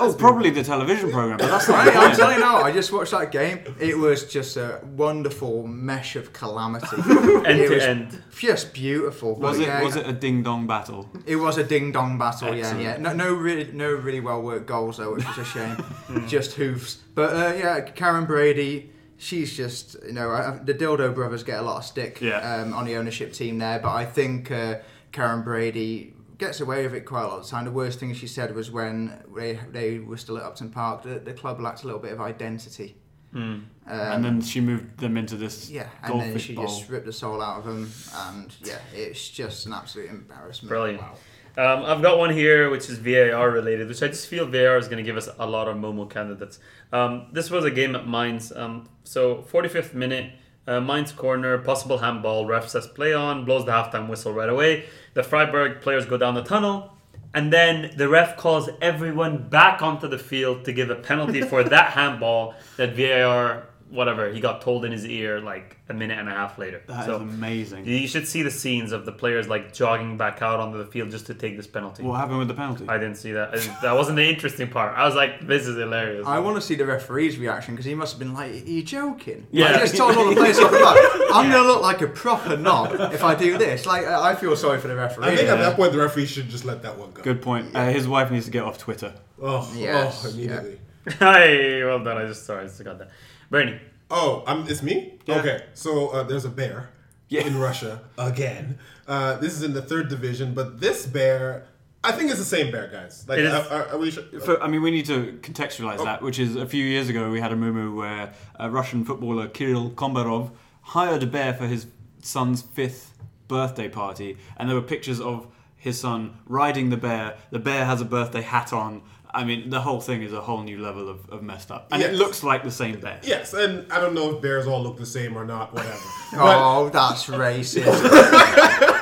[0.00, 1.86] Oh, probably the television program, but that's not.
[1.86, 3.60] I, I'm telling you now, I just watched that game.
[3.78, 6.86] It was just a wonderful mesh of calamity.
[6.96, 8.22] End it to was end.
[8.36, 9.34] Just beautiful.
[9.36, 11.08] Was But it yeah, was it a ding dong battle?
[11.26, 12.82] It was a ding dong battle, yeah, Excellent.
[12.82, 12.96] yeah.
[12.96, 15.76] No, no, really, no, really well worked goals though, which is a shame.
[16.28, 16.96] just hoofs.
[17.14, 21.76] But uh, yeah, Karren Brady, she's just you know the Dildo brothers get a lot
[21.78, 22.38] of stick Yeah.
[22.62, 24.76] um, on the ownership team there, but I think uh,
[25.12, 27.64] Karren Brady gets away with it quite a lot of the time.
[27.64, 31.20] The worst thing she said was when they they were still at Upton Park, the,
[31.20, 32.96] the club lacked a little bit of identity.
[33.32, 36.66] Um, and then she moved them into this yeah, and then she bowl.
[36.66, 40.68] just ripped the soul out of them, and yeah, it's just an absolute embarrassment.
[40.68, 41.00] Brilliant.
[41.00, 41.14] Wow.
[41.56, 44.86] Um, I've got one here which is VAR related, which I just feel VAR is
[44.86, 46.58] going to give us a lot of Momo candidates.
[46.92, 48.52] Um, this was a game at Mainz.
[48.52, 50.32] Um, so 45th minute,
[50.66, 52.46] uh, Mainz corner, possible handball.
[52.46, 54.86] Ref says play on, blows the halftime whistle right away.
[55.14, 56.92] The Freiburg players go down the tunnel,
[57.34, 61.62] and then the ref calls everyone back onto the field to give a penalty for
[61.64, 64.30] that handball that VAR whatever.
[64.32, 66.82] He got told in his ear like a minute and a half later.
[66.86, 67.84] That is so amazing.
[67.86, 71.10] you should see the scenes of the players like jogging back out onto the field
[71.10, 72.02] just to take this penalty.
[72.02, 72.86] What happened with the penalty?
[72.88, 73.52] I didn't see that.
[73.82, 74.96] That wasn't the interesting part.
[74.96, 76.26] I was like, this is hilarious.
[76.26, 78.82] I want to see the referee's reaction because he must have been like, "Are you
[78.82, 79.74] joking?" Yeah.
[79.74, 82.56] I just told all the players off the back, I'm gonna look like a proper
[82.56, 83.86] knob if I do this.
[83.86, 85.24] Like, I I feel sorry for the referee.
[85.26, 87.22] I think at that point the referee should just let that one go.
[87.22, 87.74] Good point.
[87.74, 89.12] Uh, his wife needs to get off Twitter.
[89.42, 90.78] Oh, Yes, oh, immediately.
[91.18, 92.18] Hi, well done.
[92.18, 93.10] I just sorry, I just got that.
[93.50, 93.80] Bernie,
[94.12, 95.18] Oh, um, it's me.
[95.26, 95.38] Yeah.
[95.38, 96.90] Okay, so uh, there's a bear
[97.28, 97.42] Yeah.
[97.46, 98.78] in Russia again.
[99.06, 101.66] Uh, this is in the third division, but this bear,
[102.02, 103.24] I think it's the same bear, guys.
[103.28, 104.24] Like, It is- are, are, are we sure?
[104.40, 107.40] For, I mean, we need to contextualize that, which is a few years ago we
[107.40, 110.50] had a mumu where a Russian footballer Kirill Kombarov
[110.82, 111.86] hired a bear for his
[112.22, 113.16] son's fifth
[113.46, 115.46] birthday party, and there were pictures of
[115.76, 117.36] his son riding the bear.
[117.50, 119.02] The bear has a birthday hat on.
[119.32, 122.02] I mean, the whole thing is a whole new level of, of messed up, and
[122.02, 123.20] it looks like the same bear.
[123.22, 125.72] Yes, and I don't know if bears all look the same or not.
[125.72, 125.98] Whatever.
[126.32, 127.86] Oh, that's racist.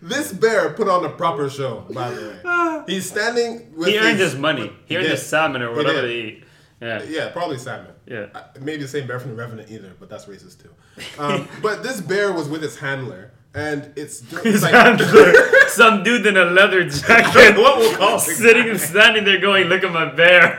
[0.00, 1.84] This bear put on a proper show.
[1.90, 3.72] By the way, he's standing.
[3.74, 4.72] With he earned his, his money.
[4.86, 5.12] He earned did.
[5.12, 6.44] his salmon or whatever they eat.
[6.80, 7.02] Yeah.
[7.04, 7.92] Yeah, probably salmon.
[8.06, 8.26] Yeah.
[8.34, 10.70] Uh, Maybe the same bear from the Revenant either, but that's racist too.
[11.18, 16.36] Um, but this bear was with his handler, and it's, it's like some dude in
[16.36, 20.58] a leather jacket, What we'll call sitting and standing there going, "Look at my bear."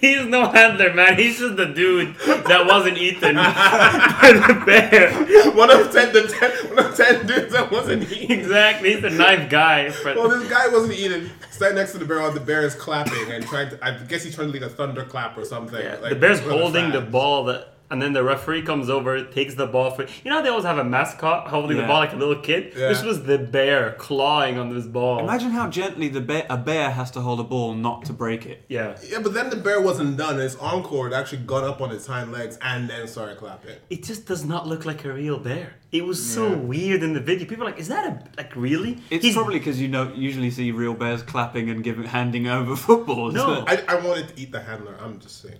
[0.00, 1.16] He's no handler, man.
[1.16, 5.12] He's just the dude that wasn't eaten by the bear.
[5.54, 8.30] one of ten, the ten, one of ten dudes that wasn't eating.
[8.30, 8.92] Exactly.
[8.92, 9.90] He's the knife guy.
[10.04, 11.30] Well, this guy wasn't eating.
[11.50, 13.78] Standing next to the bear while the bear is clapping and trying to.
[13.84, 15.80] I guess he's trying to lead a thunderclap or something.
[15.80, 17.77] yeah, like, the bear's holding the ball that.
[17.90, 20.02] And then the referee comes over, takes the ball for.
[20.22, 21.84] You know they always have a mascot holding Yeah.
[21.84, 22.74] the ball like a little kid.
[22.76, 22.88] Yeah.
[22.88, 25.20] This was the bear clawing on this ball.
[25.20, 28.44] Imagine how gently the bear, a bear has to hold a ball not to break
[28.44, 28.64] it.
[28.68, 30.36] yeah, Yeah, but then the bear wasn't done.
[30.36, 33.76] His encore had actually got up on its hind legs and then started clapping.
[33.88, 35.72] it just does not look like a real bear.
[35.90, 37.46] It was so weird in the video.
[37.46, 38.98] People are like, is that a like really?
[39.08, 42.76] It's He's- probably because you don't usually see real bears clapping and giving handing over
[42.86, 43.32] footballs.
[43.32, 43.64] No.
[43.66, 44.94] I, I wanted to eat the handler.
[45.00, 45.56] I'm just saying.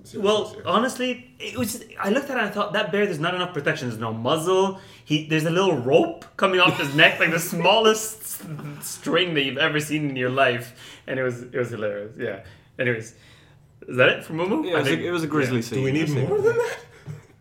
[0.00, 0.66] I'm seriously Well, serious.
[0.66, 1.84] honestly, it was.
[2.00, 3.04] I looked at it and I thought that bear.
[3.04, 3.88] There's not enough protection.
[3.88, 4.80] There's no muzzle.
[5.04, 8.42] He there's a little rope coming off his neck, like the smallest
[8.82, 10.74] string that you've ever seen in your life,
[11.06, 12.16] and it was it was hilarious.
[12.18, 12.44] Yeah.
[12.78, 13.14] Anyways,
[13.88, 14.64] is that it for Mumu?
[14.64, 15.62] Yeah, it, was a, it was a grisly yeah.
[15.62, 15.78] scene.
[15.78, 16.28] Do we need That's it.
[16.28, 16.78] more than that?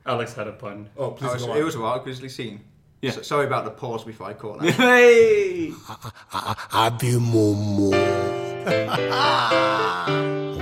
[0.06, 0.90] Alex had a pun.
[0.98, 1.57] Oh, please Oh, go so on.
[1.57, 2.60] it was a wild grizzly scene.
[3.02, 3.11] Yeah.
[3.11, 4.73] So- sorry about the pause before I caught that.
[4.73, 5.72] Hey!
[6.73, 7.95] Abi Momo.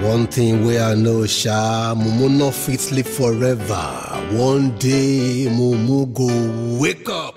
[0.08, 3.84] One thing where I know, Sha, Momo no fit sleep forever.
[4.32, 7.36] One day, Momo go wake up.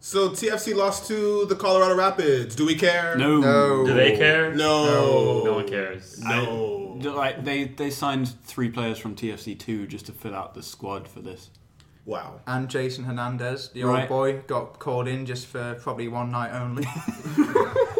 [0.00, 2.56] So TFC lost to the Colorado Rapids.
[2.56, 3.16] Do we care?
[3.16, 3.38] No.
[3.38, 3.86] No.
[3.86, 4.52] Do they care?
[4.52, 5.44] No.
[5.44, 6.20] No one cares.
[6.20, 6.98] No.
[7.02, 11.06] Like they, they signed three players from TFC two just to fill out the squad
[11.06, 11.50] for this.
[12.04, 12.40] Wow.
[12.48, 14.00] And Jason Hernandez, the Right.
[14.00, 16.84] old boy, got called in just for probably one night only.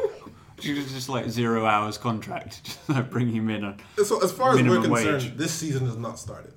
[0.61, 3.65] Just just like zero hours contract, just like bring him in.
[3.65, 5.37] And, So as far as we're concerned, wage.
[5.37, 6.53] this season has not started.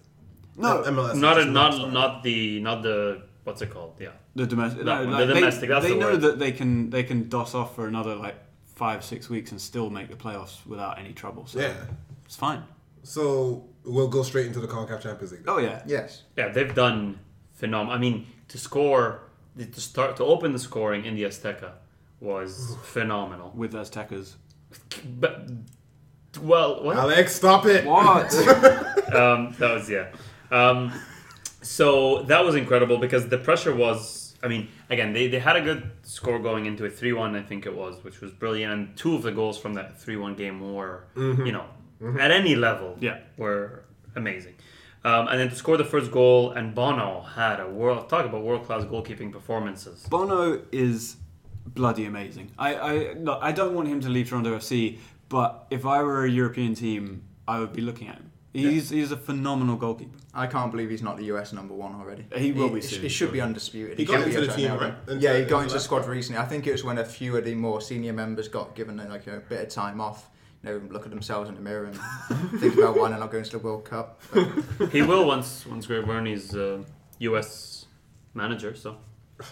[0.57, 0.83] No.
[0.83, 1.93] MLS Not a, not started.
[1.93, 3.95] not the not the what's it called?
[3.99, 4.09] Yeah.
[4.35, 6.21] the domestic, That no, like, the they- domestic, that's they the know word.
[6.21, 8.35] that they can they can dos off for another like
[8.75, 11.45] five six weeks and still make the playoffs without any trouble.
[11.47, 11.73] So Yeah.
[12.25, 12.63] it's fine.
[13.03, 15.43] So we'll go straight into the Concacaf Champions League.
[15.47, 16.23] Oh yeah, yes.
[16.37, 17.19] Yeah, they've done
[17.53, 17.93] phenomenal.
[17.95, 19.21] I mean, to score,
[19.57, 21.71] to start, to open the scoring in the Azteca
[22.23, 23.51] was phenomenal.
[23.55, 24.35] with Aztecas.
[25.19, 25.49] But
[26.41, 26.97] well, what?
[26.97, 27.85] Alex, stop it.
[27.85, 28.33] What?
[29.13, 30.07] um, that was yeah.
[30.51, 30.91] Um,
[31.61, 34.21] so that was incredible because the pressure was.
[34.41, 37.41] I mean, again, they, they had a good score going into a three one, I
[37.41, 38.73] think it was, which was brilliant.
[38.73, 41.65] And two of the goals from that three one game were, you know,
[42.19, 43.19] at any level, Yeah.
[43.37, 43.85] were
[44.17, 44.55] amazing.
[45.05, 48.41] Um, and then to score the first goal, and Bono had a world talk about
[48.43, 50.05] world class goalkeeping performances.
[50.09, 51.15] Bono is
[51.65, 52.51] bloody amazing.
[52.57, 54.99] I I look, I don't want him to leave Toronto FC,
[55.29, 58.31] but if I were a European team, I would be looking at him.
[58.53, 60.17] He's he's a phenomenal goalkeeper.
[60.33, 62.25] I can't believe he's not the US number one already.
[62.35, 63.97] He will be soon, he should be undisputed.
[63.97, 64.95] He got should be into the a team, Toronto.
[65.07, 65.21] right?
[65.21, 66.11] Yeah, he got into into the squad squad.
[66.11, 66.39] recently.
[66.41, 69.27] I think it was when a few of the more senior members got given like
[69.27, 70.29] a bit of time off.
[70.63, 71.95] You know, look at themselves in the mirror and
[72.59, 74.21] think about why they're not going to the World Cup.
[74.31, 76.83] But he will once once Greg Vanney's uh,
[77.19, 77.87] U.S.
[78.33, 78.75] manager.
[78.75, 78.97] So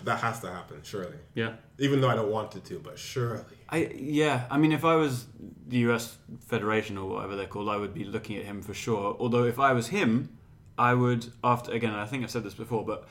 [0.04, 1.18] That has to happen, surely.
[1.34, 3.44] yeah, Even though I don't want it to, but surely.
[3.70, 4.46] I yeah.
[4.50, 5.26] I mean, if I was
[5.68, 6.18] the US
[6.48, 9.16] Federation or whatever they're called, I would be looking at him for sure.
[9.20, 10.38] Although if I was him,
[10.78, 11.94] I would after again.
[11.94, 13.08] I think I've said this before, but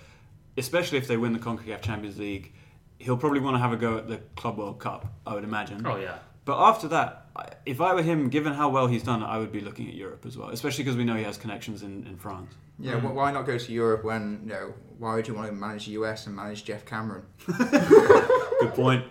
[0.57, 2.53] especially if they win the Concacaf Champions League,
[2.99, 5.07] he'll probably want to have a go at the Club World Cup.
[5.27, 5.85] I would imagine.
[5.87, 6.19] oh yeah.
[6.51, 7.27] But after that,
[7.65, 10.27] if I were him, given how well he's done, I would be looking at Europe
[10.27, 12.53] as well, especially because we know he has connections in, in France.
[12.81, 15.53] Yeah, wh why not go to Europe when, you know, why would you want to
[15.53, 17.23] manage the US and manage Geoff Cameron?
[17.47, 19.05] Good point.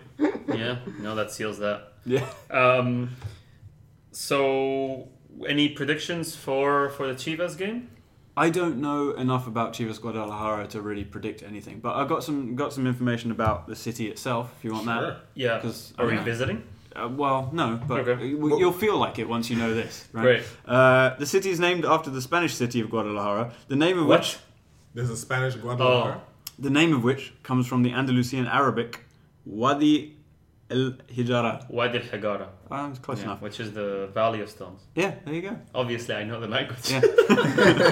[0.54, 1.94] yeah, no, that seals that.
[2.04, 2.26] Yeah.
[2.50, 3.08] Um,
[4.12, 5.08] so,
[5.48, 7.88] any predictions for for the Chivas game?
[8.36, 12.54] I don't know enough about Chivas Guadalajara to really predict anything, but I got some
[12.54, 14.52] got some information about the city itself.
[14.58, 15.00] If you want Sure.
[15.00, 16.24] that, Yeah, 'Cause- are we yeah.
[16.24, 16.62] visiting?
[16.96, 18.26] Uh, well, no, but Okay.
[18.26, 20.22] you- you'll feel like it once you know this, right?
[20.22, 20.42] Great.
[20.66, 23.52] Uh, the city is named after the Spanish city of Guadalajara.
[23.68, 24.38] The name of which What?
[24.94, 26.20] There's a Spanish Guadalajara.
[26.20, 26.22] Oh,
[26.58, 29.00] the name of which comes from the Andalusian Arabic
[29.46, 30.16] Wadi
[30.70, 31.68] el Hijara.
[31.68, 32.48] Wadi al Hagara,
[32.90, 33.42] it's close yeah, enough.
[33.42, 34.82] which is the Valley of Stones.
[34.94, 35.56] Yeah, there you go.
[35.74, 36.90] Obviously, I know the language.
[36.90, 37.00] Yeah.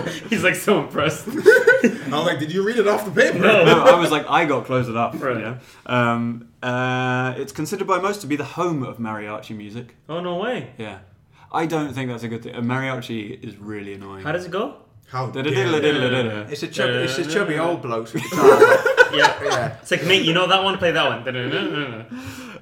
[0.30, 1.28] He's like so impressed.
[1.28, 3.38] I was like, did you read it off the paper?
[3.38, 3.64] No.
[3.64, 5.20] no, I was like, I got close enough.
[5.20, 5.36] Right.
[5.36, 5.59] You know?
[5.86, 9.96] um, uh, it's considered by most to be the home of mariachi music.
[10.09, 10.72] Oh no way!
[10.78, 11.00] Yeah.
[11.50, 12.55] I don't think that's a good thing.
[12.55, 14.22] A mariachi is really annoying.
[14.22, 14.82] How does it go?
[15.09, 15.32] How.
[15.34, 18.60] It's a chubby, it's a chubby old bloke with guitar.
[19.10, 19.76] Yeah, yeah.
[19.80, 20.76] it's like mate, you know that one?
[20.76, 21.24] Play that one.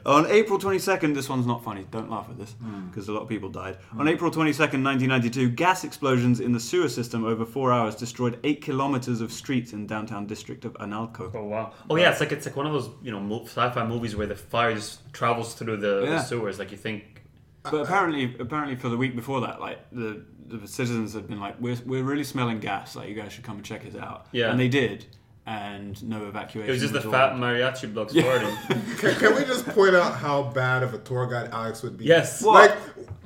[0.06, 2.86] On April 22nd, this one's not funny, don't laugh at this, hmm.
[2.86, 3.76] because a lot of people died.
[3.90, 4.02] Hmm.
[4.02, 8.62] On April 22nd, 1992, gas explosions in the sewer system over four hours destroyed eight
[8.62, 11.32] kilometers of streets in downtown district of Analco.
[11.34, 11.72] Oh wow!
[11.90, 14.28] Oh yeah, it's like it's like one of those you know mo- sci-fi movies where
[14.28, 16.22] the fire just travels through the, the Yeah.
[16.22, 16.58] sewers.
[16.60, 17.22] Like you think,
[17.64, 21.60] But apparently, apparently for the week before that, like the, the citizens had been like,
[21.60, 24.28] we're, we're really smelling gas, like you guys should come and check it out.
[24.30, 24.50] Yeah.
[24.50, 25.06] And they did,
[25.46, 26.68] and no evacuation.
[26.68, 28.22] it was just the fat mariachi blokes Yeah.
[28.24, 28.98] farting.
[28.98, 32.04] Can, can we just point out how bad of a tour guide Alex would be?
[32.04, 32.42] Yes.
[32.42, 32.76] Like,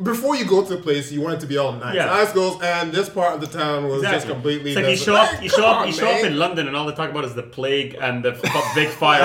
[0.03, 1.95] before you go to the place, you want it to be all nice.
[1.95, 2.07] Yeah.
[2.15, 4.33] Alex goes, and this part of the town was just Exactly.
[4.35, 4.71] completely.
[4.73, 6.67] It's like you show up, Like, you show up, on, you show up in London,
[6.69, 9.21] and all they talk about is the plague and the f- big fire.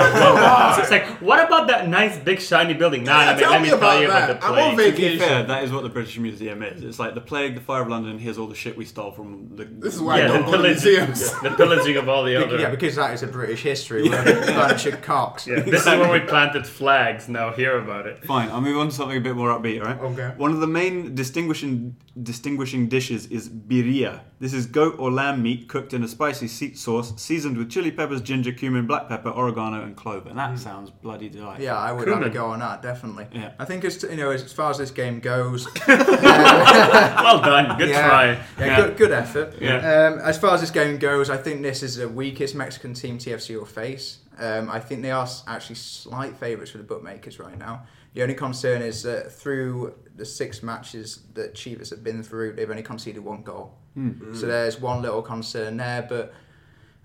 [0.76, 3.04] So it's like, what about that nice big shiny building?
[3.04, 4.40] Nah, Yeah, let me, tell let me me tell about you about that.
[4.40, 5.18] the I'm on vacation.
[5.18, 6.82] fair, that is what the British Museum is.
[6.84, 8.18] It's like the plague, the fire of London.
[8.18, 9.64] Here's all the shit we stole from the.
[9.64, 11.40] This is why yeah, the don't go to pillaging, museums.
[11.42, 12.58] the pillaging of all the other.
[12.58, 14.08] Yeah, because that is a British history.
[14.08, 15.46] We're a bunch of cocks.
[15.46, 17.28] Yeah, this is where we planted flags.
[17.28, 18.24] Now hear about it.
[18.24, 19.98] Fine, I'll move on to something a bit more upbeat, all right?
[20.00, 20.32] Okay.
[20.36, 24.20] One of the main distinguishing distinguishing dishes is birria.
[24.38, 27.90] This is goat or lamb meat cooked in a spicy seat sauce, seasoned with chili
[27.90, 30.26] peppers, ginger, cumin, black pepper, oregano, and clove.
[30.26, 31.64] And that sounds bloody delightful.
[31.64, 33.26] Yeah, I would have a go on that definitely.
[33.32, 33.52] Yeah.
[33.58, 38.08] I think as you know, as far as this game goes, Well done, good yeah,
[38.08, 38.26] try.
[38.26, 38.76] Yeah, Yeah.
[38.76, 39.54] Good, good effort.
[39.60, 39.76] Yeah.
[39.76, 43.18] Um, as far as this game goes, I think this is the weakest Mexican team
[43.18, 44.18] TFC will face.
[44.38, 47.86] Um, I think they are actually slight favourites for the bookmakers right now.
[48.16, 52.70] The only concern is that through the six matches that Chivas have been through, they've
[52.70, 53.74] only conceded one goal.
[53.92, 54.34] Hmm.
[54.34, 56.32] So there's one little concern there, but.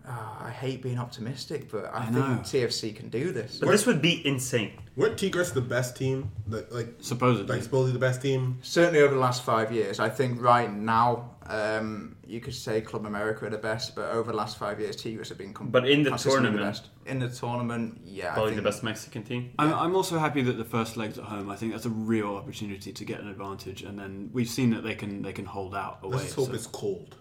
[0.08, 2.40] ah, I hate being optimistic, but I, I think know.
[2.44, 3.60] TFC can do this.
[3.60, 4.72] But this would be insane.
[4.96, 6.32] Weren't Tigres the best team?
[6.48, 7.54] The, like, Supposedly.
[7.56, 8.58] like supposedly the best team.
[8.62, 10.00] Certainly over the last five years.
[10.00, 14.32] I think right now, um, you could say Club America are the best, but over
[14.32, 16.90] the last five years, Tigres have been com- But in the consistently tournament- best.
[17.06, 18.32] In the tournament, yeah.
[18.32, 19.52] I Probably the best Mexican team.
[19.60, 21.50] I'm, I'm also happy that the first leg's at home.
[21.50, 24.84] I think that's a real opportunity to get an advantage, and then we've seen that
[24.84, 26.18] they can they can hold out away.
[26.18, 27.18] Let's hope so- it's cold.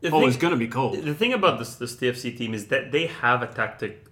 [0.00, 1.02] The oh, thing- it's going to be cold.
[1.02, 4.06] The thing about this this TFC team is that they have a tactic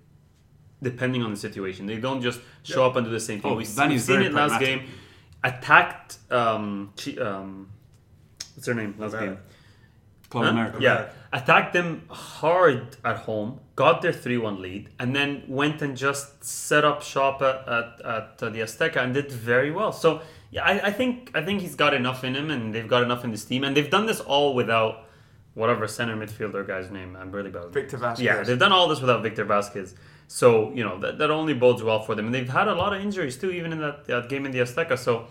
[0.83, 1.87] depending on the situation.
[1.87, 3.53] They don't just show up and do the same thing.
[3.53, 4.89] Oh, We've, Vanney's we've seen very it last game.
[5.45, 7.69] Attacked um, Chi- um
[8.55, 9.39] what's her name last game?
[10.31, 10.51] Club Huh?
[10.51, 10.78] America.
[10.81, 16.43] Yeah, attacked them hard at home, got their three-one lead, and then went and just
[16.44, 19.93] set up shop at, at, at uh, the Azteca and did very well.
[19.93, 23.02] So yeah, I, I think I think he's got enough in him, and they've got
[23.02, 25.07] enough in this team, and they've done this all without
[25.55, 27.16] whatever center midfielder guy's name.
[27.16, 27.73] I'm really bad.
[27.73, 28.24] Victor Vasquez.
[28.24, 29.94] Yeah, they've done all this without Victor Vasquez.
[30.28, 32.94] So you know that, that only bodes well for them, and they've had a lot
[32.94, 34.97] of injuries too, even in that, that game in the Azteca.
[34.97, 35.27] So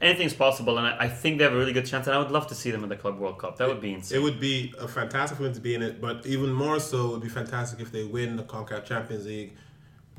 [0.00, 2.06] anything's possible, and I, I think they have a really good chance.
[2.06, 3.56] And I would love to see them in the Club World Cup.
[3.58, 4.18] That would be insane.
[4.18, 7.06] It would be a fantastic for them to be in it, but even more so,
[7.06, 9.54] it would be fantastic if they win the CONCACAF Champions League.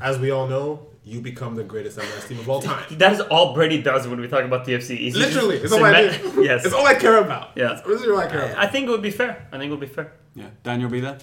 [0.02, 2.84] As we all know, you become the greatest MLS team of all time.
[2.97, 4.97] That is all Brady does when we talk about TFC.
[4.97, 6.43] He's Literally, just it's all I do.
[6.43, 7.52] Yes, It's all I care about.
[7.56, 7.77] Yeah.
[7.77, 8.57] It's literally all I care about.
[8.57, 9.47] I think it would be fair.
[9.53, 10.11] I think it would be fair.
[10.34, 10.47] Yeah.
[10.64, 11.18] Daniel, be there.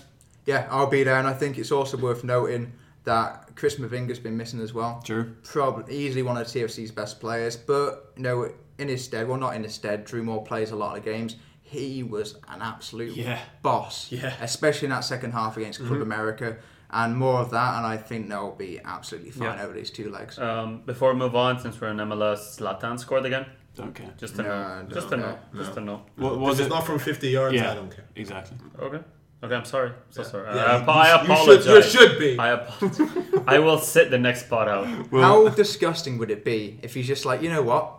[0.46, 2.72] Yeah, I'll be there, and I think it's also worth noting
[3.04, 5.02] that Chris Mavinga's been missing as well.
[5.04, 5.34] True.
[5.44, 9.54] Probably easily one of TFC's best players, but you know, in his stead, well, not
[9.56, 11.36] in his stead, Drew Moore plays a lot of games.
[11.62, 13.40] He was an absolute Yeah.
[13.62, 14.34] boss, Yeah.
[14.40, 16.02] especially in that second half against Club Mm-hmm.
[16.02, 16.56] America,
[16.90, 17.78] and more of that.
[17.78, 19.64] And I think they'll be absolutely fine Yeah.
[19.64, 20.38] over these two legs.
[20.38, 23.46] Um, before we move on, since we're in MLS, Zlatan scored again.
[23.74, 24.12] Don't care.
[24.18, 24.54] Just to No, know.
[24.88, 25.32] I Just don't to know.
[25.32, 25.40] care.
[25.56, 26.02] Just to know.
[26.16, 26.70] What If was it's it?
[26.70, 27.72] not from 50 yards, yeah.
[27.72, 28.04] I don't care.
[28.16, 28.58] Exactly.
[28.78, 29.00] Okay.
[29.44, 29.88] Okay, I'm sorry.
[29.88, 30.54] I'm So sorry.
[30.54, 31.30] Yeah, I, you- apo- I you should-
[31.66, 31.94] apologize.
[31.94, 32.38] you should be.
[32.38, 33.42] I apologize.
[33.46, 34.86] I will sit the next spot out.
[35.10, 37.98] How disgusting would it be if he's just like, you know what?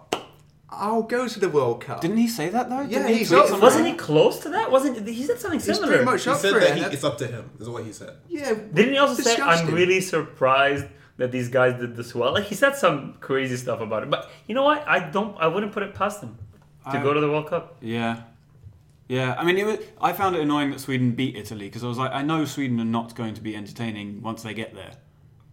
[0.70, 2.02] I'll go to the World Cup.
[2.02, 2.82] Didn't he say that though?
[2.82, 3.62] Yeah, Didn't he he's tweet up- something?
[3.62, 4.72] Wasn't he close to that?
[4.72, 5.88] Wasn't he said something He's similar?
[5.88, 6.78] pretty much He up said for that it.
[6.78, 7.52] he, it's up to him.
[7.60, 8.16] Is what he said.
[8.28, 8.54] yeah.
[8.74, 10.86] Didn't he also say, "I'm really surprised
[11.18, 12.34] that these guys did this well"?
[12.34, 14.10] Like he said some crazy stuff about it.
[14.10, 14.84] But you know what?
[14.88, 15.38] I don't.
[15.38, 16.40] I wouldn't put it past him
[16.92, 17.78] to I- go to the World Cup.
[17.82, 18.24] Yeah.
[19.10, 21.88] Yeah, I mean, it was, I found it annoying that Sweden beat Italy because I
[21.88, 24.92] was like, I know Sweden are not going to be entertaining once they get there.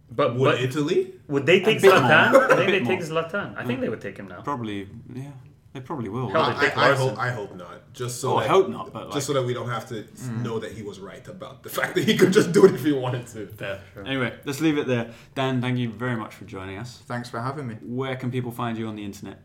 [0.09, 1.13] But Would but Italy?
[1.27, 1.91] would they take bit.
[1.93, 2.33] Zlatan?
[2.35, 2.99] I A think they take.
[3.01, 3.57] Zlatan.
[3.57, 4.41] I think they would take him now.
[4.41, 5.31] Probably, yeah,
[5.73, 6.29] they probably will.
[6.29, 7.17] Hell, I, they I, I hope.
[7.17, 7.93] I hope not.
[7.93, 10.05] Just so Oh, I hope not, but, like- just so that we don't have to
[10.43, 12.83] know that he was right about the fact that he could just do it if
[12.83, 13.49] he wanted to.
[13.59, 14.05] Yeah, sure.
[14.05, 15.11] Anyway, let's leave it there.
[15.35, 17.01] Dan, thank you very much for joining us.
[17.05, 17.75] Thanks for having me.
[17.81, 19.39] Where can people find you on the internet?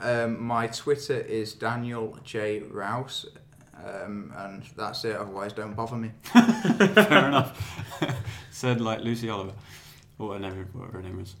[0.00, 3.26] Um, my Twitter is Daniel J Rouse,
[3.84, 5.16] um, and that's it.
[5.16, 6.10] Otherwise, don't bother me.
[6.24, 8.00] Fair enough.
[8.50, 9.52] Said like Lucy Oliver,
[10.18, 11.34] or whatever, whatever her name is.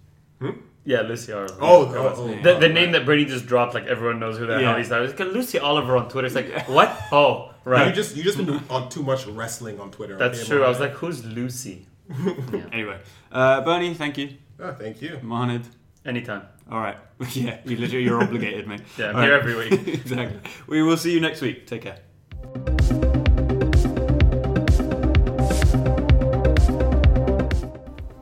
[0.84, 1.56] Yeah, Lucy Oliver.
[1.60, 4.20] Oh, That oh, was- oh, the, the oh, name that Brady just dropped, like everyone
[4.20, 4.76] knows who the Yeah.
[4.76, 4.90] hell he's.
[4.90, 6.26] It's Lucy Oliver on Twitter.
[6.26, 6.96] It's like what?
[7.10, 7.88] Oh, right.
[7.88, 10.16] You just you just been on too much wrestling on Twitter.
[10.16, 10.64] That's okay, true.
[10.64, 11.86] I was like, who's Lucy?
[12.10, 12.66] yeah.
[12.72, 13.00] Anyway,
[13.32, 14.36] uh, Bernie, thank you.
[14.60, 15.18] oh, thank you.
[15.22, 15.62] Mohamed,
[16.04, 16.42] Anytime.
[16.70, 16.98] all right.
[17.32, 18.82] yeah, you literally, you're obligated, mate.
[18.96, 19.40] Yeah, I'm All here right.
[19.40, 19.88] every week.
[19.88, 20.38] exactly.
[20.68, 21.66] We will see you next week.
[21.66, 21.98] Take care.